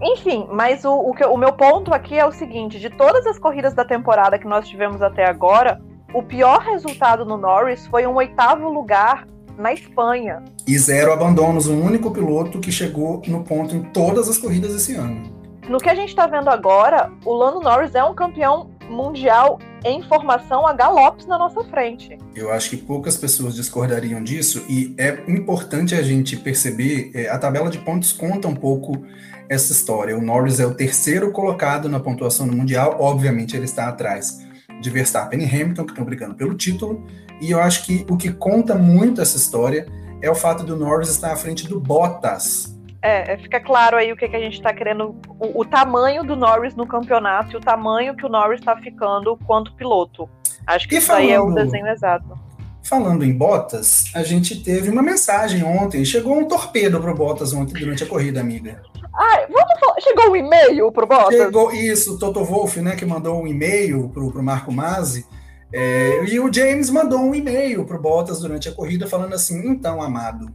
enfim, 0.00 0.46
mas 0.50 0.84
o, 0.84 0.92
o, 0.92 1.14
que, 1.14 1.24
o 1.24 1.36
meu 1.36 1.52
ponto 1.52 1.92
aqui 1.92 2.18
é 2.18 2.26
o 2.26 2.32
seguinte: 2.32 2.78
de 2.78 2.90
todas 2.90 3.26
as 3.26 3.38
corridas 3.38 3.74
da 3.74 3.84
temporada 3.84 4.38
que 4.38 4.46
nós 4.46 4.68
tivemos 4.68 5.02
até 5.02 5.24
agora, 5.24 5.80
o 6.12 6.22
pior 6.22 6.60
resultado 6.60 7.24
no 7.24 7.36
Norris 7.36 7.86
foi 7.86 8.06
um 8.06 8.14
oitavo 8.14 8.68
lugar 8.68 9.26
na 9.58 9.72
Espanha. 9.72 10.42
E 10.66 10.78
zero 10.78 11.12
abandonos, 11.12 11.66
o 11.66 11.74
único 11.74 12.10
piloto 12.10 12.58
que 12.58 12.72
chegou 12.72 13.22
no 13.26 13.44
ponto 13.44 13.74
em 13.74 13.82
todas 13.82 14.28
as 14.28 14.38
corridas 14.38 14.74
esse 14.74 14.94
ano. 14.94 15.32
No 15.68 15.78
que 15.78 15.88
a 15.88 15.94
gente 15.94 16.10
está 16.10 16.26
vendo 16.26 16.50
agora, 16.50 17.10
o 17.24 17.32
Lando 17.32 17.60
Norris 17.60 17.94
é 17.94 18.04
um 18.04 18.14
campeão 18.14 18.70
mundial 18.88 19.58
em 19.84 20.02
formação 20.02 20.66
a 20.66 20.72
galopes 20.72 21.26
na 21.26 21.38
nossa 21.38 21.62
frente. 21.64 22.18
Eu 22.34 22.50
acho 22.50 22.70
que 22.70 22.76
poucas 22.76 23.16
pessoas 23.16 23.54
discordariam 23.54 24.22
disso 24.22 24.64
e 24.68 24.94
é 24.98 25.22
importante 25.28 25.94
a 25.94 26.02
gente 26.02 26.36
perceber, 26.36 27.10
é, 27.14 27.28
a 27.28 27.38
tabela 27.38 27.70
de 27.70 27.78
pontos 27.78 28.12
conta 28.12 28.46
um 28.46 28.54
pouco 28.54 29.04
essa 29.48 29.72
história. 29.72 30.16
O 30.16 30.22
Norris 30.22 30.60
é 30.60 30.66
o 30.66 30.74
terceiro 30.74 31.30
colocado 31.32 31.88
na 31.88 32.00
pontuação 32.00 32.46
no 32.46 32.54
Mundial, 32.54 32.96
obviamente 33.00 33.56
ele 33.56 33.64
está 33.64 33.88
atrás 33.88 34.38
de 34.80 34.90
Verstappen 34.90 35.40
e 35.40 35.44
Hamilton, 35.44 35.84
que 35.84 35.92
estão 35.92 36.04
brigando 36.04 36.34
pelo 36.34 36.54
título, 36.54 37.06
e 37.40 37.50
eu 37.50 37.60
acho 37.60 37.84
que 37.84 38.04
o 38.10 38.16
que 38.16 38.32
conta 38.32 38.74
muito 38.74 39.20
essa 39.20 39.36
história 39.36 39.86
é 40.20 40.30
o 40.30 40.34
fato 40.34 40.64
do 40.64 40.76
Norris 40.76 41.08
estar 41.08 41.32
à 41.32 41.36
frente 41.36 41.66
do 41.68 41.80
Bottas, 41.80 42.74
é, 43.04 43.34
é, 43.34 43.36
fica 43.36 43.60
claro 43.60 43.98
aí 43.98 44.10
o 44.10 44.16
que, 44.16 44.26
que 44.26 44.34
a 44.34 44.40
gente 44.40 44.54
está 44.54 44.72
querendo, 44.72 45.14
o, 45.38 45.60
o, 45.60 45.64
tamanho 45.66 46.24
do 46.24 46.34
Norris 46.34 46.74
no 46.74 46.86
campeonato 46.86 47.52
e 47.52 47.56
o 47.56 47.60
tamanho 47.60 48.16
que 48.16 48.24
o 48.24 48.30
Norris 48.30 48.60
está 48.60 48.74
ficando 48.78 49.36
quanto 49.44 49.74
piloto. 49.74 50.26
Acho 50.66 50.88
que 50.88 50.94
e 50.94 50.98
isso 50.98 51.08
falando, 51.08 51.22
aí 51.22 51.30
é 51.32 51.38
o 51.38 51.52
desenho 51.52 51.86
exato. 51.86 52.38
Falando 52.82 53.22
em 53.22 53.36
Bottas, 53.36 54.10
a 54.14 54.22
gente 54.22 54.62
teve 54.62 54.88
uma 54.88 55.02
mensagem 55.02 55.62
ontem, 55.62 56.02
chegou 56.02 56.38
um 56.38 56.48
torpedo 56.48 56.98
pro 56.98 57.14
Bottas 57.14 57.52
ontem 57.52 57.74
durante 57.78 58.02
a 58.02 58.06
corrida, 58.06 58.40
amiga. 58.40 58.82
Ah, 59.16 59.46
vamos 59.48 59.80
falar, 59.80 60.00
chegou 60.00 60.30
um 60.30 60.36
e-mail 60.36 60.90
pro 60.90 61.06
Bottas? 61.06 61.36
Chegou, 61.36 61.72
isso, 61.72 62.14
o 62.14 62.18
Toto 62.18 62.44
Wolff, 62.44 62.80
né, 62.80 62.96
que 62.96 63.06
mandou 63.06 63.40
um 63.40 63.46
e-mail 63.46 64.08
pro, 64.08 64.32
pro 64.32 64.42
Marco 64.42 64.72
Mazzi, 64.72 65.24
é, 65.72 66.24
e 66.24 66.38
o 66.38 66.52
James 66.52 66.90
mandou 66.90 67.20
um 67.20 67.34
e-mail 67.34 67.84
pro 67.84 68.00
Bottas 68.00 68.40
durante 68.40 68.68
a 68.68 68.72
corrida 68.72 69.06
falando 69.06 69.34
assim, 69.34 69.68
então, 69.68 70.02
amado, 70.02 70.52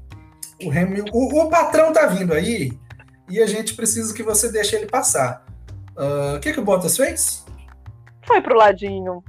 o, 0.64 0.70
Hamilton, 0.70 1.12
o, 1.14 1.42
o, 1.42 1.50
patrão 1.50 1.94
tá 1.94 2.06
vindo 2.08 2.34
aí 2.34 2.72
e 3.30 3.42
a 3.42 3.46
gente 3.46 3.76
precisa 3.76 4.14
que 4.14 4.24
você 4.24 4.52
deixe 4.52 4.76
ele 4.76 4.88
passar. 4.88 5.46
Ah, 5.98 6.34
o 6.34 6.38
uh, 6.38 6.40
que, 6.40 6.54
que 6.54 6.60
o 6.60 6.64
Bottas 6.64 6.96
fez? 6.96 7.46
Foi 8.26 8.42
pro 8.42 8.56
ladinho. 8.56 9.24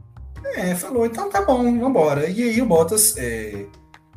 É, 0.55 0.75
falou, 0.75 1.07
então 1.07 1.31
tá 1.31 1.43
bom, 1.43 1.79
vambora. 1.79 2.29
E 2.29 2.43
aí 2.43 2.63
o 2.63 2.67
Bottas, 2.67 3.17
é... 3.17 3.67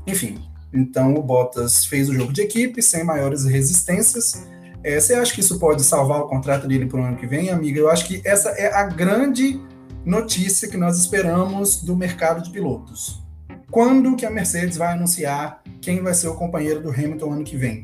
enfim, 0.08 0.40
então 0.74 1.14
o 1.16 1.22
Bottas 1.22 1.86
fez 1.86 2.10
o 2.10 2.14
jogo 2.14 2.34
de 2.34 2.42
equipe 2.42 2.82
sem 2.82 3.04
maiores 3.04 3.46
resistências. 3.46 4.48
É, 4.84 5.00
você 5.00 5.14
acha 5.14 5.34
que 5.34 5.40
isso 5.40 5.58
pode 5.60 5.82
salvar 5.84 6.20
o 6.20 6.28
contrato 6.28 6.68
dele 6.68 6.86
para 6.86 7.00
o 7.00 7.04
ano 7.04 7.16
que 7.16 7.26
vem, 7.26 7.50
amiga? 7.50 7.80
Eu 7.80 7.90
acho 7.90 8.06
que 8.06 8.22
essa 8.26 8.50
é 8.50 8.74
a 8.74 8.84
grande 8.84 9.60
notícia 10.06 10.68
que 10.68 10.76
nós 10.76 10.98
esperamos 10.98 11.82
do 11.82 11.96
mercado 11.96 12.44
de 12.44 12.50
pilotos. 12.50 13.24
Quando 13.72 14.16
que 14.16 14.26
a 14.26 14.30
Mercedes 14.30 14.78
vai 14.78 14.94
anunciar 14.94 15.62
quem 15.82 16.04
vai 16.04 16.14
ser 16.14 16.28
o 16.28 16.36
companheiro 16.36 16.82
do 16.82 16.90
Hamilton 16.90 17.34
ano 17.34 17.44
que 17.44 17.56
vem. 17.56 17.84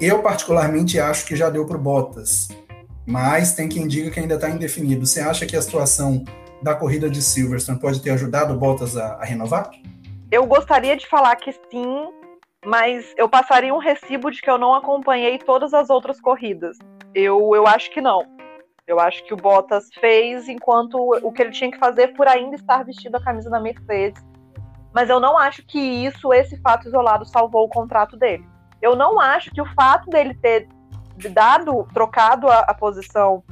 Eu, 0.00 0.22
particularmente, 0.22 0.98
acho 0.98 1.26
que 1.26 1.36
já 1.36 1.50
deu 1.50 1.66
para 1.66 1.76
o 1.76 1.80
Bottas, 1.80 2.48
mas 3.04 3.52
tem 3.52 3.68
quem 3.68 3.86
diga 3.86 4.10
que 4.10 4.20
ainda 4.20 4.36
está 4.36 4.48
indefinido. 4.48 5.06
Você 5.06 5.20
acha 5.20 5.44
que 5.44 5.56
a 5.56 5.60
situação 5.60 6.24
da 6.62 6.74
corrida 6.74 7.10
de 7.10 7.20
Silverstone 7.20 7.78
pode 7.78 8.00
ter 8.00 8.10
ajudado 8.10 8.54
o 8.54 8.56
Bottas 8.56 8.96
a, 8.96 9.14
a 9.14 9.24
renovar? 9.24 9.70
Eu 10.30 10.46
gostaria 10.46 10.96
de 10.96 11.06
falar 11.08 11.34
que 11.36 11.52
sim, 11.52 12.08
mas 12.64 13.14
eu 13.16 13.28
passaria 13.28 13.74
um 13.74 13.78
recibo 13.78 14.30
de 14.30 14.40
que 14.40 14.50
eu 14.50 14.58
não 14.58 14.74
acompanhei 14.74 15.38
todas 15.38 15.72
as 15.72 15.90
outras 15.90 16.20
corridas. 16.20 16.78
Eu, 17.14 17.54
eu 17.54 17.66
acho 17.66 17.90
que 17.90 18.00
não. 18.00 18.22
Eu 18.86 18.98
acho 18.98 19.24
que 19.24 19.32
o 19.32 19.36
Bottas 19.36 19.88
fez 20.00 20.48
enquanto 20.48 20.96
o 21.22 21.32
que 21.32 21.42
ele 21.42 21.52
tinha 21.52 21.70
que 21.70 21.78
fazer 21.78 22.08
por 22.08 22.26
ainda 22.26 22.56
estar 22.56 22.84
vestido 22.84 23.16
a 23.16 23.22
camisa 23.22 23.48
da 23.48 23.60
Mercedes 23.60 24.22
mas 24.92 25.08
eu 25.08 25.20
não 25.20 25.38
acho 25.38 25.62
que 25.64 25.78
isso, 25.78 26.32
esse 26.32 26.56
fato 26.60 26.88
isolado, 26.88 27.24
salvou 27.24 27.64
o 27.64 27.68
contrato 27.68 28.16
dele. 28.16 28.44
Eu 28.82 28.96
não 28.96 29.20
acho 29.20 29.50
que 29.50 29.60
o 29.60 29.74
fato 29.74 30.10
dele 30.10 30.34
ter 30.34 30.68
dado, 31.32 31.86
trocado 31.92 32.48
a, 32.48 32.60
a 32.60 32.74
posição 32.74 33.42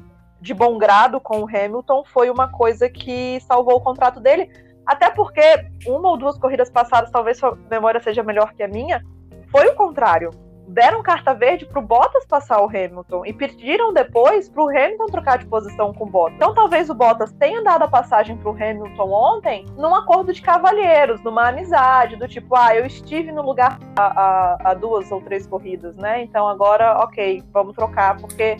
de 0.40 0.55
bom 0.55 0.79
grado 0.79 1.21
com 1.21 1.40
o 1.42 1.49
Hamilton 1.49 2.05
foi 2.07 2.31
uma 2.31 2.51
coisa 2.51 2.88
que 2.88 3.40
salvou 3.40 3.77
o 3.77 3.81
contrato 3.81 4.21
dele. 4.21 4.51
Até 4.88 5.11
porque 5.11 5.42
uma 5.87 6.09
ou 6.09 6.16
duas 6.16 6.38
corridas 6.38 6.70
passadas, 6.70 7.11
talvez 7.11 7.37
sua 7.37 7.57
memória 7.70 8.01
seja 8.01 8.22
melhor 8.22 8.55
que 8.55 8.62
a 8.62 8.68
minha, 8.68 9.05
foi 9.53 9.68
o 9.68 9.74
contrário 9.74 10.31
deram 10.68 11.03
carta 11.03 11.35
verde 11.35 11.64
pro 11.64 11.81
Bottas 11.81 12.27
passar 12.27 12.61
o 12.61 12.66
Hamilton 12.66 13.24
e 13.24 13.33
pediram 13.33 13.92
depois 13.92 14.48
pro 14.48 14.68
Hamilton 14.68 15.07
trocar 15.07 15.38
de 15.38 15.46
posição 15.46 15.94
com 15.94 16.05
o 16.05 16.07
Bottas. 16.07 16.37
Então 16.37 16.55
talvez 16.55 16.90
o 16.90 16.94
Bottas 16.94 17.33
tenha 17.33 17.62
dado 17.62 17.85
a 17.85 17.88
passagem 17.88 18.37
pro 18.37 18.51
Hamilton 18.51 19.11
ontem 19.11 19.66
num 19.77 19.94
acordo 19.94 20.33
de 20.33 20.42
cavalheiros, 20.42 21.22
numa 21.22 21.48
amizade, 21.48 22.16
do 22.16 22.29
tipo, 22.29 22.55
ah, 22.55 22.77
eu 22.77 22.85
estive 22.85 23.33
no 23.33 23.42
lugar 23.42 23.79
há, 23.96 24.74
duas 24.79 25.11
ou 25.11 25.20
três 25.22 25.46
corridas, 25.46 25.96
né? 25.96 26.22
Então 26.22 26.46
agora, 26.46 26.98
ok, 26.98 27.42
vamos 27.51 27.74
trocar, 27.74 28.18
porque 28.18 28.59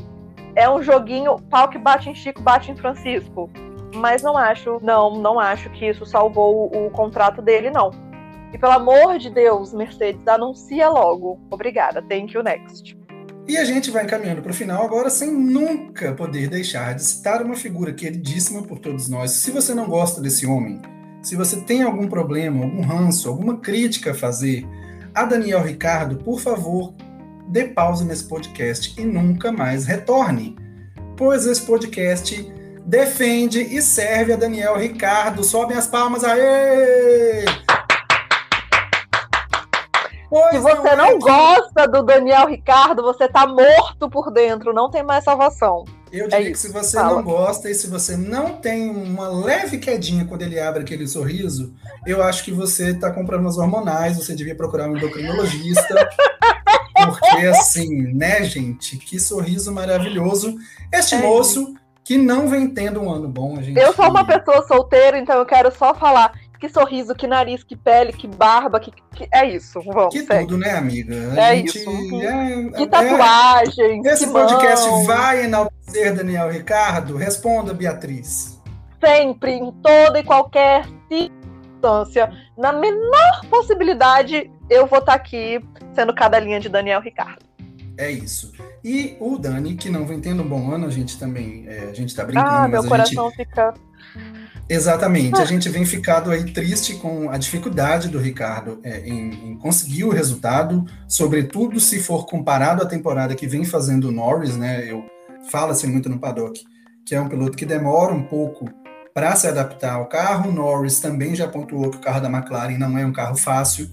é 0.57 0.69
um 0.69 0.83
joguinho, 0.83 1.37
pau 1.51 1.69
que 1.69 1.79
bate 1.79 2.09
em 2.09 2.15
Chico, 2.15 2.41
bate 2.41 2.73
em 2.73 2.77
Francisco. 2.77 3.51
Mas 3.95 4.23
não 4.23 4.37
acho, 4.37 4.79
não, 4.83 5.19
não 5.19 5.39
acho 5.39 5.71
que 5.71 5.87
isso 5.87 6.05
salvou 6.05 6.71
o, 6.75 6.87
o 6.87 6.91
contrato 6.91 7.41
dele, 7.41 7.71
não. 7.71 7.91
E 8.53 8.59
pelo 8.59 8.73
amor 8.73 9.19
de 9.19 9.31
Deus, 9.31 9.73
Mercedes, 9.73 10.27
anuncia 10.27 10.89
logo. 10.89 11.39
Obrigada. 11.51 12.03
Thank 12.03 12.35
you 12.35 12.43
next. 12.43 12.97
E 13.47 13.57
a 13.57 13.65
gente 13.65 13.91
vai 13.91 14.05
encaminhando 14.05 14.43
para 14.43 14.51
o 14.51 14.55
final 14.55 14.85
agora 14.85 15.09
sem 15.09 15.31
nunca 15.33 16.13
poder 16.13 16.49
deixar 16.49 16.95
de 16.95 17.03
citar 17.03 17.43
uma 17.43 17.57
figura 17.57 17.93
queridíssima 17.93 18.63
por 18.63 18.79
todos 18.79 19.09
nós. 19.09 19.33
Se 19.33 19.51
você 19.51 19.75
não 19.75 19.87
gosta 19.87 20.21
desse 20.21 20.47
homem, 20.47 20.81
se 21.23 21.35
você 21.35 21.61
tem 21.63 21.83
algum 21.83 22.09
problema, 22.09 22.65
algum 22.65 22.83
ranço, 22.83 23.29
alguma 23.29 23.59
crítica 23.59 24.11
a 24.11 24.15
fazer 24.15 24.67
a 25.15 25.25
Daniel 25.25 25.63
Ricardo, 25.63 26.17
por 26.19 26.41
favor, 26.41 26.95
dê 27.49 27.65
pausa 27.65 28.05
nesse 28.05 28.25
podcast 28.25 29.01
e 29.01 29.05
nunca 29.05 29.51
mais 29.51 29.87
retorne. 29.87 30.55
Pois 31.17 31.47
esse 31.47 31.63
podcast 31.63 32.53
defende 32.89 33.61
e 33.61 33.83
serve 33.83 34.33
a 34.33 34.37
Daniel 34.37 34.77
Ricardo. 34.79 35.45
Sobem 35.45 35.77
as 35.77 35.87
palmas, 35.87 36.25
aê! 36.25 37.45
Pois 40.31 40.51
Se 40.51 40.59
você 40.59 40.97
não, 40.97 41.07
é 41.07 41.19
gosta 41.19 41.89
do 41.89 42.03
Daniel 42.03 42.47
Ricardo, 42.47 43.03
você 43.03 43.29
tá 43.29 43.47
morto 43.47 44.11
por 44.11 44.31
dentro, 44.31 44.75
não 44.75 44.91
tem 44.91 45.03
mais 45.03 45.25
salvação. 45.25 45.85
Eu 46.11 46.29
diria 46.29 46.49
é 46.49 46.51
que 46.51 46.59
se 46.59 46.73
você 46.73 46.97
Fala. 46.97 47.17
não 47.17 47.23
gosta 47.23 47.71
e 47.71 47.75
se 47.75 47.87
você 47.87 48.17
não 48.17 48.57
tem 48.57 48.91
uma 48.91 49.29
leve 49.29 49.79
quedinha 49.79 50.25
quando 50.25 50.43
ele 50.43 50.59
abre 50.59 50.83
aquele 50.83 51.07
sorriso, 51.07 51.75
eu 52.07 52.23
acho 52.23 52.45
que 52.45 52.53
você 52.53 52.95
tá 52.95 53.11
com 53.11 53.27
problemas 53.27 53.59
hormonais, 53.59 54.17
você 54.17 54.35
devia 54.35 54.55
procurar 54.55 54.89
um 54.89 54.97
endocrinologista. 54.97 56.09
porque 56.95 57.47
assim, 57.47 58.15
né, 58.15 58.43
gente? 58.45 58.97
Que 58.97 59.19
sorriso 59.19 59.73
maravilhoso. 59.73 60.57
Este 60.93 61.15
é 61.15 61.19
moço 61.19 61.63
isso. 61.63 61.88
Que 62.09 62.17
não 62.17 62.49
vem 62.49 62.67
tendo 62.67 63.03
um 63.03 63.13
ano 63.13 63.29
bom, 63.29 63.61
gente. 63.61 63.79
Eu 63.79 63.93
sou 63.93 64.09
uma 64.09 64.25
pessoa 64.25 64.67
solteira, 64.67 65.19
então 65.19 65.37
eu 65.37 65.45
quero 65.45 65.71
só 65.71 65.95
falar 65.95 66.33
que 66.59 66.67
sorriso, 66.67 67.15
que 67.15 67.27
nariz, 67.27 67.63
que 67.63 67.77
pele, 67.77 68.15
que 68.15 68.27
barba, 68.27 68.81
que, 68.81 68.91
que 69.15 69.29
é 69.31 69.47
isso. 69.47 69.79
Vamos, 69.83 70.15
que 70.15 70.25
segue. 70.25 70.47
tudo, 70.47 70.57
né, 70.57 70.71
amiga? 70.71 71.15
A 71.35 71.53
é 71.53 71.57
gente, 71.57 71.77
isso. 71.77 72.23
É, 72.23 72.79
que 72.79 72.87
tatuagem. 72.87 74.01
É, 74.07 74.13
esse 74.15 74.27
que 74.27 74.33
podcast 74.33 74.89
mão. 74.89 75.05
vai 75.05 75.45
enaltecer 75.45 76.15
Daniel 76.15 76.51
Ricardo? 76.51 77.15
Responda, 77.15 77.75
Beatriz. 77.75 78.59
Sempre, 79.05 79.53
em 79.53 79.71
toda 79.71 80.19
e 80.19 80.25
qualquer 80.25 80.87
circunstância, 81.11 82.33
na 82.57 82.73
menor 82.73 83.45
possibilidade, 83.51 84.51
eu 84.71 84.87
vou 84.87 85.01
estar 85.01 85.13
aqui 85.13 85.63
sendo 85.95 86.15
cada 86.15 86.41
linha 86.41 86.59
de 86.59 86.71
Daniel 86.71 87.03
Ricardo. 87.03 87.45
É 87.99 88.11
isso. 88.11 88.51
E 88.85 89.17
o 89.21 89.37
Dani, 89.37 89.75
que 89.75 89.91
não 89.91 90.07
vem 90.07 90.21
tendo 90.21 90.43
um 90.43 90.49
bom 90.49 90.71
ano, 90.71 90.87
a 90.87 90.91
gente 90.91 91.19
também, 91.19 91.65
é, 91.67 91.89
a 91.91 91.93
gente 91.93 92.15
tá 92.15 92.25
brincando, 92.25 92.49
ah, 92.49 92.61
mas 92.63 92.71
meu 92.71 92.85
coração 92.85 93.31
gente... 93.31 93.37
fica 93.37 93.75
Exatamente. 94.69 95.41
A 95.41 95.45
gente 95.47 95.69
vem 95.69 95.85
ficado 95.85 96.31
aí 96.31 96.53
triste 96.53 96.95
com 96.95 97.31
a 97.31 97.39
dificuldade 97.39 98.09
do 98.09 98.19
Ricardo 98.19 98.79
é, 98.83 99.01
em, 99.01 99.51
em, 99.51 99.57
conseguir 99.57 100.05
o 100.05 100.11
resultado, 100.11 100.85
sobretudo 101.09 101.81
se 101.81 102.01
for 102.01 102.27
comparado 102.27 102.83
à 102.83 102.87
temporada 102.87 103.35
que 103.35 103.47
vem 103.47 103.65
fazendo 103.65 104.09
o 104.09 104.13
Norris, 104.13 104.57
né? 104.57 104.91
Eu 104.91 105.05
falo-se 105.51 105.87
muito 105.87 106.09
no 106.09 106.19
paddock, 106.19 106.63
que 107.07 107.15
é 107.15 107.21
um 107.21 107.29
piloto 107.29 107.57
que 107.57 107.65
demora 107.65 108.13
um 108.13 108.25
pouco 108.25 108.69
para 109.15 109.35
se 109.35 109.47
adaptar 109.47 109.95
ao 109.95 110.07
carro. 110.07 110.51
O 110.51 110.53
Norris 110.53 111.01
também 111.01 111.35
já 111.35 111.49
pontuou 111.49 111.91
que 111.91 111.97
o 111.97 112.01
carro 112.01 112.21
da 112.21 112.29
McLaren 112.29 112.77
não 112.77 112.99
é 112.99 113.07
um 113.07 113.13
carro 113.13 113.37
fácil, 113.37 113.87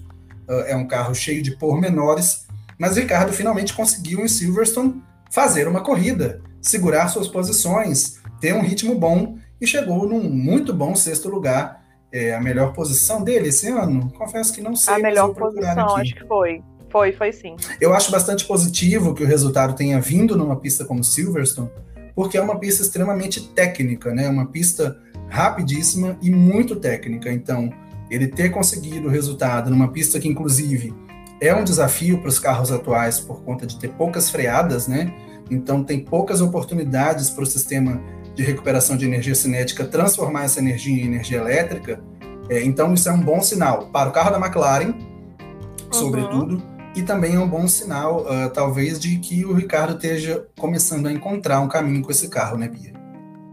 uh, 0.48 0.60
é 0.66 0.76
um 0.76 0.86
carro 0.86 1.14
cheio 1.14 1.42
de 1.42 1.56
pormenores, 1.56 2.45
mas 2.78 2.96
Ricardo 2.96 3.32
finalmente 3.32 3.72
conseguiu 3.72 4.20
em 4.20 4.28
Silverstone 4.28 5.02
fazer 5.30 5.66
uma 5.68 5.80
corrida, 5.80 6.40
segurar 6.60 7.08
suas 7.08 7.28
posições, 7.28 8.20
ter 8.40 8.54
um 8.54 8.62
ritmo 8.62 8.94
bom 8.94 9.36
e 9.60 9.66
chegou 9.66 10.08
num 10.08 10.22
muito 10.28 10.72
bom 10.72 10.94
sexto 10.94 11.28
lugar. 11.28 11.84
É, 12.12 12.34
a 12.34 12.40
melhor 12.40 12.72
posição 12.72 13.22
dele 13.22 13.48
esse 13.48 13.68
ano? 13.68 14.10
Confesso 14.12 14.52
que 14.52 14.60
não 14.60 14.76
sei. 14.76 14.94
A 14.94 14.98
melhor 14.98 15.34
posição, 15.34 15.96
acho 15.96 16.14
que 16.14 16.26
foi. 16.26 16.62
Foi, 16.90 17.12
foi 17.12 17.32
sim. 17.32 17.56
Eu 17.80 17.92
acho 17.92 18.10
bastante 18.10 18.44
positivo 18.44 19.12
que 19.12 19.22
o 19.22 19.26
resultado 19.26 19.74
tenha 19.74 20.00
vindo 20.00 20.36
numa 20.36 20.56
pista 20.56 20.84
como 20.84 21.02
Silverstone, 21.02 21.68
porque 22.14 22.38
é 22.38 22.40
uma 22.40 22.58
pista 22.58 22.82
extremamente 22.82 23.48
técnica, 23.48 24.14
né? 24.14 24.28
Uma 24.28 24.46
pista 24.46 24.96
rapidíssima 25.28 26.16
e 26.22 26.30
muito 26.30 26.76
técnica. 26.76 27.30
Então, 27.30 27.70
ele 28.08 28.28
ter 28.28 28.50
conseguido 28.50 29.08
o 29.08 29.10
resultado 29.10 29.68
numa 29.68 29.88
pista 29.88 30.20
que, 30.20 30.28
inclusive, 30.28 30.94
é 31.40 31.54
um 31.54 31.64
desafio 31.64 32.18
para 32.18 32.28
os 32.28 32.38
carros 32.38 32.72
atuais 32.72 33.20
por 33.20 33.42
conta 33.42 33.66
de 33.66 33.78
ter 33.78 33.88
poucas 33.88 34.30
freadas, 34.30 34.88
né? 34.88 35.12
Então, 35.50 35.84
tem 35.84 36.00
poucas 36.00 36.40
oportunidades 36.40 37.30
para 37.30 37.44
o 37.44 37.46
sistema 37.46 38.00
de 38.34 38.42
recuperação 38.42 38.96
de 38.96 39.06
energia 39.06 39.34
cinética 39.34 39.84
transformar 39.84 40.44
essa 40.44 40.60
energia 40.60 41.02
em 41.02 41.06
energia 41.06 41.38
elétrica, 41.38 42.02
é, 42.48 42.62
então 42.62 42.94
isso 42.94 43.08
é 43.08 43.12
um 43.12 43.20
bom 43.20 43.40
sinal 43.40 43.86
para 43.86 44.08
o 44.08 44.12
carro 44.12 44.30
da 44.30 44.38
McLaren, 44.38 44.92
uhum. 44.92 45.92
sobretudo, 45.92 46.62
e 46.94 47.02
também 47.02 47.34
é 47.34 47.38
um 47.38 47.48
bom 47.48 47.66
sinal, 47.66 48.22
uh, 48.22 48.50
talvez, 48.52 48.98
de 48.98 49.18
que 49.18 49.44
o 49.44 49.52
Ricardo 49.52 49.94
esteja 49.94 50.46
começando 50.58 51.06
a 51.06 51.12
encontrar 51.12 51.60
um 51.60 51.68
caminho 51.68 52.02
com 52.02 52.10
esse 52.10 52.28
carro, 52.28 52.56
né, 52.56 52.68
Bia? 52.68 52.94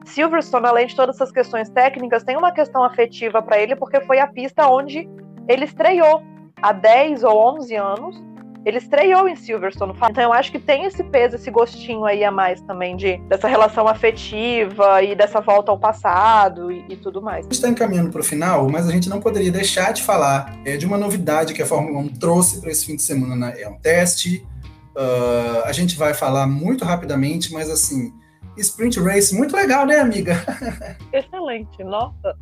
Silverstone, 0.06 0.68
além 0.68 0.88
de 0.88 0.96
todas 0.96 1.16
essas 1.16 1.32
questões 1.32 1.70
técnicas, 1.70 2.24
tem 2.24 2.38
uma 2.38 2.52
questão 2.52 2.84
afetiva 2.84 3.42
para 3.42 3.58
ele, 3.58 3.76
porque 3.76 4.00
foi 4.02 4.20
a 4.20 4.28
pista 4.28 4.68
onde 4.68 5.10
ele 5.48 5.66
estreou 5.66 6.22
há 6.64 6.72
10 6.72 7.24
ou 7.24 7.58
11 7.58 7.76
anos 7.76 8.34
ele 8.66 8.78
estreou 8.78 9.28
em 9.28 9.36
Silverstone. 9.36 9.94
Então 10.10 10.24
eu 10.24 10.32
acho 10.32 10.52
que 10.52 10.60
tem 10.60 10.86
esse 10.86 11.04
peso, 11.04 11.36
esse 11.36 11.52
gostinho 11.52 12.06
aí 12.06 12.24
a 12.24 12.32
mais 12.32 12.62
também 12.62 12.96
de 12.96 13.18
dessa 13.28 13.48
relação 13.48 13.88
afetiva 13.88 15.04
e 15.04 15.16
dessa 15.16 15.42
volta 15.42 15.72
ao 15.72 15.78
passado 15.78 16.72
e, 16.72 16.86
e 16.90 16.96
tudo 16.96 17.22
mais. 17.22 17.40
A 17.40 17.44
gente 17.44 17.54
está 17.54 17.68
encaminhando 17.68 18.10
para 18.10 18.22
o 18.22 18.24
final, 18.24 18.70
mas 18.70 18.88
a 18.88 18.92
gente 18.92 19.10
não 19.10 19.20
poderia 19.20 19.52
deixar 19.52 19.92
de 19.92 20.02
falar 20.02 20.58
é, 20.64 20.78
de 20.78 20.86
uma 20.86 20.98
novidade 20.98 21.54
que 21.54 21.62
a 21.62 21.66
Fórmula 21.66 22.00
1 22.00 22.08
trouxe 22.14 22.62
para 22.62 22.72
esse 22.72 22.86
fim 22.86 22.96
de 22.96 23.02
semana. 23.02 23.36
Né? 23.36 23.62
É 23.62 23.68
um 23.68 23.78
teste. 23.78 24.48
Uh, 24.96 25.66
a 25.66 25.72
gente 25.74 25.98
vai 25.98 26.14
falar 26.14 26.48
muito 26.48 26.86
rapidamente, 26.86 27.52
mas 27.52 27.70
assim, 27.70 28.14
Sprint 28.56 29.00
Race, 29.00 29.36
muito 29.36 29.56
legal, 29.56 29.86
né, 29.86 30.00
amiga? 30.00 30.36
Excelente, 31.12 31.84
nossa. 31.84 32.38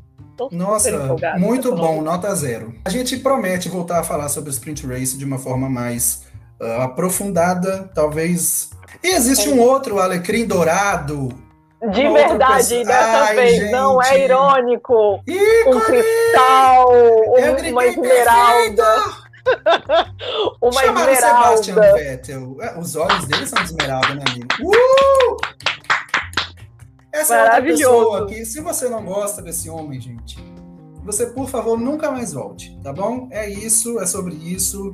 Nossa, 0.52 1.16
muito 1.38 1.76
bom, 1.76 2.02
nota 2.02 2.34
zero. 2.36 2.74
A 2.86 2.90
gente 2.90 3.18
promete 3.18 3.70
voltar 3.70 4.00
a 4.00 4.04
falar 4.04 4.30
sobre 4.30 4.50
o 4.50 4.52
Sprint 4.54 4.86
Race 4.88 5.18
de 5.18 5.26
uma 5.26 5.38
forma 5.38 5.70
mais 5.70 6.24
uh, 6.62 6.82
aprofundada, 6.82 7.90
talvez. 7.94 8.70
E 9.04 9.10
existe 9.10 9.50
é. 9.50 9.54
um 9.54 9.60
outro 9.60 10.00
alecrim 10.00 10.46
dourado. 10.46 11.30
De 11.90 12.08
verdade, 12.10 12.84
dessa 12.84 13.24
Ai, 13.24 13.36
vez, 13.36 13.56
gente. 13.56 13.72
não 13.72 14.02
é 14.02 14.24
irônico. 14.24 15.20
Ícone! 15.28 15.76
Um 15.76 15.80
cristal, 15.80 16.94
um, 16.94 17.72
uma 17.72 17.86
esmeralda. 17.88 18.96
uma 20.62 20.84
Chamaram 20.84 21.12
esmeralda. 21.12 21.64
Sebastian 21.64 21.94
Vettel. 21.94 22.58
É, 22.62 22.80
os 22.80 22.96
olhos 22.96 23.26
dele 23.26 23.48
são 23.48 23.58
de 23.64 23.66
esmeralda, 23.66 24.14
né, 24.14 24.24
amigo? 24.28 24.48
Uh! 24.62 25.38
Essa 27.14 27.36
é 27.36 27.44
outra 27.44 27.62
pessoa 27.62 28.28
que, 28.28 28.46
se 28.46 28.62
você 28.62 28.88
não 28.88 29.04
gosta 29.04 29.42
desse 29.42 29.70
homem, 29.70 30.00
gente, 30.00 30.38
você, 31.04 31.26
por 31.26 31.50
favor, 31.50 31.78
nunca 31.78 32.12
mais 32.12 32.34
volte, 32.34 32.78
tá 32.82 32.94
bom? 32.94 33.28
É 33.32 33.50
isso, 33.50 34.00
é 34.00 34.06
sobre 34.06 34.36
isso 34.36 34.94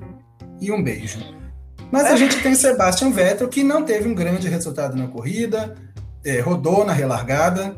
e 0.59 0.72
um 0.72 0.82
beijo. 0.82 1.20
Mas 1.91 2.05
a 2.05 2.15
gente 2.15 2.41
tem 2.41 2.55
Sebastian 2.55 3.11
Vettel, 3.11 3.47
que 3.47 3.63
não 3.63 3.84
teve 3.84 4.09
um 4.09 4.15
grande 4.15 4.49
resultado 4.49 4.95
na 4.95 5.07
corrida, 5.07 5.76
é, 6.26 6.39
rodou 6.39 6.84
na 6.84 6.91
relargada, 6.91 7.78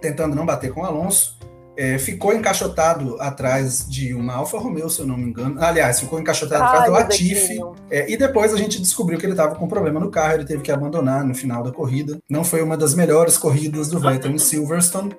tentando 0.00 0.36
não 0.36 0.44
bater 0.44 0.72
com 0.72 0.82
o 0.82 0.84
Alonso, 0.84 1.33
é, 1.76 1.98
ficou 1.98 2.32
encaixotado 2.32 3.16
atrás 3.20 3.88
de 3.88 4.14
uma 4.14 4.34
Alfa 4.34 4.58
Romeo, 4.58 4.88
se 4.88 5.00
eu 5.00 5.06
não 5.06 5.16
me 5.16 5.24
engano. 5.24 5.62
Aliás, 5.62 6.00
ficou 6.00 6.20
encaixotado 6.20 6.62
Ai, 6.62 6.68
atrás 6.68 6.84
do 6.86 6.92
Latifi. 6.92 7.60
É, 7.90 8.10
e 8.10 8.16
depois 8.16 8.52
a 8.52 8.56
gente 8.56 8.80
descobriu 8.80 9.18
que 9.18 9.26
ele 9.26 9.32
estava 9.32 9.54
com 9.54 9.66
problema 9.66 10.00
no 10.00 10.10
carro, 10.10 10.34
ele 10.34 10.44
teve 10.44 10.62
que 10.62 10.72
abandonar 10.72 11.24
no 11.24 11.34
final 11.34 11.62
da 11.62 11.72
corrida. 11.72 12.18
Não 12.28 12.44
foi 12.44 12.62
uma 12.62 12.76
das 12.76 12.94
melhores 12.94 13.36
corridas 13.36 13.88
do 13.88 13.98
Vettel 13.98 14.30
em 14.30 14.38
Silverstone. 14.38 15.16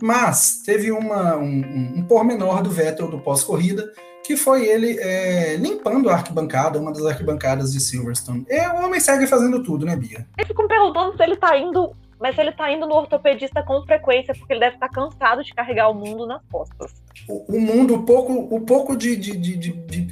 Mas 0.00 0.62
teve 0.64 0.92
uma, 0.92 1.36
um, 1.36 1.42
um, 1.42 1.92
um 1.96 2.04
pormenor 2.04 2.62
do 2.62 2.70
Vettel 2.70 3.08
do 3.08 3.18
pós-corrida, 3.18 3.90
que 4.24 4.36
foi 4.36 4.66
ele 4.66 4.98
é, 5.00 5.56
limpando 5.56 6.08
a 6.08 6.14
arquibancada, 6.14 6.78
uma 6.78 6.92
das 6.92 7.04
arquibancadas 7.04 7.72
de 7.72 7.80
Silverstone. 7.80 8.46
É, 8.48 8.68
o 8.68 8.84
homem 8.84 9.00
segue 9.00 9.26
fazendo 9.26 9.62
tudo, 9.62 9.84
né, 9.84 9.96
Bia? 9.96 10.26
Eu 10.38 10.46
fico 10.46 10.62
me 10.62 10.68
perguntando 10.68 11.16
se 11.16 11.22
ele 11.22 11.36
tá 11.36 11.58
indo 11.58 11.94
mas 12.20 12.36
ele 12.38 12.52
tá 12.52 12.70
indo 12.72 12.86
no 12.86 12.94
ortopedista 12.94 13.62
com 13.62 13.82
frequência, 13.82 14.34
porque 14.34 14.52
ele 14.52 14.60
deve 14.60 14.76
estar 14.76 14.88
tá 14.88 14.94
cansado 14.94 15.42
de 15.42 15.52
carregar 15.54 15.88
o 15.88 15.94
mundo 15.94 16.26
nas 16.26 16.42
costas. 16.50 16.92
O, 17.28 17.56
o 17.56 17.60
mundo, 17.60 17.94
o 17.94 18.02
pouco, 18.04 18.32
o 18.54 18.60
pouco 18.60 18.96
de, 18.96 19.16
de, 19.16 19.36
de, 19.36 19.56
de, 19.56 20.08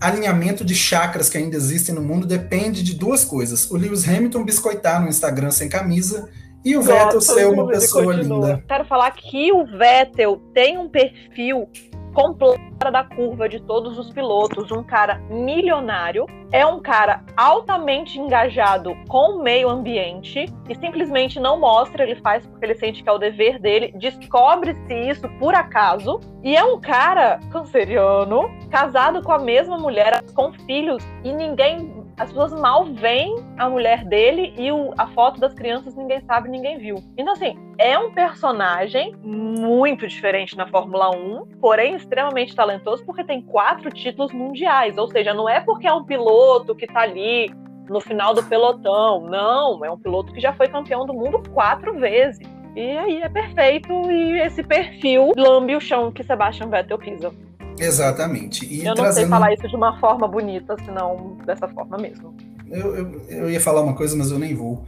alinhamento 0.00 0.64
de 0.64 0.74
chakras 0.74 1.28
que 1.28 1.38
ainda 1.38 1.56
existem 1.56 1.94
no 1.94 2.02
mundo 2.02 2.26
depende 2.26 2.82
de 2.82 2.94
duas 2.94 3.24
coisas. 3.24 3.70
O 3.70 3.76
Lewis 3.76 4.08
Hamilton 4.08 4.44
biscoitar 4.44 5.00
no 5.02 5.08
Instagram 5.08 5.50
sem 5.50 5.68
camisa 5.68 6.28
e 6.64 6.76
o 6.76 6.80
Nossa, 6.80 6.92
Vettel 6.92 7.20
ser 7.20 7.46
uma 7.46 7.66
pessoa 7.68 8.14
linda. 8.14 8.62
Quero 8.66 8.84
falar 8.84 9.10
que 9.12 9.52
o 9.52 9.64
Vettel 9.64 10.42
tem 10.52 10.76
um 10.76 10.88
perfil 10.88 11.68
completa 12.16 12.90
da 12.90 13.04
curva 13.04 13.46
de 13.46 13.60
todos 13.60 13.98
os 13.98 14.10
pilotos, 14.10 14.72
um 14.72 14.82
cara 14.82 15.18
milionário, 15.28 16.24
é 16.50 16.64
um 16.64 16.80
cara 16.80 17.22
altamente 17.36 18.18
engajado 18.18 18.96
com 19.06 19.32
o 19.32 19.42
meio 19.42 19.68
ambiente 19.68 20.46
e 20.66 20.74
simplesmente 20.76 21.38
não 21.38 21.60
mostra, 21.60 22.04
ele 22.04 22.14
faz 22.22 22.46
porque 22.46 22.64
ele 22.64 22.74
sente 22.74 23.02
que 23.02 23.08
é 23.10 23.12
o 23.12 23.18
dever 23.18 23.58
dele, 23.58 23.92
descobre-se 23.98 24.94
isso 24.94 25.28
por 25.38 25.54
acaso, 25.54 26.18
e 26.42 26.56
é 26.56 26.64
um 26.64 26.80
cara 26.80 27.38
canceriano, 27.52 28.48
casado 28.70 29.22
com 29.22 29.32
a 29.32 29.38
mesma 29.38 29.76
mulher, 29.76 30.22
com 30.32 30.54
filhos, 30.64 31.06
e 31.22 31.30
ninguém 31.34 31.95
as 32.18 32.30
pessoas 32.30 32.52
mal 32.54 32.84
veem 32.84 33.36
a 33.58 33.68
mulher 33.68 34.04
dele 34.04 34.54
e 34.56 34.72
o, 34.72 34.92
a 34.96 35.06
foto 35.08 35.38
das 35.38 35.52
crianças 35.52 35.94
ninguém 35.94 36.20
sabe, 36.22 36.48
ninguém 36.48 36.78
viu. 36.78 36.96
Então, 37.16 37.34
assim, 37.34 37.54
é 37.78 37.98
um 37.98 38.12
personagem 38.12 39.14
muito 39.22 40.06
diferente 40.06 40.56
na 40.56 40.66
Fórmula 40.66 41.10
1, 41.14 41.58
porém 41.60 41.94
extremamente 41.94 42.54
talentoso, 42.54 43.04
porque 43.04 43.22
tem 43.22 43.42
quatro 43.42 43.90
títulos 43.90 44.32
mundiais. 44.32 44.96
Ou 44.96 45.08
seja, 45.08 45.34
não 45.34 45.48
é 45.48 45.60
porque 45.60 45.86
é 45.86 45.92
um 45.92 46.04
piloto 46.04 46.74
que 46.74 46.86
tá 46.86 47.00
ali 47.00 47.52
no 47.88 48.00
final 48.00 48.32
do 48.32 48.42
pelotão. 48.42 49.20
Não, 49.20 49.84
é 49.84 49.90
um 49.90 49.98
piloto 49.98 50.32
que 50.32 50.40
já 50.40 50.54
foi 50.54 50.68
campeão 50.68 51.04
do 51.04 51.12
mundo 51.12 51.42
quatro 51.50 51.98
vezes. 51.98 52.40
E 52.74 52.96
aí 52.98 53.22
é 53.22 53.28
perfeito, 53.28 53.90
e 54.10 54.38
esse 54.38 54.62
perfil 54.62 55.32
lambe 55.36 55.74
o 55.74 55.80
chão 55.80 56.12
que 56.12 56.22
Sebastian 56.22 56.68
Vettel 56.68 56.98
pisa. 56.98 57.32
Exatamente. 57.78 58.64
E 58.64 58.80
eu 58.80 58.86
não 58.86 58.94
trazendo... 58.94 59.24
sei 59.24 59.28
falar 59.28 59.52
isso 59.54 59.68
de 59.68 59.76
uma 59.76 59.98
forma 59.98 60.26
bonita, 60.28 60.76
senão 60.84 61.36
dessa 61.44 61.68
forma 61.68 61.96
mesmo. 61.98 62.34
Eu, 62.70 62.96
eu, 62.96 63.22
eu, 63.28 63.50
ia 63.50 63.60
falar 63.60 63.82
uma 63.82 63.94
coisa, 63.94 64.16
mas 64.16 64.30
eu 64.30 64.38
nem 64.38 64.54
vou. 64.54 64.84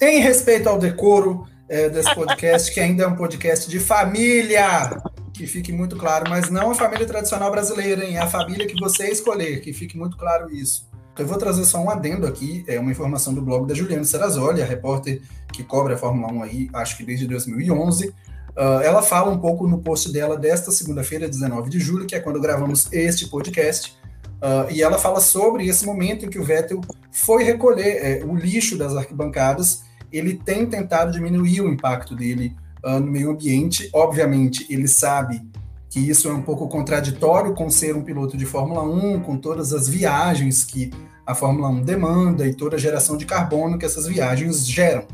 Em 0.00 0.20
respeito 0.20 0.68
ao 0.68 0.78
decoro 0.78 1.46
é, 1.68 1.88
desse 1.88 2.12
podcast, 2.14 2.72
que 2.72 2.80
ainda 2.80 3.04
é 3.04 3.06
um 3.06 3.14
podcast 3.14 3.70
de 3.70 3.78
família, 3.78 5.00
que 5.32 5.46
fique 5.46 5.72
muito 5.72 5.96
claro, 5.96 6.28
mas 6.28 6.50
não 6.50 6.72
a 6.72 6.74
família 6.74 7.06
tradicional 7.06 7.50
brasileira, 7.50 8.04
hein? 8.04 8.16
É 8.16 8.20
a 8.20 8.26
família 8.26 8.66
que 8.66 8.78
você 8.80 9.08
escolher, 9.08 9.60
que 9.60 9.72
fique 9.72 9.96
muito 9.96 10.16
claro 10.16 10.50
isso. 10.50 10.90
Eu 11.18 11.26
vou 11.26 11.36
trazer 11.36 11.64
só 11.64 11.78
um 11.78 11.90
adendo 11.90 12.26
aqui, 12.26 12.64
é 12.66 12.80
uma 12.80 12.90
informação 12.90 13.34
do 13.34 13.42
blog 13.42 13.66
da 13.66 13.74
Juliana 13.74 14.04
Serrazoli, 14.04 14.62
a 14.62 14.64
repórter 14.64 15.20
que 15.52 15.62
cobre 15.62 15.92
a 15.92 15.96
Fórmula 15.96 16.32
1 16.32 16.42
aí, 16.42 16.70
acho 16.72 16.96
que 16.96 17.04
desde 17.04 17.26
2011. 17.26 18.14
Uh, 18.60 18.82
ela 18.82 19.00
fala 19.00 19.30
um 19.30 19.38
pouco 19.38 19.66
no 19.66 19.78
post 19.78 20.12
dela 20.12 20.36
desta 20.36 20.70
segunda-feira, 20.70 21.26
19 21.26 21.70
de 21.70 21.80
julho, 21.80 22.04
que 22.04 22.14
é 22.14 22.20
quando 22.20 22.38
gravamos 22.38 22.92
este 22.92 23.26
podcast, 23.26 23.96
uh, 24.34 24.70
e 24.70 24.82
ela 24.82 24.98
fala 24.98 25.18
sobre 25.18 25.66
esse 25.66 25.86
momento 25.86 26.26
em 26.26 26.28
que 26.28 26.38
o 26.38 26.44
Vettel 26.44 26.82
foi 27.10 27.42
recolher 27.42 28.20
é, 28.20 28.22
o 28.22 28.36
lixo 28.36 28.76
das 28.76 28.94
arquibancadas. 28.94 29.84
Ele 30.12 30.34
tem 30.34 30.66
tentado 30.66 31.10
diminuir 31.10 31.62
o 31.62 31.72
impacto 31.72 32.14
dele 32.14 32.54
uh, 32.84 33.00
no 33.00 33.06
meio 33.10 33.30
ambiente. 33.30 33.88
Obviamente, 33.94 34.66
ele 34.68 34.86
sabe 34.86 35.40
que 35.88 35.98
isso 35.98 36.28
é 36.28 36.32
um 36.34 36.42
pouco 36.42 36.68
contraditório 36.68 37.54
com 37.54 37.70
ser 37.70 37.96
um 37.96 38.02
piloto 38.02 38.36
de 38.36 38.44
Fórmula 38.44 38.82
1, 38.82 39.20
com 39.20 39.38
todas 39.38 39.72
as 39.72 39.88
viagens 39.88 40.64
que 40.64 40.90
a 41.24 41.34
Fórmula 41.34 41.70
1 41.70 41.82
demanda 41.82 42.46
e 42.46 42.52
toda 42.52 42.76
a 42.76 42.78
geração 42.78 43.16
de 43.16 43.24
carbono 43.24 43.78
que 43.78 43.86
essas 43.86 44.06
viagens 44.06 44.66
geram 44.66 45.04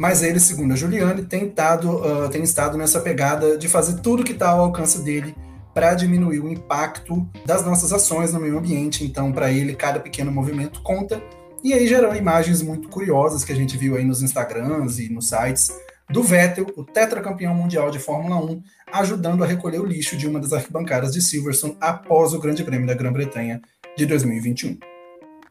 mas 0.00 0.22
ele, 0.22 0.40
segundo 0.40 0.72
a 0.72 0.76
Juliane, 0.76 1.26
tem, 1.26 1.46
tado, 1.46 1.96
uh, 1.96 2.26
tem 2.30 2.42
estado 2.42 2.78
nessa 2.78 3.00
pegada 3.00 3.58
de 3.58 3.68
fazer 3.68 4.00
tudo 4.00 4.24
que 4.24 4.32
está 4.32 4.48
ao 4.48 4.60
alcance 4.60 5.04
dele 5.04 5.36
para 5.74 5.92
diminuir 5.92 6.40
o 6.40 6.48
impacto 6.48 7.28
das 7.44 7.66
nossas 7.66 7.92
ações 7.92 8.32
no 8.32 8.40
meio 8.40 8.56
ambiente. 8.56 9.04
Então, 9.04 9.30
para 9.30 9.52
ele, 9.52 9.74
cada 9.74 10.00
pequeno 10.00 10.32
movimento 10.32 10.80
conta. 10.80 11.22
E 11.62 11.74
aí 11.74 11.86
gerou 11.86 12.16
imagens 12.16 12.62
muito 12.62 12.88
curiosas 12.88 13.44
que 13.44 13.52
a 13.52 13.54
gente 13.54 13.76
viu 13.76 13.94
aí 13.94 14.02
nos 14.02 14.22
Instagrams 14.22 14.98
e 14.98 15.12
nos 15.12 15.28
sites 15.28 15.70
do 16.08 16.22
Vettel, 16.22 16.72
o 16.78 16.82
tetracampeão 16.82 17.54
mundial 17.54 17.90
de 17.90 17.98
Fórmula 17.98 18.36
1, 18.36 18.62
ajudando 18.90 19.44
a 19.44 19.46
recolher 19.46 19.80
o 19.80 19.86
lixo 19.86 20.16
de 20.16 20.26
uma 20.26 20.40
das 20.40 20.54
arquibancadas 20.54 21.12
de 21.12 21.20
Silverstone 21.20 21.76
após 21.78 22.32
o 22.32 22.40
Grande 22.40 22.64
Prêmio 22.64 22.86
da 22.86 22.94
Grã-Bretanha 22.94 23.60
de 23.98 24.06
2021. 24.06 24.78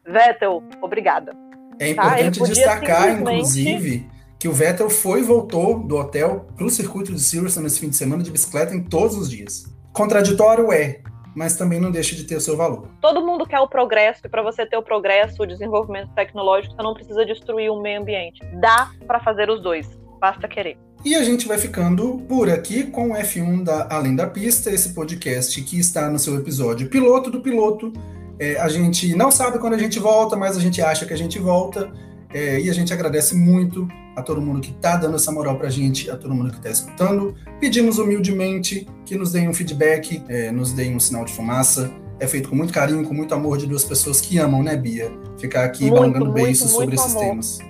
Vettel, 0.04 0.60
obrigada. 0.82 1.36
É 1.78 1.94
tá, 1.94 2.20
importante 2.20 2.38
tá, 2.40 2.46
destacar, 2.46 3.02
simplesmente... 3.10 3.60
inclusive, 3.60 4.10
que 4.40 4.48
o 4.48 4.52
Vettel 4.54 4.88
foi 4.88 5.20
e 5.20 5.22
voltou 5.22 5.78
do 5.78 5.98
hotel 5.98 6.46
para 6.56 6.64
o 6.64 6.70
circuito 6.70 7.12
de 7.12 7.20
Silverstone 7.20 7.64
nesse 7.64 7.78
fim 7.78 7.90
de 7.90 7.96
semana 7.96 8.22
de 8.22 8.30
bicicleta 8.30 8.74
em 8.74 8.82
todos 8.82 9.14
os 9.14 9.28
dias. 9.28 9.66
Contraditório 9.92 10.72
é, 10.72 11.02
mas 11.36 11.56
também 11.56 11.78
não 11.78 11.90
deixa 11.90 12.16
de 12.16 12.24
ter 12.24 12.36
o 12.36 12.40
seu 12.40 12.56
valor. 12.56 12.88
Todo 13.02 13.20
mundo 13.20 13.46
quer 13.46 13.60
o 13.60 13.68
progresso, 13.68 14.22
e 14.24 14.30
para 14.30 14.42
você 14.42 14.64
ter 14.64 14.78
o 14.78 14.82
progresso, 14.82 15.42
o 15.42 15.46
desenvolvimento 15.46 16.08
tecnológico, 16.14 16.74
você 16.74 16.82
não 16.82 16.94
precisa 16.94 17.26
destruir 17.26 17.70
o 17.70 17.82
meio 17.82 18.00
ambiente. 18.00 18.40
Dá 18.58 18.90
para 19.06 19.20
fazer 19.20 19.50
os 19.50 19.62
dois, 19.62 19.86
basta 20.18 20.48
querer. 20.48 20.78
E 21.04 21.14
a 21.14 21.22
gente 21.22 21.46
vai 21.46 21.58
ficando 21.58 22.22
por 22.26 22.48
aqui 22.48 22.84
com 22.84 23.10
o 23.10 23.14
F1 23.14 23.62
da 23.62 23.88
Além 23.90 24.16
da 24.16 24.26
Pista, 24.26 24.70
esse 24.70 24.94
podcast 24.94 25.60
que 25.62 25.78
está 25.78 26.08
no 26.08 26.18
seu 26.18 26.36
episódio 26.36 26.88
piloto 26.88 27.30
do 27.30 27.42
piloto. 27.42 27.92
É, 28.38 28.58
a 28.58 28.68
gente 28.68 29.14
não 29.14 29.30
sabe 29.30 29.58
quando 29.58 29.74
a 29.74 29.78
gente 29.78 29.98
volta, 29.98 30.34
mas 30.34 30.56
a 30.56 30.60
gente 30.60 30.80
acha 30.80 31.04
que 31.04 31.12
a 31.12 31.16
gente 31.16 31.38
volta. 31.38 31.92
É, 32.32 32.60
e 32.60 32.70
a 32.70 32.72
gente 32.72 32.92
agradece 32.92 33.34
muito 33.34 33.88
a 34.16 34.22
todo 34.22 34.40
mundo 34.40 34.60
que 34.60 34.70
está 34.70 34.96
dando 34.96 35.16
essa 35.16 35.32
moral 35.32 35.56
para 35.56 35.68
a 35.68 35.70
gente, 35.70 36.10
a 36.10 36.16
todo 36.16 36.34
mundo 36.34 36.50
que 36.50 36.56
está 36.56 36.70
escutando. 36.70 37.34
Pedimos 37.60 37.98
humildemente 37.98 38.86
que 39.04 39.16
nos 39.16 39.32
deem 39.32 39.48
um 39.48 39.54
feedback, 39.54 40.22
é, 40.28 40.50
nos 40.50 40.72
deem 40.72 40.94
um 40.94 41.00
sinal 41.00 41.24
de 41.24 41.32
fumaça. 41.32 41.90
É 42.18 42.26
feito 42.26 42.50
com 42.50 42.56
muito 42.56 42.72
carinho, 42.72 43.02
com 43.06 43.14
muito 43.14 43.34
amor 43.34 43.56
de 43.56 43.66
duas 43.66 43.84
pessoas 43.84 44.20
que 44.20 44.38
amam, 44.38 44.62
né, 44.62 44.76
Bia? 44.76 45.10
Ficar 45.38 45.64
aqui 45.64 45.84
muito, 45.84 45.94
balangando 45.94 46.32
beiços 46.32 46.70
sobre 46.70 46.94
esses 46.94 47.12
amor. 47.12 47.24
temas 47.24 47.69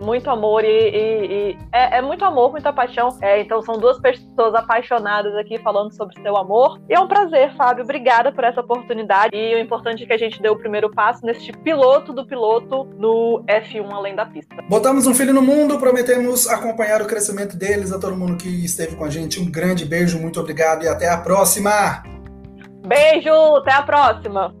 muito 0.00 0.30
amor 0.30 0.64
e, 0.64 0.68
e, 0.68 1.26
e 1.26 1.58
é, 1.72 1.98
é, 1.98 2.02
muito 2.02 2.24
amor, 2.24 2.50
muita 2.50 2.72
paixão. 2.72 3.16
É, 3.20 3.40
então 3.40 3.62
são 3.62 3.78
duas 3.78 3.98
pessoas 4.00 4.54
apaixonadas 4.54 5.34
aqui 5.36 5.58
falando 5.58 5.94
sobre 5.94 6.20
seu 6.20 6.36
amor. 6.36 6.80
E 6.88 6.94
é 6.94 7.00
um 7.00 7.06
prazer, 7.06 7.54
Fábio. 7.56 7.84
Obrigada 7.84 8.32
por 8.32 8.44
essa 8.44 8.60
oportunidade. 8.60 9.36
E 9.36 9.54
o 9.54 9.58
importante 9.58 10.02
é 10.02 10.06
que 10.06 10.12
a 10.12 10.18
gente 10.18 10.40
deu 10.40 10.52
o 10.52 10.58
primeiro 10.58 10.90
passo 10.90 11.24
neste 11.24 11.52
piloto 11.52 12.12
do 12.12 12.26
piloto 12.26 12.84
no 12.96 13.44
F1 13.46 13.92
Além 13.92 14.14
da 14.14 14.26
Pista. 14.26 14.56
Botamos 14.68 15.06
um 15.06 15.14
filho 15.14 15.34
no 15.34 15.42
mundo, 15.42 15.78
prometemos 15.78 16.48
acompanhar 16.48 17.02
o 17.02 17.06
crescimento 17.06 17.56
deles. 17.56 17.92
A 17.92 17.98
todo 17.98 18.16
mundo 18.16 18.36
que 18.36 18.48
esteve 18.64 18.96
com 18.96 19.04
a 19.04 19.10
gente, 19.10 19.40
um 19.40 19.50
grande 19.50 19.84
beijo, 19.84 20.18
muito 20.18 20.40
obrigado 20.40 20.84
e 20.84 20.88
até 20.88 21.08
a 21.08 21.18
próxima! 21.18 22.02
Beijo, 22.86 23.32
até 23.56 23.72
a 23.72 23.82
próxima! 23.82 24.59